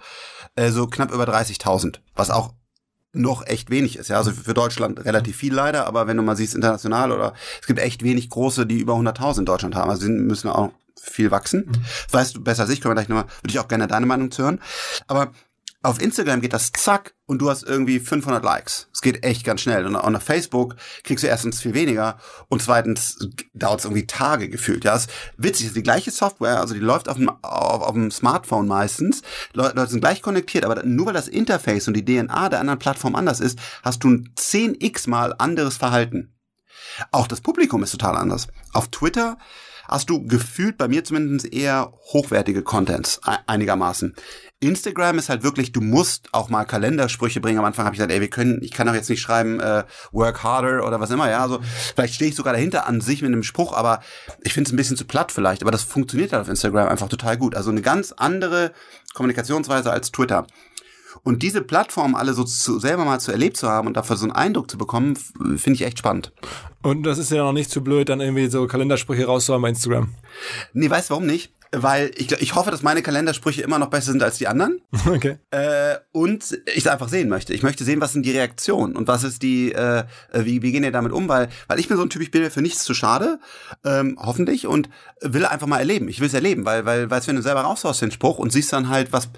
[0.56, 2.52] Äh, so knapp über 30.000, was auch
[3.14, 4.08] noch echt wenig ist.
[4.08, 7.66] Ja, also für Deutschland relativ viel leider, aber wenn du mal siehst international oder es
[7.66, 9.90] gibt echt wenig große, die über 100.000 in Deutschland haben.
[9.90, 11.66] Also sie müssen auch viel wachsen.
[11.66, 11.84] Mhm.
[12.10, 14.30] Weißt du besser als ich, können wir gleich nochmal, würde ich auch gerne deine Meinung
[14.30, 14.60] zu hören.
[15.06, 15.32] Aber
[15.84, 18.88] auf Instagram geht das zack und du hast irgendwie 500 Likes.
[18.94, 19.86] Es geht echt ganz schnell.
[19.86, 22.18] Und auf Facebook kriegst du erstens viel weniger
[22.48, 23.18] und zweitens
[23.52, 24.84] dauert es irgendwie Tage gefühlt.
[24.84, 25.66] Ja, ist witzig.
[25.66, 29.20] ist die gleiche Software, also die läuft auf dem, auf, auf dem Smartphone meistens.
[29.52, 33.14] Leute sind gleich konnektiert, aber nur weil das Interface und die DNA der anderen Plattform
[33.14, 36.34] anders ist, hast du ein 10x mal anderes Verhalten.
[37.10, 38.48] Auch das Publikum ist total anders.
[38.72, 39.36] Auf Twitter
[39.88, 44.14] hast du gefühlt bei mir zumindest eher hochwertige Contents einigermaßen.
[44.60, 47.58] Instagram ist halt wirklich, du musst auch mal Kalendersprüche bringen.
[47.58, 49.84] Am Anfang habe ich gesagt, ey, wir können, ich kann doch jetzt nicht schreiben, äh,
[50.12, 51.42] work harder oder was immer, ja.
[51.42, 51.60] Also
[51.94, 54.00] vielleicht stehe ich sogar dahinter an sich mit einem Spruch, aber
[54.42, 55.62] ich finde es ein bisschen zu platt vielleicht.
[55.62, 57.54] Aber das funktioniert halt auf Instagram einfach total gut.
[57.54, 58.72] Also eine ganz andere
[59.12, 60.46] Kommunikationsweise als Twitter.
[61.24, 64.24] Und diese Plattform alle so zu, selber mal zu erlebt zu haben und dafür so
[64.24, 66.32] einen Eindruck zu bekommen, finde ich echt spannend.
[66.82, 70.14] Und das ist ja noch nicht zu blöd, dann irgendwie so Kalendersprüche rauszuhauen bei Instagram.
[70.74, 71.54] Nee, weißt du warum nicht?
[71.76, 74.80] Weil ich, ich hoffe, dass meine Kalendersprüche immer noch besser sind als die anderen.
[75.06, 75.38] Okay.
[75.50, 77.52] Äh, und ich es einfach sehen möchte.
[77.54, 80.82] Ich möchte sehen, was sind die Reaktionen und was ist die, äh, wie, wie gehen
[80.82, 81.28] ihr damit um?
[81.28, 83.38] Weil, weil ich bin so ein Typ, ich bin mir für nichts zu schade,
[83.84, 84.88] ähm, hoffentlich, und
[85.20, 86.08] will einfach mal erleben.
[86.08, 88.72] Ich will es erleben, weil, weil, weil wenn du selber raushaust den Spruch und siehst
[88.72, 89.30] dann halt, was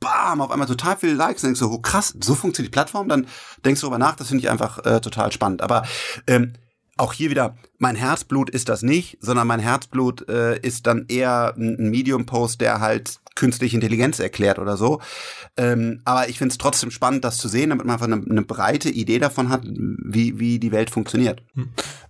[0.00, 3.08] bam, auf einmal total viele Likes und denkst so, oh, krass, so funktioniert die Plattform,
[3.08, 3.26] dann
[3.64, 5.62] denkst du darüber nach, das finde ich einfach äh, total spannend.
[5.62, 5.84] Aber
[6.26, 6.52] ähm,
[6.96, 11.54] auch hier wieder, mein Herzblut ist das nicht, sondern mein Herzblut äh, ist dann eher
[11.56, 15.00] ein Medium-Post, der halt künstliche Intelligenz erklärt oder so.
[15.56, 18.42] Ähm, aber ich finde es trotzdem spannend, das zu sehen, damit man einfach eine, eine
[18.42, 21.42] breite Idee davon hat, wie, wie die Welt funktioniert.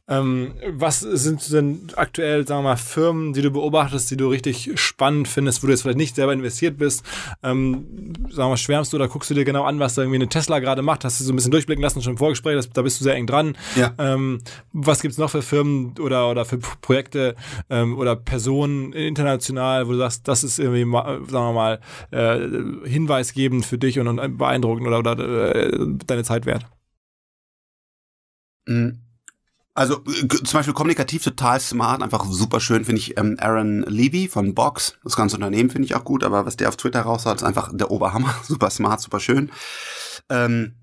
[0.06, 0.14] Hm.
[0.16, 4.78] Ähm, was sind denn aktuell, sagen wir mal, Firmen, die du beobachtest, die du richtig
[4.78, 7.02] spannend findest, wo du jetzt vielleicht nicht selber investiert bist?
[7.42, 10.16] Ähm, sagen wir mal, schwärmst du oder guckst du dir genau an, was da irgendwie
[10.16, 11.04] eine Tesla gerade macht?
[11.04, 13.14] Hast du so ein bisschen durchblicken lassen schon im Vorgespräch, das, da bist du sehr
[13.14, 13.56] eng dran.
[13.76, 13.94] Ja.
[13.98, 14.40] Ähm,
[14.72, 17.34] was gibt's noch für Firmen oder, oder für Projekte
[17.70, 21.80] ähm, oder Personen international, wo du sagst, das ist irgendwie, sagen wir mal,
[22.10, 26.66] äh, hinweisgebend für dich und, und beeindruckend oder, oder äh, deine Zeit wert?
[28.66, 29.03] Mhm.
[29.74, 34.28] Also äh, zum Beispiel kommunikativ total smart, einfach super schön finde ich ähm, Aaron Levy
[34.28, 34.96] von Box.
[35.02, 37.70] Das ganze Unternehmen finde ich auch gut, aber was der auf Twitter raushaut, ist einfach
[37.72, 38.34] der Oberhammer.
[38.44, 39.50] Super smart, super schön.
[40.30, 40.76] Ähm,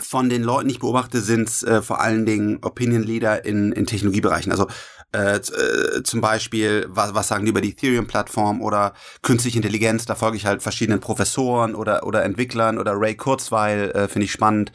[0.00, 3.86] von den Leuten, die ich beobachte, sind äh, vor allen Dingen Opinion Leader in, in
[3.86, 4.52] Technologiebereichen.
[4.52, 4.68] Also
[5.12, 10.14] äh, äh, zum Beispiel, was, was sagen die über die Ethereum-Plattform oder künstliche Intelligenz, da
[10.14, 14.70] folge ich halt verschiedenen Professoren oder, oder Entwicklern oder Ray Kurzweil, äh, finde ich spannend.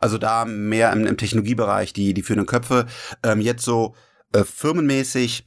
[0.00, 2.86] Also da mehr im, im Technologiebereich, die, die führenden Köpfe.
[3.22, 3.94] Ähm, jetzt so
[4.32, 5.44] äh, firmenmäßig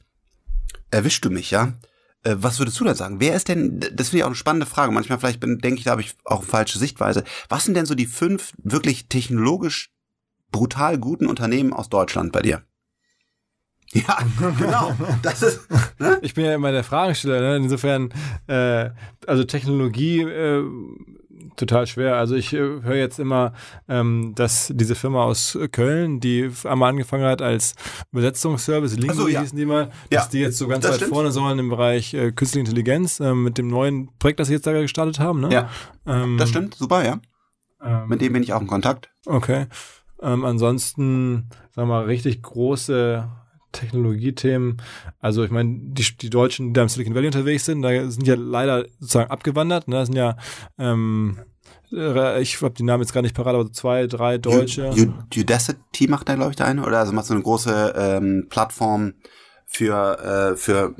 [0.90, 1.74] erwischst du mich, ja?
[2.22, 3.20] Äh, was würdest du da sagen?
[3.20, 4.92] Wer ist denn, das finde ich auch eine spannende Frage.
[4.92, 7.24] Manchmal vielleicht denke ich, da habe ich auch eine falsche Sichtweise.
[7.48, 9.90] Was sind denn so die fünf wirklich technologisch
[10.52, 12.62] brutal guten Unternehmen aus Deutschland bei dir?
[13.92, 14.18] Ja,
[14.58, 14.94] genau.
[15.22, 15.68] Das ist.
[15.98, 16.18] Ne?
[16.22, 17.40] Ich bin ja immer der Fragensteller.
[17.40, 17.56] Ne?
[17.56, 18.10] Insofern,
[18.46, 18.90] äh,
[19.26, 20.62] also Technologie äh,
[21.56, 22.16] total schwer.
[22.16, 23.52] Also ich äh, höre jetzt immer,
[23.88, 27.74] ähm, dass diese Firma aus Köln, die einmal angefangen hat als
[28.12, 29.40] Übersetzungsservice, Lingo so, ja.
[29.40, 31.10] hießen die mal, dass ja, die jetzt so ganz weit stimmt.
[31.10, 34.66] vorne sollen im Bereich äh, künstliche Intelligenz äh, mit dem neuen Projekt, das sie jetzt
[34.66, 35.40] da gestartet haben.
[35.40, 35.52] Ne?
[35.52, 35.70] Ja,
[36.06, 36.74] ähm, das stimmt.
[36.74, 37.20] Super, ja.
[37.84, 39.10] Ähm, mit dem bin ich auch in Kontakt.
[39.26, 39.66] Okay.
[40.20, 43.28] Ähm, ansonsten, sagen wir mal, richtig große
[43.72, 44.78] Technologiethemen.
[45.20, 48.26] Also ich meine, die, die Deutschen, die da im Silicon Valley unterwegs sind, da sind
[48.26, 49.88] ja leider sozusagen abgewandert.
[49.88, 49.96] Ne?
[49.96, 50.36] Das sind ja
[50.78, 51.38] ähm,
[51.90, 54.90] ich habe die Namen jetzt gar nicht parat, aber zwei, drei Deutsche.
[55.34, 56.98] Udacity macht da, glaube ich, der eine, oder?
[56.98, 59.14] Also macht so eine große ähm, Plattform
[59.64, 60.94] für, äh, für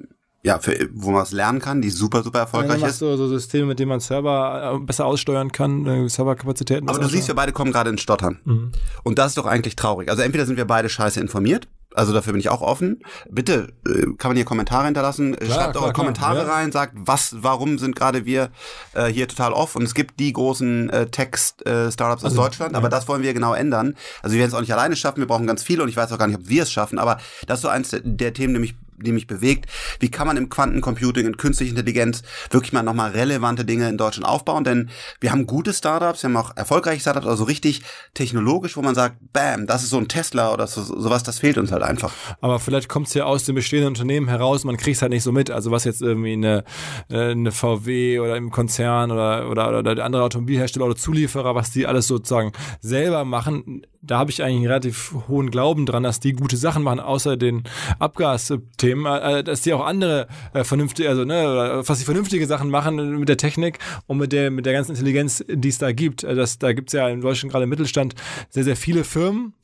[0.45, 3.01] ja, für, wo man es lernen kann, die super, super erfolgreich ja, ist.
[3.01, 6.89] So, so Systeme, mit denen man Server äh, besser aussteuern kann, äh, Serverkapazitäten.
[6.89, 8.39] Aber du siehst, wir beide kommen gerade ins Stottern.
[8.45, 8.73] Mhm.
[9.03, 10.09] Und das ist doch eigentlich traurig.
[10.09, 13.03] Also entweder sind wir beide scheiße informiert also dafür bin ich auch offen.
[13.29, 15.37] Bitte äh, kann man hier Kommentare hinterlassen.
[15.37, 18.51] Klar, Schreibt klar, eure Kommentare klar, rein, sagt, was, warum sind gerade wir
[18.95, 19.75] äh, hier total off.
[19.75, 22.79] Und es gibt die großen äh, Tech-Startups äh, aus also, Deutschland, ja.
[22.79, 23.97] aber das wollen wir genau ändern.
[24.23, 26.13] Also wir werden es auch nicht alleine schaffen, wir brauchen ganz viele und ich weiß
[26.13, 26.99] auch gar nicht, ob wir es schaffen.
[26.99, 29.67] Aber das ist so eins der, Themen, mich die mich bewegt.
[30.01, 34.27] Wie kann man im Quantencomputing und künstliche Intelligenz wirklich mal nochmal relevante Dinge in Deutschland
[34.29, 34.65] aufbauen?
[34.65, 34.91] Denn
[35.21, 37.83] wir haben gute Startups, wir haben auch erfolgreiche Startups, also richtig
[38.15, 41.59] technologisch, wo man sagt, bam, das ist so ein Tesla oder so, sowas, das fehlt
[41.59, 42.13] uns halt einfach.
[42.41, 45.23] Aber vielleicht kommt es ja aus dem bestehenden Unternehmen heraus, man kriegt es halt nicht
[45.23, 45.51] so mit.
[45.51, 46.65] Also was jetzt irgendwie eine,
[47.11, 51.87] äh, eine VW oder im Konzern oder, oder, oder andere Automobilhersteller oder Zulieferer, was die
[51.87, 56.33] alles sozusagen selber machen, da habe ich eigentlich einen relativ hohen Glauben dran, dass die
[56.33, 57.65] gute Sachen machen, außer den
[57.99, 63.19] Abgasthemen, äh, dass die auch andere äh, vernünftige, also ne, was die vernünftige Sachen machen
[63.19, 66.25] mit der Technik und mit der mit der ganzen Intelligenz, die es da gibt.
[66.25, 68.15] Äh, das, da gibt es ja im Deutschen gerade im Mittelstand
[68.51, 69.55] sehr, sehr viele Firmen,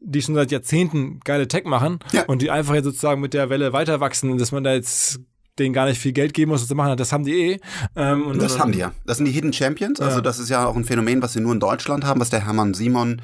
[0.00, 2.24] die schon seit Jahrzehnten geile Tech machen ja.
[2.26, 5.20] und die einfach jetzt sozusagen mit der Welle weiter wachsen, dass man da jetzt
[5.58, 6.96] denen gar nicht viel Geld geben muss, das zu machen.
[6.96, 7.60] Das haben die eh.
[7.94, 8.92] Ähm, und, das und, haben die ja.
[9.04, 10.00] Das sind die Hidden Champions.
[10.00, 10.22] Also ja.
[10.22, 12.74] das ist ja auch ein Phänomen, was wir nur in Deutschland haben, was der Hermann
[12.74, 13.20] Simon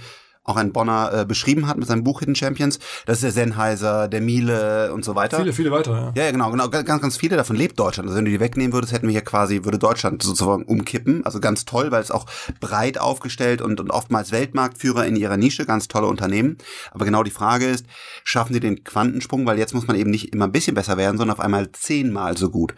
[0.49, 2.79] auch ein Bonner, äh, beschrieben hat mit seinem Buch Hidden Champions.
[3.07, 5.39] Das ist der Sennheiser, der Miele und so weiter.
[5.39, 6.13] Viele, viele weitere, ja.
[6.17, 8.09] Ja, genau, genau, ganz, ganz viele davon lebt Deutschland.
[8.09, 11.25] Also wenn du die wegnehmen würdest, hätten wir hier quasi, würde Deutschland sozusagen umkippen.
[11.25, 12.27] Also ganz toll, weil es auch
[12.61, 16.57] breit aufgestellt und, und oftmals Weltmarktführer in ihrer Nische, ganz tolle Unternehmen.
[16.91, 17.85] Aber genau die Frage ist,
[18.25, 21.19] schaffen sie den Quantensprung, weil jetzt muss man eben nicht immer ein bisschen besser werden,
[21.19, 22.75] sondern auf einmal zehnmal so gut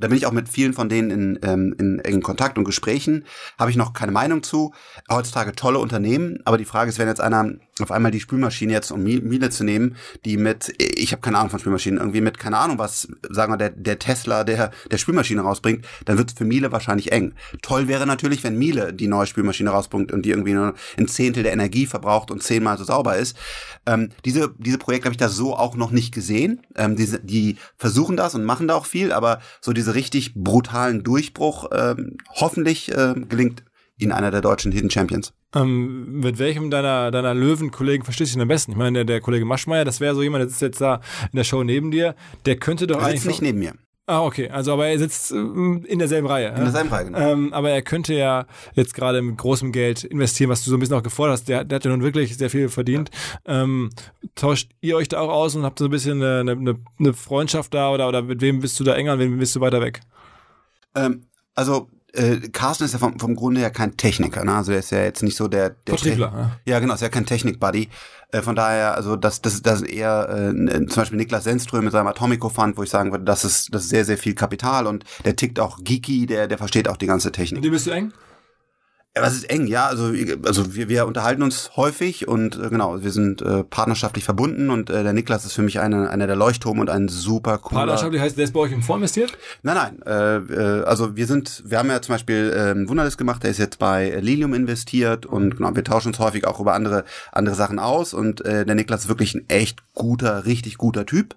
[0.00, 3.24] da bin ich auch mit vielen von denen in, ähm, in engen Kontakt und Gesprächen,
[3.58, 4.72] habe ich noch keine Meinung zu.
[5.10, 8.90] Heutzutage tolle Unternehmen, aber die Frage ist, wenn jetzt einer auf einmal die Spülmaschine jetzt,
[8.90, 12.58] um Miele zu nehmen, die mit, ich habe keine Ahnung von Spülmaschinen, irgendwie mit, keine
[12.58, 16.44] Ahnung, was, sagen wir, der, der Tesla der, der Spülmaschine rausbringt, dann wird es für
[16.44, 17.34] Miele wahrscheinlich eng.
[17.62, 21.42] Toll wäre natürlich, wenn Miele die neue Spülmaschine rausbringt und die irgendwie nur ein Zehntel
[21.42, 23.36] der Energie verbraucht und zehnmal so sauber ist.
[23.86, 26.62] Ähm, diese, diese Projekte habe ich da so auch noch nicht gesehen.
[26.76, 31.02] Ähm, diese, die versuchen das und machen da auch viel, aber so diese richtig brutalen
[31.02, 33.64] Durchbruch, ähm, hoffentlich äh, gelingt
[34.00, 35.32] ihn einer der deutschen Hidden Champions.
[35.54, 38.72] Ähm, mit welchem deiner, deiner Löwen-Kollegen verstehst du dich am besten?
[38.72, 41.00] Ich meine, der, der Kollege Maschmeyer, das wäre so jemand, der sitzt jetzt da
[41.32, 42.14] in der Show neben dir,
[42.46, 43.26] der könnte doch er eigentlich.
[43.26, 43.74] nicht neben mir.
[44.10, 44.50] Ah, okay.
[44.50, 46.48] Also, aber er sitzt ähm, in derselben Reihe.
[46.48, 47.18] In derselben Reihe, genau.
[47.18, 50.80] Ähm, aber er könnte ja jetzt gerade mit großem Geld investieren, was du so ein
[50.80, 51.48] bisschen auch gefordert hast.
[51.48, 53.10] Der, der hat ja nun wirklich sehr viel verdient.
[53.46, 53.62] Ja.
[53.62, 53.90] Ähm,
[54.34, 57.72] tauscht ihr euch da auch aus und habt so ein bisschen eine, eine, eine Freundschaft
[57.72, 60.00] da oder, oder mit wem bist du da enger und wem bist du weiter weg?
[60.96, 64.54] Ähm, also äh, Carsten ist ja vom, vom Grunde her kein Techniker, ne?
[64.54, 66.32] Also er ist ja jetzt nicht so der, der Vertriebler.
[66.66, 66.72] Ja.
[66.72, 67.88] ja, genau, ist ja kein Technik-Buddy.
[68.32, 71.92] Äh, von daher, also das, das, das ist eher äh, zum Beispiel Niklas Senström mit
[71.92, 74.86] seinem Atomico Fund, wo ich sagen würde, das ist, das ist sehr, sehr viel Kapital
[74.86, 77.62] und der tickt auch geeky, der, der versteht auch die ganze Technik.
[77.62, 78.12] Mit dem bist du eng?
[79.16, 79.86] Ja, das ist eng, ja.
[79.86, 80.12] Also,
[80.44, 84.88] also wir, wir unterhalten uns häufig und äh, genau, wir sind äh, partnerschaftlich verbunden und
[84.88, 87.80] äh, der Niklas ist für mich einer, einer der Leuchtturme und ein super cooler.
[87.80, 89.36] Partnerschaftlich heißt, der ist bei euch im Fonds investiert?
[89.62, 90.02] Nein, nein.
[90.06, 93.58] Äh, äh, also wir sind, wir haben ja zum Beispiel äh, Wunderlist gemacht, der ist
[93.58, 97.80] jetzt bei Lilium investiert und genau, wir tauschen uns häufig auch über andere, andere Sachen
[97.80, 101.34] aus und äh, der Niklas ist wirklich ein echt guter, richtig guter Typ.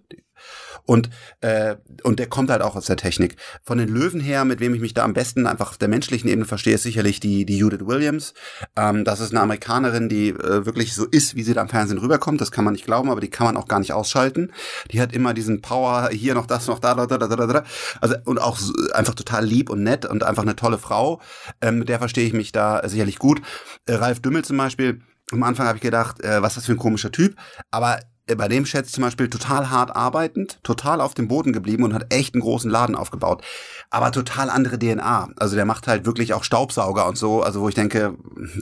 [0.85, 1.09] Und,
[1.41, 3.37] äh, und der kommt halt auch aus der Technik.
[3.63, 6.29] Von den Löwen her, mit wem ich mich da am besten einfach auf der menschlichen
[6.29, 8.33] Ebene verstehe, ist sicherlich die, die Judith Williams.
[8.75, 11.99] Ähm, das ist eine Amerikanerin, die äh, wirklich so ist, wie sie da am Fernsehen
[11.99, 12.41] rüberkommt.
[12.41, 14.51] Das kann man nicht glauben, aber die kann man auch gar nicht ausschalten.
[14.91, 17.63] Die hat immer diesen Power, hier noch das, noch da, da, da, da, da, da.
[18.01, 21.21] Also, und auch so, einfach total lieb und nett und einfach eine tolle Frau.
[21.61, 23.41] Ähm, mit der verstehe ich mich da sicherlich gut.
[23.85, 25.01] Äh, Ralf Dümmel zum Beispiel,
[25.31, 27.35] am Anfang habe ich gedacht, äh, was ist das für ein komischer Typ,
[27.71, 31.93] aber bei dem schätzt zum Beispiel total hart arbeitend, total auf dem Boden geblieben und
[31.93, 33.43] hat echt einen großen Laden aufgebaut.
[33.89, 35.29] Aber total andere DNA.
[35.35, 38.15] Also der macht halt wirklich auch Staubsauger und so, also wo ich denke,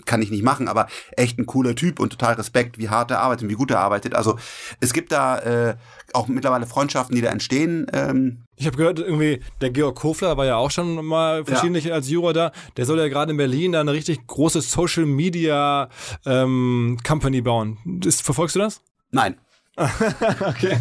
[0.06, 3.20] kann ich nicht machen, aber echt ein cooler Typ und total Respekt, wie hart er
[3.20, 4.16] arbeitet und wie gut er arbeitet.
[4.16, 4.38] Also
[4.80, 5.76] es gibt da äh,
[6.14, 7.86] auch mittlerweile Freundschaften, die da entstehen.
[7.94, 11.94] Ähm, ich habe gehört, irgendwie, der Georg Kofler war ja auch schon mal verschiedentlich ja.
[11.94, 12.52] als Juror da.
[12.78, 15.90] Der soll ja gerade in Berlin da eine richtig große Social Media
[16.26, 17.78] ähm, Company bauen.
[18.04, 18.82] Ist, verfolgst du das?
[19.12, 19.36] Nein.
[20.48, 20.78] okay.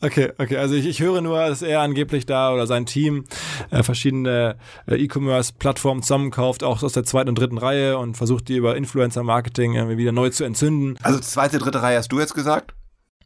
[0.00, 0.56] Okay, okay.
[0.56, 3.24] Also ich, ich höre nur, dass er angeblich da oder sein Team
[3.70, 4.56] äh, verschiedene
[4.86, 9.74] äh, E-Commerce-Plattformen zusammenkauft, auch aus der zweiten und dritten Reihe und versucht die über Influencer-Marketing
[9.74, 10.96] äh, wieder neu zu entzünden.
[11.02, 12.74] Also zweite, dritte Reihe hast du jetzt gesagt?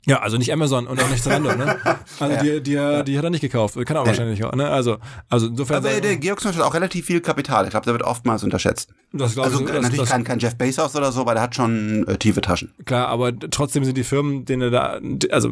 [0.07, 1.79] Ja, also nicht Amazon und auch nicht Zalando, ne?
[2.21, 2.43] Also ja.
[2.43, 3.75] die, die, die hat er nicht gekauft.
[3.87, 4.69] Kann er auch wahrscheinlich auch, ne?
[4.69, 4.99] Also,
[5.29, 5.79] also insofern.
[5.79, 7.65] Aber der Georg zum Beispiel hat auch relativ viel Kapital.
[7.65, 8.91] Ich glaube, der wird oftmals unterschätzt.
[9.13, 12.07] Das also ich, natürlich das, kein, kein Jeff Bezos oder so, aber der hat schon
[12.09, 12.75] äh, tiefe Taschen.
[12.85, 15.01] Klar, aber trotzdem sind die Firmen, denen er da,
[15.31, 15.51] also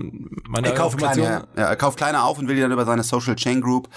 [0.49, 1.27] meine er kauft Information.
[1.27, 3.89] Kleine, ja, er kauft kleine auf und will die dann über seine Social Chain Group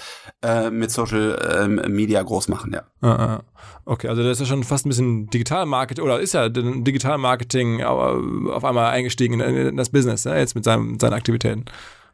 [0.42, 2.82] äh, mit Social äh, Media groß machen, ja.
[3.02, 3.42] Ah, ah.
[3.84, 8.64] Okay, also das ist ja schon fast ein bisschen Digital-Marketing, oder ist ja Digital-Marketing auf
[8.64, 10.34] einmal eingestiegen in das Business, ne?
[10.46, 11.66] Jetzt mit seinem, seinen Aktivitäten.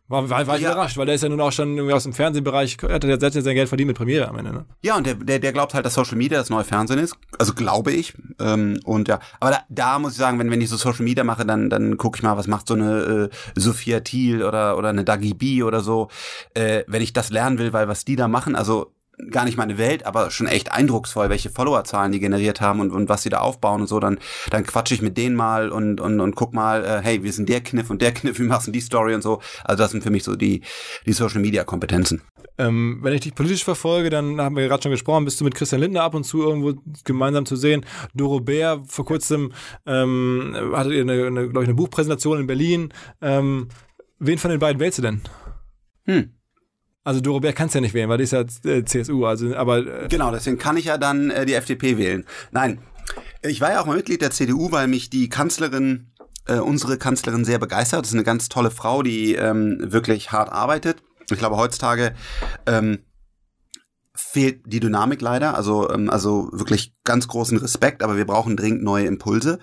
[0.09, 0.73] War, war, war ich ja.
[0.73, 3.19] überrascht, weil der ist ja nun auch schon irgendwie aus dem Fernsehbereich, er hat ja
[3.19, 4.53] selbst sein Geld verdient mit Premiere am Ende.
[4.53, 4.67] Ne?
[4.83, 7.17] Ja, und der, der, der glaubt halt, dass Social Media das neue Fernsehen ist.
[7.39, 8.13] Also glaube ich.
[8.39, 11.25] Ähm, und ja, aber da, da muss ich sagen, wenn, wenn ich so Social Media
[11.25, 14.91] mache, dann, dann gucke ich mal, was macht so eine äh, Sophia Thiel oder, oder
[14.91, 16.09] eine Dagi B oder so.
[16.53, 18.93] Äh, wenn ich das lernen will, weil was die da machen, also
[19.31, 23.09] gar nicht meine Welt, aber schon echt eindrucksvoll, welche Followerzahlen die generiert haben und, und
[23.09, 24.19] was sie da aufbauen und so, dann,
[24.51, 27.49] dann quatsche ich mit denen mal und, und, und guck mal, äh, hey, wir sind
[27.49, 29.41] der Kniff und der Kniff, wie machst du die Story und so.
[29.65, 30.63] Also das sind für mich so die,
[31.07, 32.23] die Social Media Kompetenzen.
[32.59, 35.55] Ähm, wenn ich dich politisch verfolge, dann haben wir gerade schon gesprochen, bist du mit
[35.55, 36.75] Christian Lindner ab und zu irgendwo
[37.05, 37.85] gemeinsam zu sehen.
[38.15, 39.53] Doro Bär, vor kurzem
[39.87, 42.93] ähm, hattet ihr eine, eine glaube ich, eine Buchpräsentation in Berlin.
[43.21, 43.69] Ähm,
[44.19, 45.23] wen von den beiden wählst du denn?
[46.05, 46.31] Hm.
[47.05, 49.79] Also Doro Bär kannst ja nicht wählen, weil die ist ja äh, CSU, also aber
[49.79, 52.25] äh Genau, deswegen kann ich ja dann äh, die FDP wählen.
[52.51, 52.79] Nein.
[53.43, 56.13] Ich war ja auch mal Mitglied der CDU, weil mich die Kanzlerin
[56.47, 58.03] äh, unsere Kanzlerin sehr begeistert.
[58.03, 61.03] Das ist eine ganz tolle Frau, die ähm, wirklich hart arbeitet.
[61.31, 62.15] Ich glaube, heutzutage
[62.67, 63.01] ähm,
[64.15, 65.57] fehlt die Dynamik leider.
[65.57, 69.59] Also, ähm, also wirklich ganz großen Respekt, aber wir brauchen dringend neue Impulse.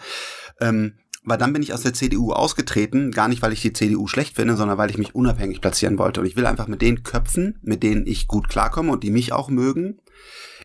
[0.59, 4.07] Ähm, weil dann bin ich aus der CDU ausgetreten, gar nicht, weil ich die CDU
[4.07, 6.21] schlecht finde, sondern weil ich mich unabhängig platzieren wollte.
[6.21, 9.33] Und ich will einfach mit den Köpfen, mit denen ich gut klarkomme und die mich
[9.33, 9.99] auch mögen,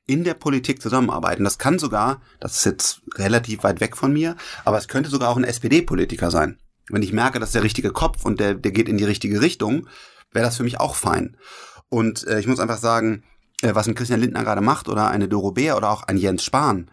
[0.06, 1.44] in der Politik zusammenarbeiten.
[1.44, 5.31] Das kann sogar, das ist jetzt relativ weit weg von mir, aber es könnte sogar
[5.31, 6.59] auch ein SPD-Politiker sein.
[6.90, 9.89] Wenn ich merke, dass der richtige Kopf und der, der geht in die richtige Richtung,
[10.32, 11.36] wäre das für mich auch fein.
[11.89, 13.24] Und äh, ich muss einfach sagen,
[13.62, 16.44] äh, was ein Christian Lindner gerade macht oder eine Doro Bär oder auch ein Jens
[16.44, 16.90] Spahn,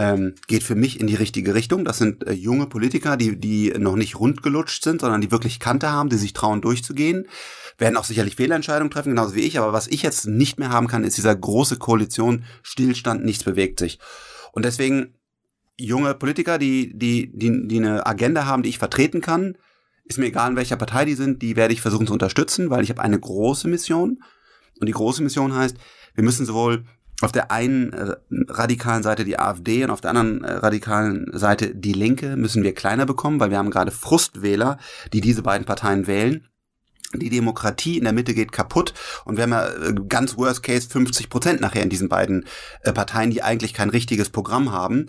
[0.00, 1.84] ähm, geht für mich in die richtige Richtung.
[1.84, 5.92] Das sind äh, junge Politiker, die, die noch nicht rundgelutscht sind, sondern die wirklich Kante
[5.92, 7.28] haben, die sich trauen durchzugehen.
[7.76, 9.58] Werden auch sicherlich Fehlentscheidungen treffen, genauso wie ich.
[9.58, 13.78] Aber was ich jetzt nicht mehr haben kann, ist dieser große Koalition, Stillstand, nichts bewegt
[13.78, 13.98] sich.
[14.52, 15.16] Und deswegen
[15.76, 19.58] junge Politiker, die, die, die, die eine Agenda haben, die ich vertreten kann,
[20.04, 22.82] ist mir egal, in welcher Partei die sind, die werde ich versuchen zu unterstützen, weil
[22.82, 24.22] ich habe eine große Mission.
[24.80, 25.76] Und die große Mission heißt,
[26.14, 26.84] wir müssen sowohl
[27.20, 28.14] auf der einen äh,
[28.48, 32.74] radikalen Seite die AfD und auf der anderen äh, radikalen Seite die Linke müssen wir
[32.74, 34.78] kleiner bekommen, weil wir haben gerade Frustwähler,
[35.12, 36.46] die diese beiden Parteien wählen.
[37.12, 38.94] Die Demokratie in der Mitte geht kaputt
[39.24, 42.46] und wir haben ja äh, ganz worst case 50 Prozent nachher in diesen beiden
[42.82, 45.06] Parteien, die eigentlich kein richtiges Programm haben.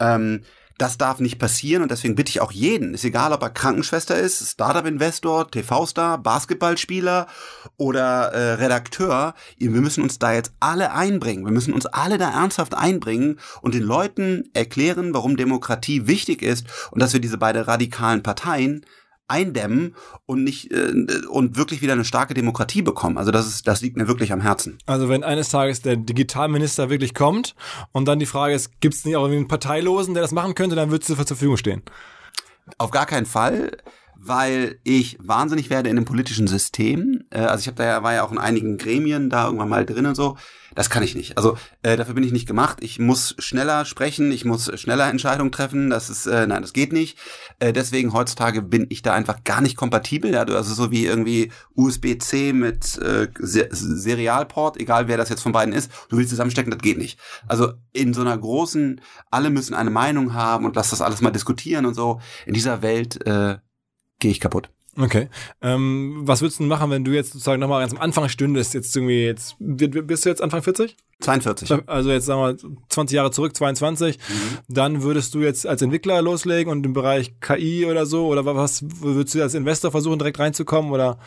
[0.00, 0.42] Ähm,
[0.78, 4.16] das darf nicht passieren und deswegen bitte ich auch jeden, ist egal, ob er Krankenschwester
[4.16, 7.26] ist, Startup-Investor, TV-Star, Basketballspieler
[7.76, 11.44] oder äh, Redakteur, wir müssen uns da jetzt alle einbringen.
[11.44, 16.66] Wir müssen uns alle da ernsthaft einbringen und den Leuten erklären, warum Demokratie wichtig ist
[16.90, 18.84] und dass wir diese beiden radikalen Parteien
[19.28, 19.94] eindämmen
[20.26, 20.92] und nicht äh,
[21.28, 23.18] und wirklich wieder eine starke Demokratie bekommen.
[23.18, 24.78] Also das ist das liegt mir wirklich am Herzen.
[24.86, 27.54] Also wenn eines Tages der Digitalminister wirklich kommt
[27.92, 30.54] und dann die Frage ist, gibt es nicht auch irgendwie einen Parteilosen, der das machen
[30.54, 31.82] könnte, dann würdest du zur Verfügung stehen.
[32.78, 33.76] Auf gar keinen Fall
[34.20, 37.24] weil ich wahnsinnig werde in dem politischen System.
[37.30, 39.86] Äh, also ich habe da ja, war ja auch in einigen Gremien da irgendwann mal
[39.86, 40.36] drin und so.
[40.74, 41.36] Das kann ich nicht.
[41.36, 42.78] Also äh, dafür bin ich nicht gemacht.
[42.82, 45.88] Ich muss schneller sprechen, ich muss schneller Entscheidungen treffen.
[45.88, 47.18] Das ist, äh, nein, das geht nicht.
[47.58, 50.32] Äh, deswegen heutzutage bin ich da einfach gar nicht kompatibel.
[50.32, 50.42] Ja?
[50.42, 55.90] Also so wie irgendwie USB-C mit äh, Serialport, egal wer das jetzt von beiden ist,
[56.10, 57.18] du willst zusammenstecken, das geht nicht.
[57.46, 59.00] Also in so einer großen,
[59.30, 62.20] alle müssen eine Meinung haben und lass das alles mal diskutieren und so.
[62.46, 63.58] In dieser Welt äh,
[64.18, 64.70] gehe ich kaputt.
[65.00, 65.28] Okay.
[65.62, 68.74] Ähm, was würdest du machen, wenn du jetzt sozusagen nochmal ganz am Anfang stündest?
[68.74, 70.96] Jetzt irgendwie jetzt, bist du jetzt Anfang 40?
[71.20, 71.88] 42.
[71.88, 72.56] Also jetzt sagen wir
[72.88, 74.18] 20 Jahre zurück, 22.
[74.18, 74.58] Mhm.
[74.68, 78.26] Dann würdest du jetzt als Entwickler loslegen und im Bereich KI oder so?
[78.26, 80.90] Oder was würdest du als Investor versuchen, direkt reinzukommen?
[80.90, 81.18] Oder?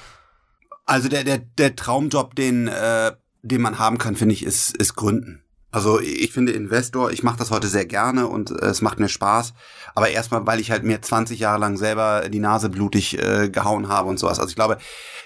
[0.85, 4.95] Also der, der, der Traumjob, den, äh, den man haben kann, finde ich, ist, ist
[4.95, 5.43] Gründen.
[5.71, 9.07] Also ich finde Investor, ich mache das heute sehr gerne und äh, es macht mir
[9.07, 9.53] Spaß.
[9.95, 13.87] Aber erstmal, weil ich halt mir 20 Jahre lang selber die Nase blutig äh, gehauen
[13.87, 14.39] habe und sowas.
[14.39, 14.77] Also ich glaube,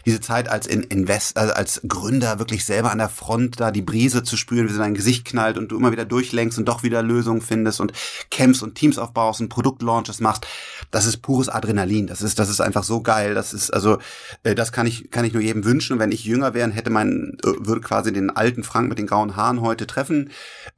[0.05, 3.81] diese Zeit als in Invest, also als Gründer wirklich selber an der Front da die
[3.81, 6.83] Brise zu spüren, wie sie dein Gesicht knallt und du immer wieder durchlenkst und doch
[6.83, 7.91] wieder Lösungen findest und
[8.29, 10.45] Camps und Teams aufbaust und Produktlaunches machst,
[10.91, 12.05] das ist pures Adrenalin.
[12.05, 13.33] Das ist, das ist einfach so geil.
[13.33, 13.97] Das ist, also,
[14.43, 15.93] äh, das kann ich, kann ich nur jedem wünschen.
[15.93, 19.07] Und wenn ich jünger wäre, hätte mein, äh, würde quasi den alten Frank mit den
[19.07, 20.29] grauen Haaren heute treffen,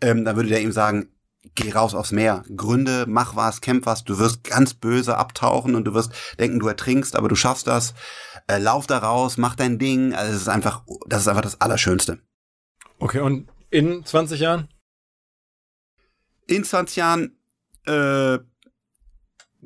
[0.01, 1.09] ähm, dann würde der ihm sagen,
[1.55, 5.85] geh raus aufs Meer, gründe, mach was, kämpf was, du wirst ganz böse abtauchen und
[5.85, 7.93] du wirst denken, du ertrinkst, aber du schaffst das.
[8.47, 10.13] Äh, lauf da raus, mach dein Ding.
[10.13, 12.19] Also es ist einfach, das ist einfach das Allerschönste.
[12.99, 14.69] Okay, und in 20 Jahren?
[16.47, 17.37] In 20 Jahren,
[17.85, 18.39] äh,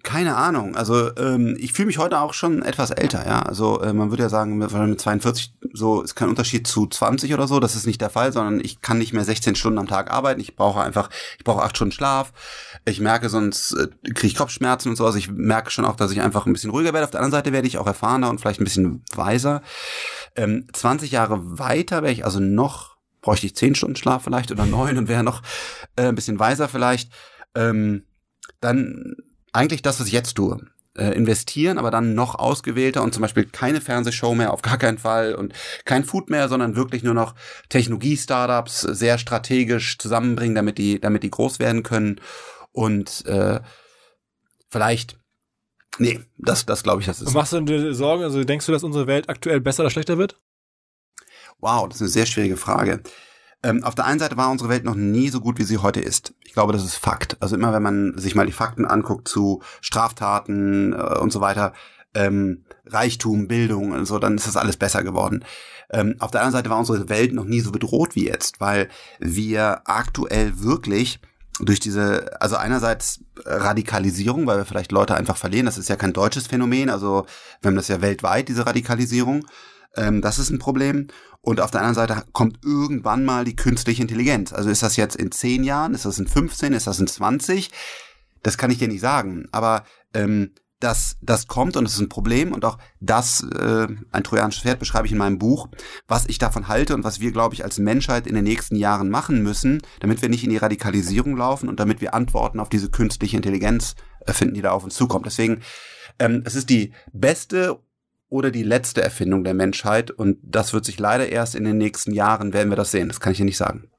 [0.03, 0.76] keine Ahnung.
[0.76, 3.41] Also ähm, ich fühle mich heute auch schon etwas älter, ja.
[3.41, 7.48] Also äh, man würde ja sagen, mit 42 so ist kein Unterschied zu 20 oder
[7.48, 7.60] so.
[7.60, 10.41] Das ist nicht der Fall, sondern ich kann nicht mehr 16 Stunden am Tag arbeiten.
[10.41, 12.34] Ich brauche einfach, ich brauche acht Stunden Schlaf.
[12.86, 15.06] Ich merke, sonst äh, kriege ich Kopfschmerzen und so.
[15.06, 17.06] Also ich merke schon auch, dass ich einfach ein bisschen ruhiger werde.
[17.06, 19.61] Auf der anderen Seite werde ich auch erfahrener und vielleicht ein bisschen weiser.
[20.36, 24.65] Ähm, 20 Jahre weiter wäre ich also noch, bräuchte ich 10 Stunden Schlaf vielleicht oder
[24.65, 25.41] neun und wäre noch
[25.95, 27.11] äh, ein bisschen weiser vielleicht.
[27.56, 28.03] Ähm,
[28.61, 29.15] dann
[29.53, 30.60] eigentlich das, was ich jetzt tue.
[30.94, 34.98] Äh, investieren, aber dann noch ausgewählter und zum Beispiel keine Fernsehshow mehr, auf gar keinen
[34.98, 35.53] Fall und
[35.86, 37.34] kein Food mehr, sondern wirklich nur noch
[37.69, 42.19] Technologie-Startups sehr strategisch zusammenbringen, damit die, damit die groß werden können
[42.73, 43.61] und äh,
[44.69, 45.18] vielleicht
[45.98, 47.28] Nee, das, das glaube ich, das ist.
[47.28, 50.18] Und machst du dir Sorgen, also denkst du, dass unsere Welt aktuell besser oder schlechter
[50.18, 50.40] wird?
[51.60, 53.02] Wow, das ist eine sehr schwierige Frage.
[53.63, 56.01] Ähm, auf der einen Seite war unsere Welt noch nie so gut, wie sie heute
[56.01, 56.33] ist.
[56.43, 57.38] Ich glaube, das ist Fakt.
[57.41, 61.73] Also immer, wenn man sich mal die Fakten anguckt zu Straftaten äh, und so weiter,
[62.13, 65.45] ähm, Reichtum, Bildung und so, dann ist das alles besser geworden.
[65.91, 68.89] Ähm, auf der anderen Seite war unsere Welt noch nie so bedroht wie jetzt, weil
[69.19, 71.19] wir aktuell wirklich
[71.59, 76.13] durch diese, also einerseits Radikalisierung, weil wir vielleicht Leute einfach verlieren, das ist ja kein
[76.13, 77.25] deutsches Phänomen, also
[77.61, 79.45] wir haben das ja weltweit, diese Radikalisierung.
[79.95, 81.07] Ähm, das ist ein Problem.
[81.41, 84.53] Und auf der anderen Seite kommt irgendwann mal die künstliche Intelligenz.
[84.53, 87.72] Also ist das jetzt in 10 Jahren, ist das in 15, ist das in 20?
[88.43, 89.47] das kann ich dir nicht sagen.
[89.51, 94.23] Aber ähm, dass das kommt und es ist ein Problem und auch das, äh, ein
[94.23, 95.69] trojanisches Pferd beschreibe ich in meinem Buch,
[96.07, 99.09] was ich davon halte und was wir, glaube ich, als Menschheit in den nächsten Jahren
[99.11, 102.89] machen müssen, damit wir nicht in die Radikalisierung laufen und damit wir Antworten auf diese
[102.89, 103.93] künstliche Intelligenz
[104.26, 105.27] äh, finden, die da auf uns zukommt.
[105.27, 105.61] Deswegen,
[106.18, 107.80] ähm, es ist die beste
[108.32, 112.14] oder die letzte Erfindung der Menschheit und das wird sich leider erst in den nächsten
[112.14, 113.10] Jahren, werden wir das sehen.
[113.10, 113.90] Das kann ich dir nicht sagen.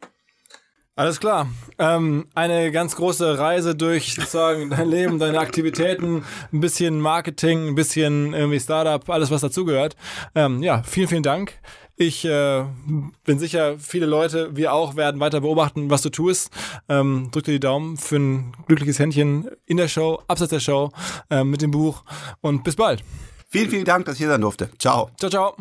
[0.95, 1.49] Alles klar.
[1.79, 7.75] Ähm, eine ganz große Reise durch sozusagen dein Leben, deine Aktivitäten, ein bisschen Marketing, ein
[7.75, 9.97] bisschen irgendwie Startup, alles was dazugehört.
[10.35, 11.55] Ähm, ja, vielen, vielen Dank.
[11.97, 12.65] Ich äh,
[13.25, 16.51] bin sicher, viele Leute, wir auch, werden weiter beobachten, was du tust.
[16.89, 20.91] Ähm, drück dir die Daumen für ein glückliches Händchen in der Show, abseits der Show,
[21.31, 22.05] äh, mit dem Buch
[22.41, 23.05] und bis bald.
[23.53, 24.71] Vielen, vielen Dank, dass ich hier sein durfte.
[24.79, 25.11] Ciao.
[25.19, 25.55] Ciao, ciao.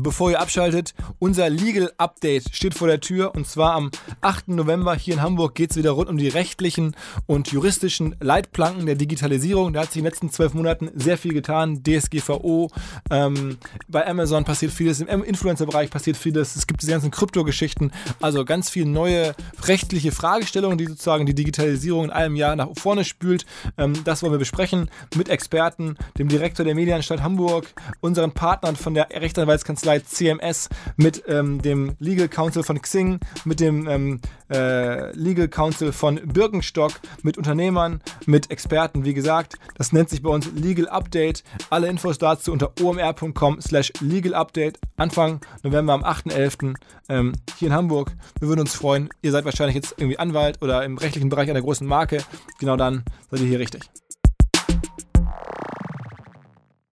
[0.00, 4.48] Bevor ihr abschaltet, unser Legal Update steht vor der Tür und zwar am 8.
[4.48, 6.94] November hier in Hamburg geht es wieder rund um die rechtlichen
[7.26, 9.72] und juristischen Leitplanken der Digitalisierung.
[9.72, 11.82] Da hat sich in den letzten zwölf Monaten sehr viel getan.
[11.82, 12.70] DSGVO,
[13.10, 13.58] ähm,
[13.88, 18.70] bei Amazon passiert vieles, im Influencer-Bereich passiert vieles, es gibt diese ganzen Kryptogeschichten, also ganz
[18.70, 19.34] viele neue
[19.64, 23.46] rechtliche Fragestellungen, die sozusagen die Digitalisierung in einem Jahr nach vorne spült.
[23.76, 27.66] Ähm, das wollen wir besprechen mit Experten, dem Direktor der Medienanstalt Hamburg,
[28.00, 33.60] unseren Partnern von der Rechtsanwaltskanzlei Kanzlei CMS, mit ähm, dem Legal Counsel von Xing, mit
[33.60, 34.20] dem ähm,
[34.50, 36.92] äh, Legal Counsel von Birkenstock,
[37.22, 39.04] mit Unternehmern, mit Experten.
[39.06, 41.42] Wie gesagt, das nennt sich bei uns Legal Update.
[41.70, 44.78] Alle Infos dazu unter omr.com slash Legal Update.
[44.98, 46.74] Anfang November am 8.11.
[47.08, 48.12] Ähm, hier in Hamburg.
[48.40, 49.08] Wir würden uns freuen.
[49.22, 52.18] Ihr seid wahrscheinlich jetzt irgendwie Anwalt oder im rechtlichen Bereich einer großen Marke.
[52.58, 53.88] Genau dann seid ihr hier richtig.